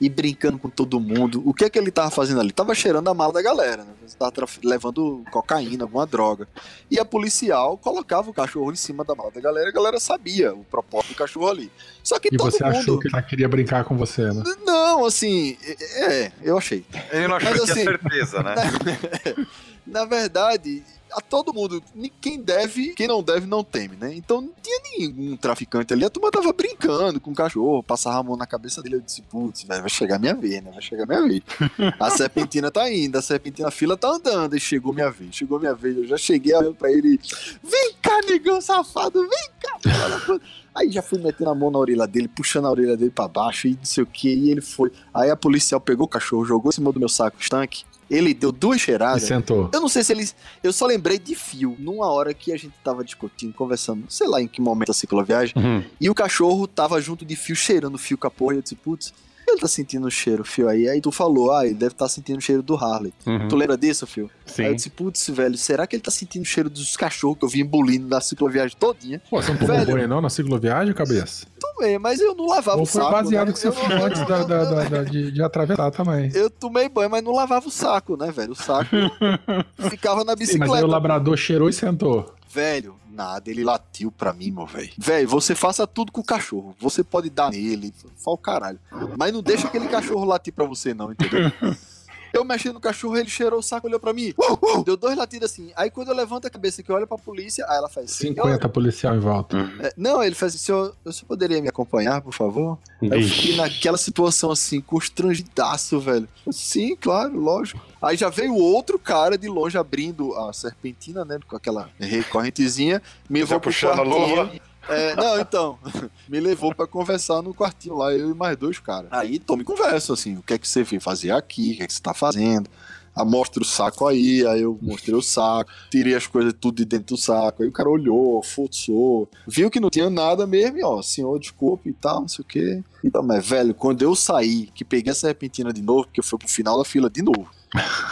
[0.05, 1.43] E brincando com todo mundo.
[1.47, 2.53] O que é que ele tava fazendo ali?
[2.53, 3.93] Tava cheirando a mala da galera, né?
[4.19, 4.33] Tava
[4.63, 6.47] levando cocaína, alguma droga.
[6.91, 9.67] E a policial colocava o cachorro em cima da mala da galera.
[9.67, 11.73] E a galera sabia o propósito do cachorro ali.
[12.03, 12.77] Só que E todo você mundo.
[12.77, 14.43] achou que ela queria brincar com você, né?
[14.67, 15.57] Não, assim.
[15.97, 16.85] É, eu achei.
[17.11, 18.55] Ele não achou Mas que tinha assim- certeza, né?
[19.87, 20.83] Na verdade,
[21.15, 21.83] a todo mundo,
[22.21, 24.13] quem deve, quem não deve, não teme, né?
[24.15, 26.05] Então não tinha nenhum traficante ali.
[26.05, 28.97] A turma tava brincando com o cachorro, passava a mão na cabeça dele.
[28.97, 30.71] Eu disse, putz, vai chegar minha vez, né?
[30.73, 31.43] Vai chegar minha vez.
[32.01, 34.57] A serpentina tá indo, a serpentina, a fila tá andando.
[34.57, 35.97] E chegou minha vez, chegou minha vez.
[35.97, 37.19] Eu já cheguei olhando pra ele.
[37.63, 39.79] Vem cá, negão safado, vem cá,
[40.27, 40.41] puta."
[40.75, 43.69] Aí já fui metendo a mão na orelha dele, puxando a orelha dele pra baixo
[43.69, 44.29] e não sei o que.
[44.29, 44.91] E ele foi.
[45.13, 47.85] Aí a policial pegou o cachorro, jogou em cima do meu saco estanque.
[48.15, 49.23] Ele deu duas E cheiradas.
[49.23, 49.71] sentou.
[49.73, 50.35] Eu não sei se eles.
[50.63, 54.41] Eu só lembrei de fio, numa hora que a gente tava discutindo, conversando, sei lá
[54.41, 55.83] em que momento da cicloviagem, Uhum.
[56.01, 58.55] e o cachorro tava junto de fio, cheirando fio com a porra.
[58.55, 59.13] E eu disse, putz,
[59.55, 60.89] ele tá sentindo o cheiro, fio aí.
[60.89, 63.13] Aí tu falou, ah, ele deve estar sentindo o cheiro do Harley.
[63.27, 63.49] Uhum.
[63.49, 64.31] Tu lembra disso, fio?
[64.59, 64.77] Aí eu Sim.
[64.77, 67.61] disse, putz, velho, será que ele tá sentindo o cheiro dos cachorros que eu vi
[67.61, 69.21] embolindo na cicloviagem todinha?
[69.31, 69.93] Pô, você não tomou Velho.
[69.93, 71.47] banho não na cicloviagem, cabeça?
[71.61, 73.13] Tomei, mas eu não lavava Ou o foi saco.
[73.13, 73.53] baseado né?
[73.53, 76.31] que você Eu- fumou antes da, da- da- da- de, de atravessar também.
[76.35, 78.53] Eu tomei banho, mas não lavava o saco, né, velho?
[78.53, 78.91] O saco
[79.91, 80.77] ficava na Sim, mas bicicleta.
[80.77, 82.33] aí o labrador cheirou e sentou.
[82.53, 84.93] Velho, nada, ele latiu pra mim, meu velho.
[84.99, 86.75] Velho, você faça tudo com o cachorro.
[86.79, 88.79] Você pode dar nele, fala o caralho.
[89.17, 91.51] Mas não deixa aquele cachorro latir pra você, não, entendeu?
[92.35, 94.35] Eu mexi no cachorro, ele cheirou o saco, olhou pra mim.
[94.39, 95.71] uh, uh, deu dois latidos assim.
[95.77, 98.27] Aí quando eu levanto a cabeça que eu olho pra polícia, aí ela faz assim.
[98.29, 99.57] 50 policial em volta.
[99.57, 102.77] "Eu- é, não, ele faz assim, senhor, o senhor poderia me acompanhar, por favor?
[103.01, 106.29] Aí eu fiquei naquela situação assim, constrangidaço, velho.
[106.51, 107.81] Sim, claro, lógico.
[108.03, 111.39] Aí já veio outro cara de longe abrindo a serpentina, né?
[111.49, 113.01] Com aquela re- correntezinha,
[113.31, 114.51] me Já levou pro puxando a luva.
[114.89, 115.79] É, não, então,
[116.29, 119.09] me levou pra conversar no quartinho lá, eu e mais dois caras.
[119.11, 121.87] Aí, tome conversa, assim, o que é que você veio fazer aqui, o que é
[121.87, 122.69] que você tá fazendo?
[123.17, 126.85] Ah, mostra o saco aí, aí eu mostrei o saco, tirei as coisas tudo de
[126.85, 130.83] dentro do saco, aí o cara olhou, futsou, viu que não tinha nada mesmo, e
[130.83, 132.83] ó, senhor, desculpe e tal, não sei o quê.
[133.05, 136.39] Então, mas, velho, quando eu saí, que peguei essa repentina de novo, porque eu fui
[136.39, 137.49] pro final da fila de novo.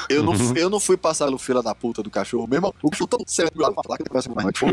[0.09, 2.75] Eu não, eu não fui passar no fila da puta do cachorro mesmo.
[2.83, 4.73] O cachorro todo certo lá pra falar que conhece mais fogo.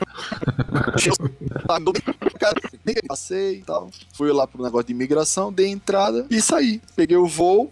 [2.84, 3.90] Nem passei e tal.
[4.14, 6.82] Fui lá pro negócio de imigração, dei entrada e saí.
[6.96, 7.72] Peguei o voo,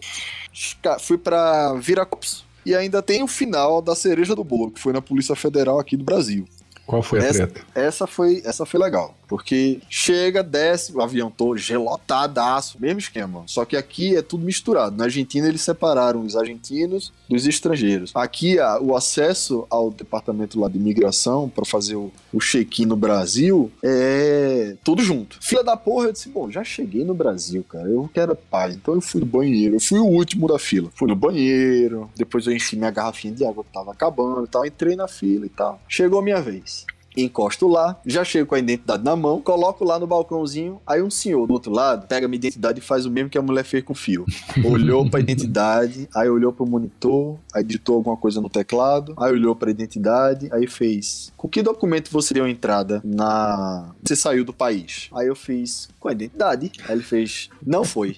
[0.99, 2.45] fui pra Viracopos.
[2.65, 5.95] E ainda tem o final da cereja do bolo, que foi na Polícia Federal aqui
[5.95, 6.45] do Brasil.
[6.87, 7.61] Qual foi a Essa- treta?
[7.75, 9.13] Essa foi, essa foi legal.
[9.27, 13.43] Porque chega, desce, o avião todo gelotadaço, mesmo esquema.
[13.45, 14.95] Só que aqui é tudo misturado.
[14.95, 18.11] Na Argentina eles separaram os argentinos dos estrangeiros.
[18.15, 22.95] Aqui a- o acesso ao departamento lá de imigração para fazer o, o check-in no
[22.95, 25.37] Brasil é tudo junto.
[25.41, 27.87] Filha da porra, eu disse, bom, já cheguei no Brasil, cara.
[27.89, 28.71] Eu quero pai.
[28.71, 29.75] Então eu fui no banheiro.
[29.75, 30.89] Eu fui o último da fila.
[30.95, 32.09] Fui no banheiro.
[32.15, 34.65] Depois eu enchi minha garrafinha de água que tava acabando e tal.
[34.65, 35.81] Entrei na fila e tal.
[35.89, 36.76] Chegou a minha vez
[37.23, 41.09] encosto lá, já chego com a identidade na mão, coloco lá no balcãozinho, aí um
[41.09, 43.63] senhor do outro lado pega a minha identidade e faz o mesmo que a mulher
[43.63, 44.25] fez com o fio.
[44.63, 49.55] Olhou pra identidade, aí olhou pro monitor, aí digitou alguma coisa no teclado, aí olhou
[49.55, 55.09] pra identidade, aí fez: "Com que documento você deu entrada na você saiu do país?"
[55.13, 56.71] Aí eu fiz: "Com a identidade".
[56.87, 58.17] Aí ele fez: "Não foi".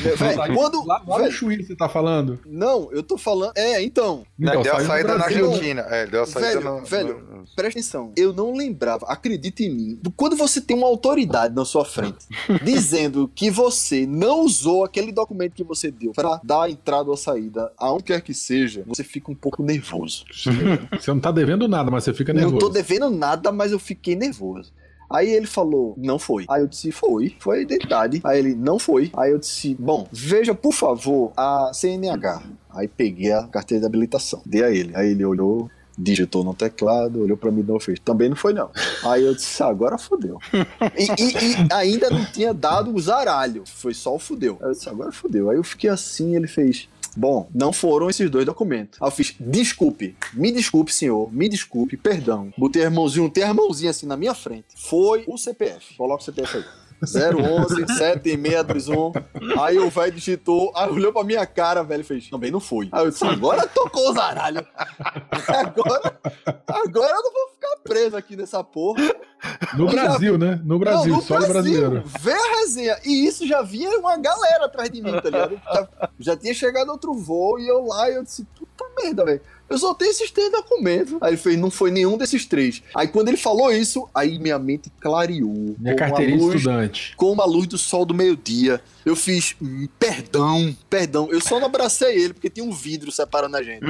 [0.00, 2.38] Véi, quando Lá, lá no Chuí você tá falando?
[2.46, 5.24] não, eu tô falando, é, então, Ele deu a saída na.
[5.24, 5.82] Argentina.
[5.90, 9.70] É, deu a saída Velho, no, velho, no- Presta atenção, eu não lembrava, acredita em
[9.74, 12.26] mim, quando você tem uma autoridade na sua frente
[12.64, 17.14] dizendo que você não usou aquele documento que você deu pra dar a entrada ou
[17.14, 20.24] a saída, aonde quer que seja, você fica um pouco nervoso.
[21.00, 22.58] Você não tá devendo nada, mas você fica Não nervoso.
[22.58, 24.72] tô devendo nada, mas eu fiquei nervoso.
[25.10, 26.44] Aí ele falou, não foi.
[26.48, 28.20] Aí eu disse, foi, foi a identidade.
[28.22, 29.10] Aí ele, não foi.
[29.16, 32.42] Aí eu disse, bom, veja, por favor, a CNH.
[32.70, 34.92] Aí peguei a carteira de habilitação, dei a ele.
[34.94, 35.68] Aí ele olhou,
[35.98, 37.98] digitou no teclado, olhou pra mim e não fez.
[37.98, 38.70] Também não foi, não.
[39.04, 40.38] Aí eu disse, "Ah, agora fodeu.
[40.96, 44.56] E, e- e ainda não tinha dado o zaralho, foi só o fudeu.
[44.60, 45.50] Aí eu disse, agora fudeu.
[45.50, 46.88] Aí eu fiquei assim, ele fez.
[47.16, 49.00] Bom, não foram esses dois documentos.
[49.00, 52.52] Aí eu fiz, desculpe, me desculpe, senhor, me desculpe, perdão.
[52.56, 54.66] Botei a mãozinha, tem a mãozinha assim na minha frente.
[54.76, 55.94] Foi o CPF.
[55.96, 56.64] Coloca o CPF aí.
[57.02, 59.12] 011 7621.
[59.60, 62.88] Aí o velho digitou, aí olhou pra minha cara, velho, e fez, também não foi.
[62.92, 64.60] Aí eu disse, agora tocou o zaralho.
[65.48, 66.20] Agora,
[66.66, 69.02] agora eu não vou ficar preso aqui nessa porra.
[69.76, 70.60] No Brasil, né?
[70.64, 72.02] No Brasil, Não, no só no brasileiro.
[72.20, 72.96] Vê a resenha.
[73.04, 75.60] E isso já vinha uma galera atrás de mim, tá ligado?
[75.72, 75.88] Já,
[76.18, 79.40] já tinha chegado outro voo e eu lá e eu disse, puta merda, velho.
[79.68, 81.14] Eu só tenho esses três documentos.
[81.20, 82.82] Aí ele fez, não foi nenhum desses três.
[82.94, 85.76] Aí quando ele falou isso, aí minha mente clareou.
[85.78, 87.14] Minha carteirinha de luz- estudante.
[87.16, 88.80] como a luz do sol do meio-dia.
[89.04, 91.28] Eu fiz "Hum, perdão, perdão.
[91.30, 93.80] Eu só não abracei ele porque tinha um vidro separando a gente.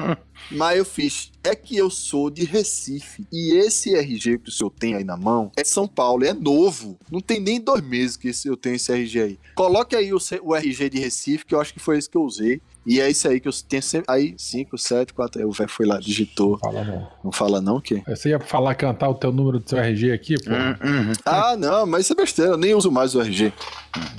[0.50, 1.30] Mas eu fiz.
[1.42, 3.26] É que eu sou de Recife.
[3.32, 6.98] E esse RG que o senhor tem aí na mão é São Paulo, é novo.
[7.10, 9.38] Não tem nem dois meses que eu tenho esse RG aí.
[9.54, 12.22] Coloque aí o, o RG de Recife, que eu acho que foi esse que eu
[12.22, 12.60] usei.
[12.86, 14.12] E é esse aí que eu tenho sempre.
[14.12, 15.46] Aí, 5, 7, 4.
[15.46, 16.58] O velho foi lá, digitou.
[16.58, 17.08] Fala, não.
[17.24, 18.02] Não fala não, o quê?
[18.06, 20.50] Você ia falar, cantar o teu número do seu RG aqui, pô?
[20.50, 21.12] Uhum.
[21.24, 23.52] Ah, não, mas isso é besteira, eu nem uso mais o RG.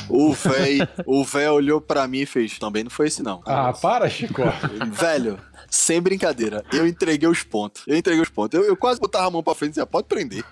[0.10, 3.42] O véi, o olhou pra mim e fez, também não foi esse não.
[3.46, 4.42] Ah, para, Chico.
[4.92, 5.40] Velho,
[5.70, 7.84] sem brincadeira, eu entreguei os pontos.
[7.88, 8.60] Eu entreguei os pontos.
[8.60, 10.44] Eu, eu quase botava a mão pra frente e dizia, pode prender.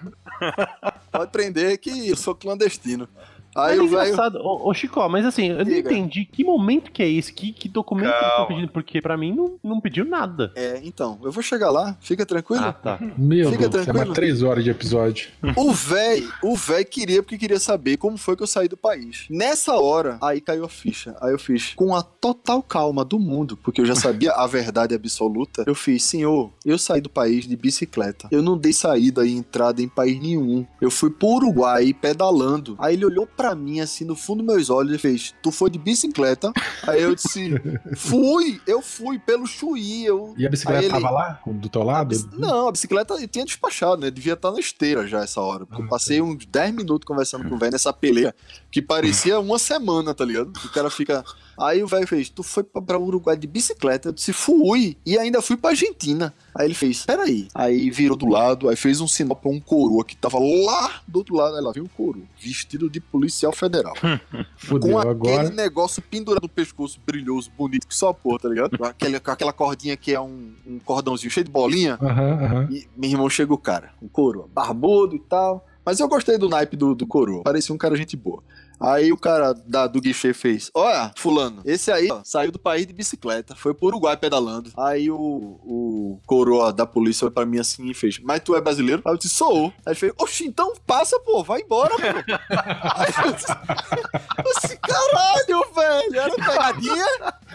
[1.11, 3.07] Pode prender que eu sou clandestino.
[3.55, 4.01] Aí Mas é o velho...
[4.11, 4.39] engraçado.
[4.39, 5.91] Ô, ô, Chico, mas assim, eu não Diga.
[5.91, 8.47] entendi que momento que é esse, que, que documento que eles estão Calma.
[8.55, 10.51] pedindo, porque pra mim não, não pediu nada.
[10.55, 12.63] É, então, eu vou chegar lá, fica tranquilo.
[12.63, 12.99] Ah, tá.
[13.17, 13.97] Meu Fica Deus, é tranquilo.
[14.07, 15.29] mais três horas de episódio.
[15.55, 19.25] O véi, o véi queria porque queria saber como foi que eu saí do país.
[19.29, 21.15] Nessa hora, aí caiu a ficha.
[21.21, 24.93] Aí eu fiz com a total calma do mundo, porque eu já sabia a verdade
[24.95, 25.63] absoluta.
[25.65, 28.27] Eu fiz, senhor, eu saí do país de bicicleta.
[28.31, 30.65] Eu não dei saída e entrada em país nenhum.
[30.81, 32.75] Eu fui pro Uruguai pedalando.
[32.79, 35.69] Aí ele olhou pra mim assim no fundo dos meus olhos e fez: "Tu foi
[35.69, 36.51] de bicicleta?"
[36.85, 37.53] Aí eu disse:
[37.95, 42.13] "Fui, eu fui pelo Chuí, eu E a bicicleta ele- tava lá, do teu lado?
[42.37, 44.11] não, a bicicleta tinha despachado, né?
[44.11, 45.65] Devia estar na esteira já essa hora.
[45.65, 48.35] Porque eu Ah, passei uns 10 minutos conversando com o velho nessa peleia
[48.69, 50.51] que parecia uma semana, tá ligado?
[50.65, 51.23] O cara fica.
[51.59, 54.09] Aí o velho fez: Tu foi pra, pra Uruguai de bicicleta?
[54.09, 54.97] Eu disse: Fui.
[55.05, 56.33] E ainda fui pra Argentina.
[56.55, 57.47] Aí ele fez: Peraí.
[57.53, 61.19] Aí virou do lado, aí fez um sinal pra um coroa que tava lá do
[61.19, 61.55] outro lado.
[61.55, 63.93] Aí lá viu um coroa, vestido de policial federal.
[64.55, 65.49] Fudeu, com aquele agora.
[65.49, 68.77] negócio pendurado no pescoço, brilhoso, bonito, que só porra, tá ligado?
[68.77, 71.97] Com aquela cordinha que é um, um cordãozinho cheio de bolinha.
[72.01, 72.67] Aham, aham.
[72.71, 75.65] E meu irmão chega o cara, um coroa, barbudo e tal.
[75.85, 77.41] Mas eu gostei do naipe do, do coroa.
[77.43, 78.43] Parecia um cara gente boa.
[78.79, 82.87] Aí o cara da, do guichê fez: Olha, Fulano, esse aí ó, saiu do país
[82.87, 84.71] de bicicleta, foi pro Uruguai pedalando.
[84.77, 88.61] Aí o, o coroa da polícia olhou pra mim assim e fez: Mas tu é
[88.61, 89.01] brasileiro?
[89.05, 89.73] Aí eu disse: Sou.
[89.85, 92.03] Aí ele fez: Oxi, então passa, pô, vai embora, pô.
[92.95, 97.05] aí eu disse, eu Caralho, velho, era pegadinha.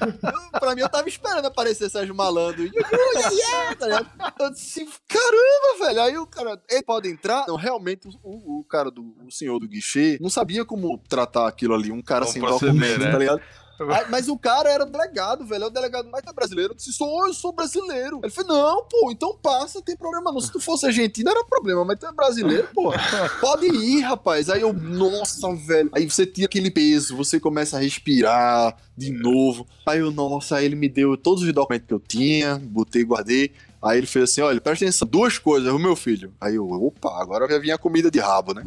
[0.01, 2.65] Eu, pra mim, eu tava esperando aparecer Sérgio Malandro.
[2.65, 4.35] Yeah, yeah, tá?
[4.41, 6.03] Eu disse: Caramba, velho.
[6.03, 7.47] Aí o cara, ele pode entrar?
[7.47, 11.75] Não, realmente, o, o cara do o senhor do guichê não sabia como tratar aquilo
[11.75, 13.11] ali, um cara Como sem documento, né?
[13.11, 13.41] tá ligado?
[13.81, 15.65] Aí, mas o cara era delegado, velho.
[15.65, 16.73] É o delegado mais é brasileiro.
[16.73, 18.21] Eu disse, sou, eu sou brasileiro.
[18.23, 20.41] Ele falou, não, pô, então passa, não tem problema não.
[20.41, 22.93] Se tu fosse argentino, era problema, mas tu é brasileiro, pô.
[23.41, 24.49] Pode ir, rapaz.
[24.49, 25.91] Aí eu, nossa, velho.
[25.93, 29.67] Aí você tira aquele peso, você começa a respirar de novo.
[29.87, 33.53] Aí eu, nossa, aí ele me deu todos os documentos que eu tinha, botei, guardei.
[33.83, 36.33] Aí ele fez assim: olha, presta atenção, duas coisas, o meu filho.
[36.41, 38.65] Aí eu, opa, agora vai vir a comida de rabo, né?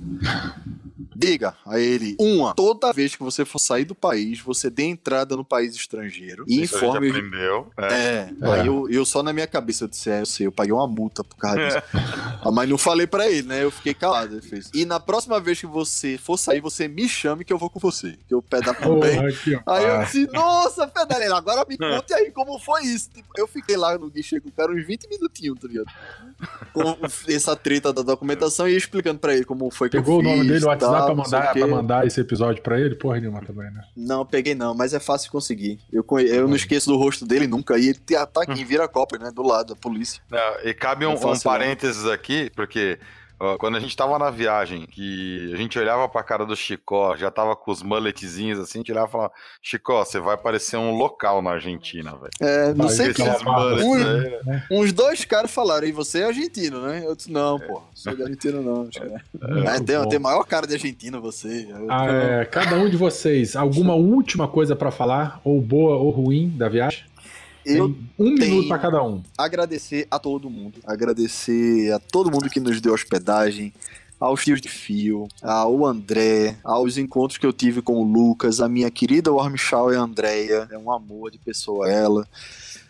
[1.20, 5.36] Diga a ele, uma, toda vez que você for sair do país, você dê entrada
[5.36, 7.10] no país estrangeiro e Isso a gente informe.
[7.10, 7.72] aprendeu.
[7.78, 7.86] É.
[7.94, 8.52] É, É.
[8.52, 10.88] aí eu, eu só na minha cabeça eu disse, é, eu sei, eu paguei uma
[10.88, 11.78] multa por causa disso.
[12.44, 13.64] Ah, Mas não falei pra ele, né?
[13.64, 14.34] Eu fiquei calado.
[14.36, 14.70] Ele fez.
[14.74, 17.80] E na próxima vez que você for sair, você me chame que eu vou com
[17.80, 18.16] você.
[18.28, 19.18] Que eu pedalo também.
[19.44, 20.12] Que Aí eu massa.
[20.12, 23.10] disse, nossa, Federer, agora me conte aí como foi isso.
[23.10, 25.88] Tipo, eu fiquei lá no guichê com o cara uns 20 minutinhos, tá ligado?
[26.74, 26.96] Com
[27.28, 30.40] essa treta da documentação e explicando pra ele como foi que Pegou eu o nome
[30.42, 32.96] fiz, dele no WhatsApp pra mandar, pra mandar esse episódio pra ele?
[32.96, 33.82] Porra nenhuma também, né?
[33.96, 35.80] Não, peguei não, mas é fácil de conseguir.
[35.92, 37.78] Eu, conhe- eu não esqueço do rosto dele nunca.
[37.78, 39.32] E ele te ataca em Viracopos, né?
[39.34, 40.22] Do lado da polícia.
[40.30, 41.60] Não, e cabe um, É fácil, um né?
[41.60, 43.00] parênteses aqui, porque
[43.60, 47.30] quando a gente tava na viagem, que a gente olhava pra cara do Chicó, já
[47.30, 49.32] tava com os mulletzinhos assim, a gente olhava e falava,
[49.62, 52.32] Chicó, você vai parecer um local na Argentina, velho.
[52.40, 53.24] É, não Vai, sei que.
[53.24, 53.76] Barba.
[54.46, 54.64] né?
[54.72, 57.04] Uns dois caras falaram, e você é argentino, né?
[57.06, 58.88] Eu disse, não, pô, sou de argentino não.
[58.88, 59.18] que é.
[59.76, 60.10] É, tem, bom.
[60.10, 61.68] tem maior cara de argentino você.
[61.70, 66.10] Eu- Ah, é, cada um de vocês, alguma última coisa pra falar, ou boa ou
[66.10, 67.04] ruim da viagem?
[67.76, 69.22] Eu Tem um minuto pra cada um.
[69.38, 70.76] agradecer a todo mundo.
[70.86, 73.74] Agradecer a todo mundo que nos deu hospedagem.
[74.20, 78.68] Aos tios de fio, ao André, aos encontros que eu tive com o Lucas, a
[78.68, 82.28] minha querida Wormschau e a Andrea, é um amor de pessoa ela.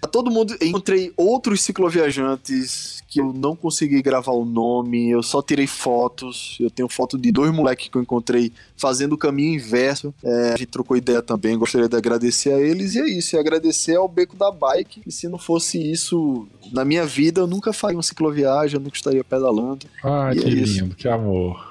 [0.08, 5.68] Todo mundo, encontrei outros cicloviajantes que eu não consegui gravar o nome, eu só tirei
[5.68, 6.58] fotos.
[6.60, 10.14] Eu tenho foto de dois moleques que eu encontrei fazendo o caminho inverso.
[10.24, 12.96] É, a gente trocou ideia também, gostaria de agradecer a eles.
[12.96, 15.02] E é isso, e agradecer ao Beco da Bike.
[15.06, 18.96] E se não fosse isso na minha vida, eu nunca faria uma cicloviagem, eu nunca
[18.98, 19.86] estaria pedalando.
[20.04, 20.82] Ah, E que é isso.
[20.84, 21.67] lindo, que amor.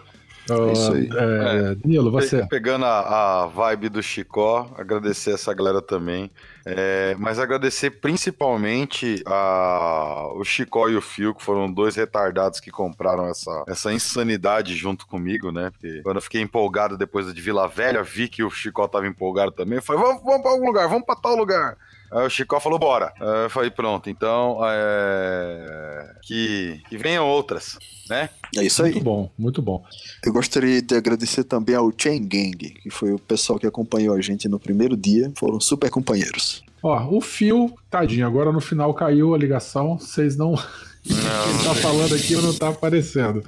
[0.48, 1.08] É isso aí.
[1.12, 2.42] É, Danilo, você.
[2.42, 6.30] Pe- Pegando a, a vibe do Chicó, agradecer essa galera também.
[6.64, 12.70] É, mas agradecer principalmente a, o Chicó e o Fio, que foram dois retardados que
[12.70, 15.70] compraram essa, essa insanidade junto comigo, né?
[15.70, 19.52] Porque quando eu fiquei empolgado depois de Vila Velha, vi que o Chicó tava empolgado
[19.52, 19.76] também.
[19.76, 21.76] Eu falei, vamos, vamos pra algum lugar, vamos pra tal lugar.
[22.10, 23.12] Aí o Chicó falou, bora.
[23.20, 27.78] Aí eu falei, pronto, então é, que, que venham outras,
[28.08, 28.30] né?
[28.56, 28.92] É isso aí.
[28.92, 29.84] Muito bom, muito bom.
[30.24, 34.20] Eu gostaria de agradecer também ao Chain Gang, que foi o pessoal que acompanhou a
[34.20, 35.32] gente no primeiro dia.
[35.36, 36.62] Foram super companheiros.
[36.82, 40.54] Ó, o fio, tadinho, agora no final caiu a ligação, vocês não.
[41.02, 43.42] Quem tá falando aqui não tá aparecendo.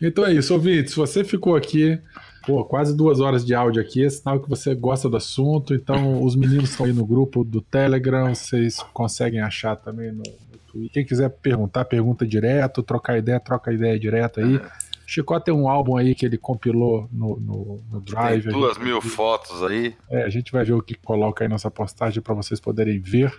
[0.00, 0.92] Então é isso, ouvintes.
[0.92, 1.98] Se você ficou aqui,
[2.46, 5.74] pô, quase duas horas de áudio aqui, é sinal que você gosta do assunto.
[5.74, 10.58] Então, os meninos estão aí no grupo do Telegram, vocês conseguem achar também no, no
[10.70, 10.92] Twitter.
[10.92, 14.60] Quem quiser perguntar, pergunta direto, trocar ideia, troca ideia direto aí.
[15.06, 18.48] Chicó tem um álbum aí que ele compilou no, no, no Tem Drive.
[18.48, 19.94] a duas gente- mil fotos aí.
[20.08, 23.30] é, a gente vai ver o que coloca aí nessa postagem para vocês poderem ver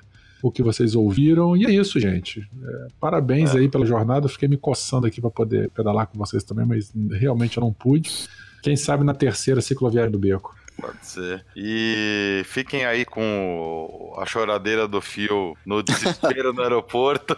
[0.44, 1.58] o que vocês ouviram.
[1.58, 2.42] E é isso, gente.
[2.64, 4.26] É, parabéns aí pela jornada.
[4.26, 7.74] Eu fiquei me coçando aqui para poder pedalar com vocês também, mas realmente eu não
[7.74, 8.28] pude.
[8.64, 10.56] Quem sabe na terceira cicloviagem do Beco.
[10.80, 11.46] Pode ser.
[11.56, 17.38] E fiquem aí com a choradeira do fio no desespero no aeroporto.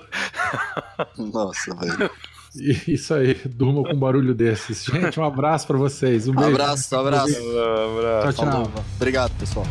[1.18, 2.10] Nossa, velho.
[2.56, 4.86] E isso aí, durma com um barulho desses.
[4.86, 6.28] Gente, um abraço para vocês.
[6.28, 6.52] Um beijo.
[6.52, 7.34] Abraço, abraço.
[7.34, 8.46] Tchau, tchau.
[8.52, 8.72] Falou.
[8.96, 9.66] Obrigado, pessoal.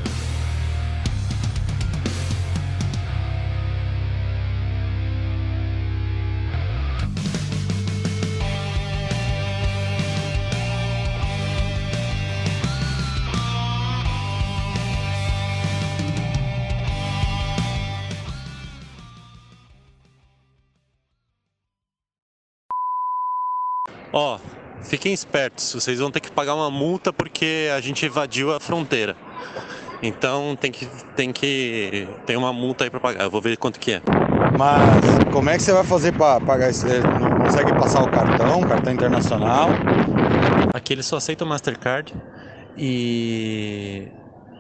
[24.17, 24.39] Ó,
[24.85, 29.17] fiquem espertos, vocês vão ter que pagar uma multa porque a gente invadiu a fronteira.
[30.01, 30.87] Então tem que
[31.17, 33.25] tem que tem uma multa aí pra pagar.
[33.25, 34.03] Eu vou ver quanto que é.
[34.57, 36.87] Mas como é que você vai fazer para pagar isso?
[36.87, 39.71] Não consegue passar o cartão, cartão internacional?
[40.73, 42.15] Aqui eles só aceitam Mastercard
[42.79, 44.07] e.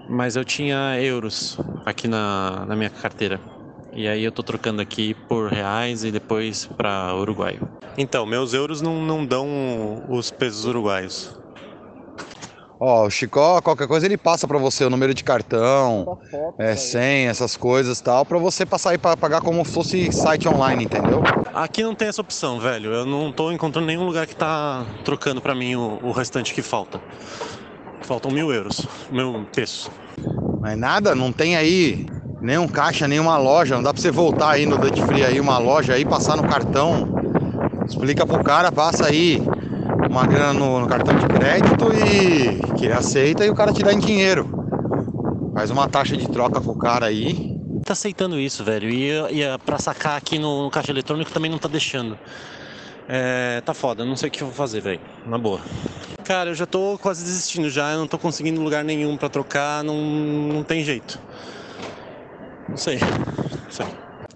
[0.08, 3.38] Mas eu tinha euros aqui na, na minha carteira.
[3.94, 7.60] E aí eu tô trocando aqui por reais e depois para Uruguai.
[7.96, 9.46] Então, meus euros não, não dão
[10.08, 11.30] os pesos uruguaios.
[12.80, 16.18] Ó, o Chicó, qualquer coisa ele passa para você o número de cartão,
[16.58, 20.48] é, senha, essas coisas tal, para você passar aí para pagar como se fosse site
[20.48, 21.22] online, entendeu?
[21.54, 22.92] Aqui não tem essa opção, velho.
[22.92, 26.62] Eu não tô encontrando nenhum lugar que tá trocando para mim o, o restante que
[26.62, 27.00] falta.
[28.02, 29.88] Faltam mil euros, mil pesos.
[30.60, 32.06] Mas nada, não tem aí
[32.44, 33.76] nenhum caixa, nenhuma loja.
[33.76, 36.44] Não dá pra você voltar aí no Duty Free aí, uma loja aí, passar no
[36.44, 37.08] cartão.
[37.88, 39.42] Explica pro cara, passa aí
[40.08, 43.82] uma grana no, no cartão de crédito e que ele aceita e o cara te
[43.82, 44.62] dá em dinheiro.
[45.54, 47.54] Faz uma taxa de troca pro cara aí.
[47.84, 48.90] Tá aceitando isso, velho.
[48.90, 52.18] E, e pra sacar aqui no, no caixa eletrônico também não tá deixando.
[53.08, 55.00] É, tá foda, não sei o que eu vou fazer, velho.
[55.26, 55.60] Na boa.
[56.24, 59.84] Cara, eu já tô quase desistindo já, eu não tô conseguindo lugar nenhum pra trocar,
[59.84, 61.18] não, não tem jeito.
[62.68, 62.98] Não sei.
[62.98, 63.86] Não sei.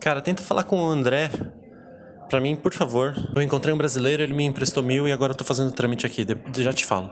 [0.01, 1.31] Cara, tenta falar com o André.
[2.29, 3.15] Pra mim, por favor.
[3.35, 6.27] Eu encontrei um brasileiro, ele me emprestou mil e agora eu tô fazendo trâmite aqui.
[6.57, 7.11] Já te falo.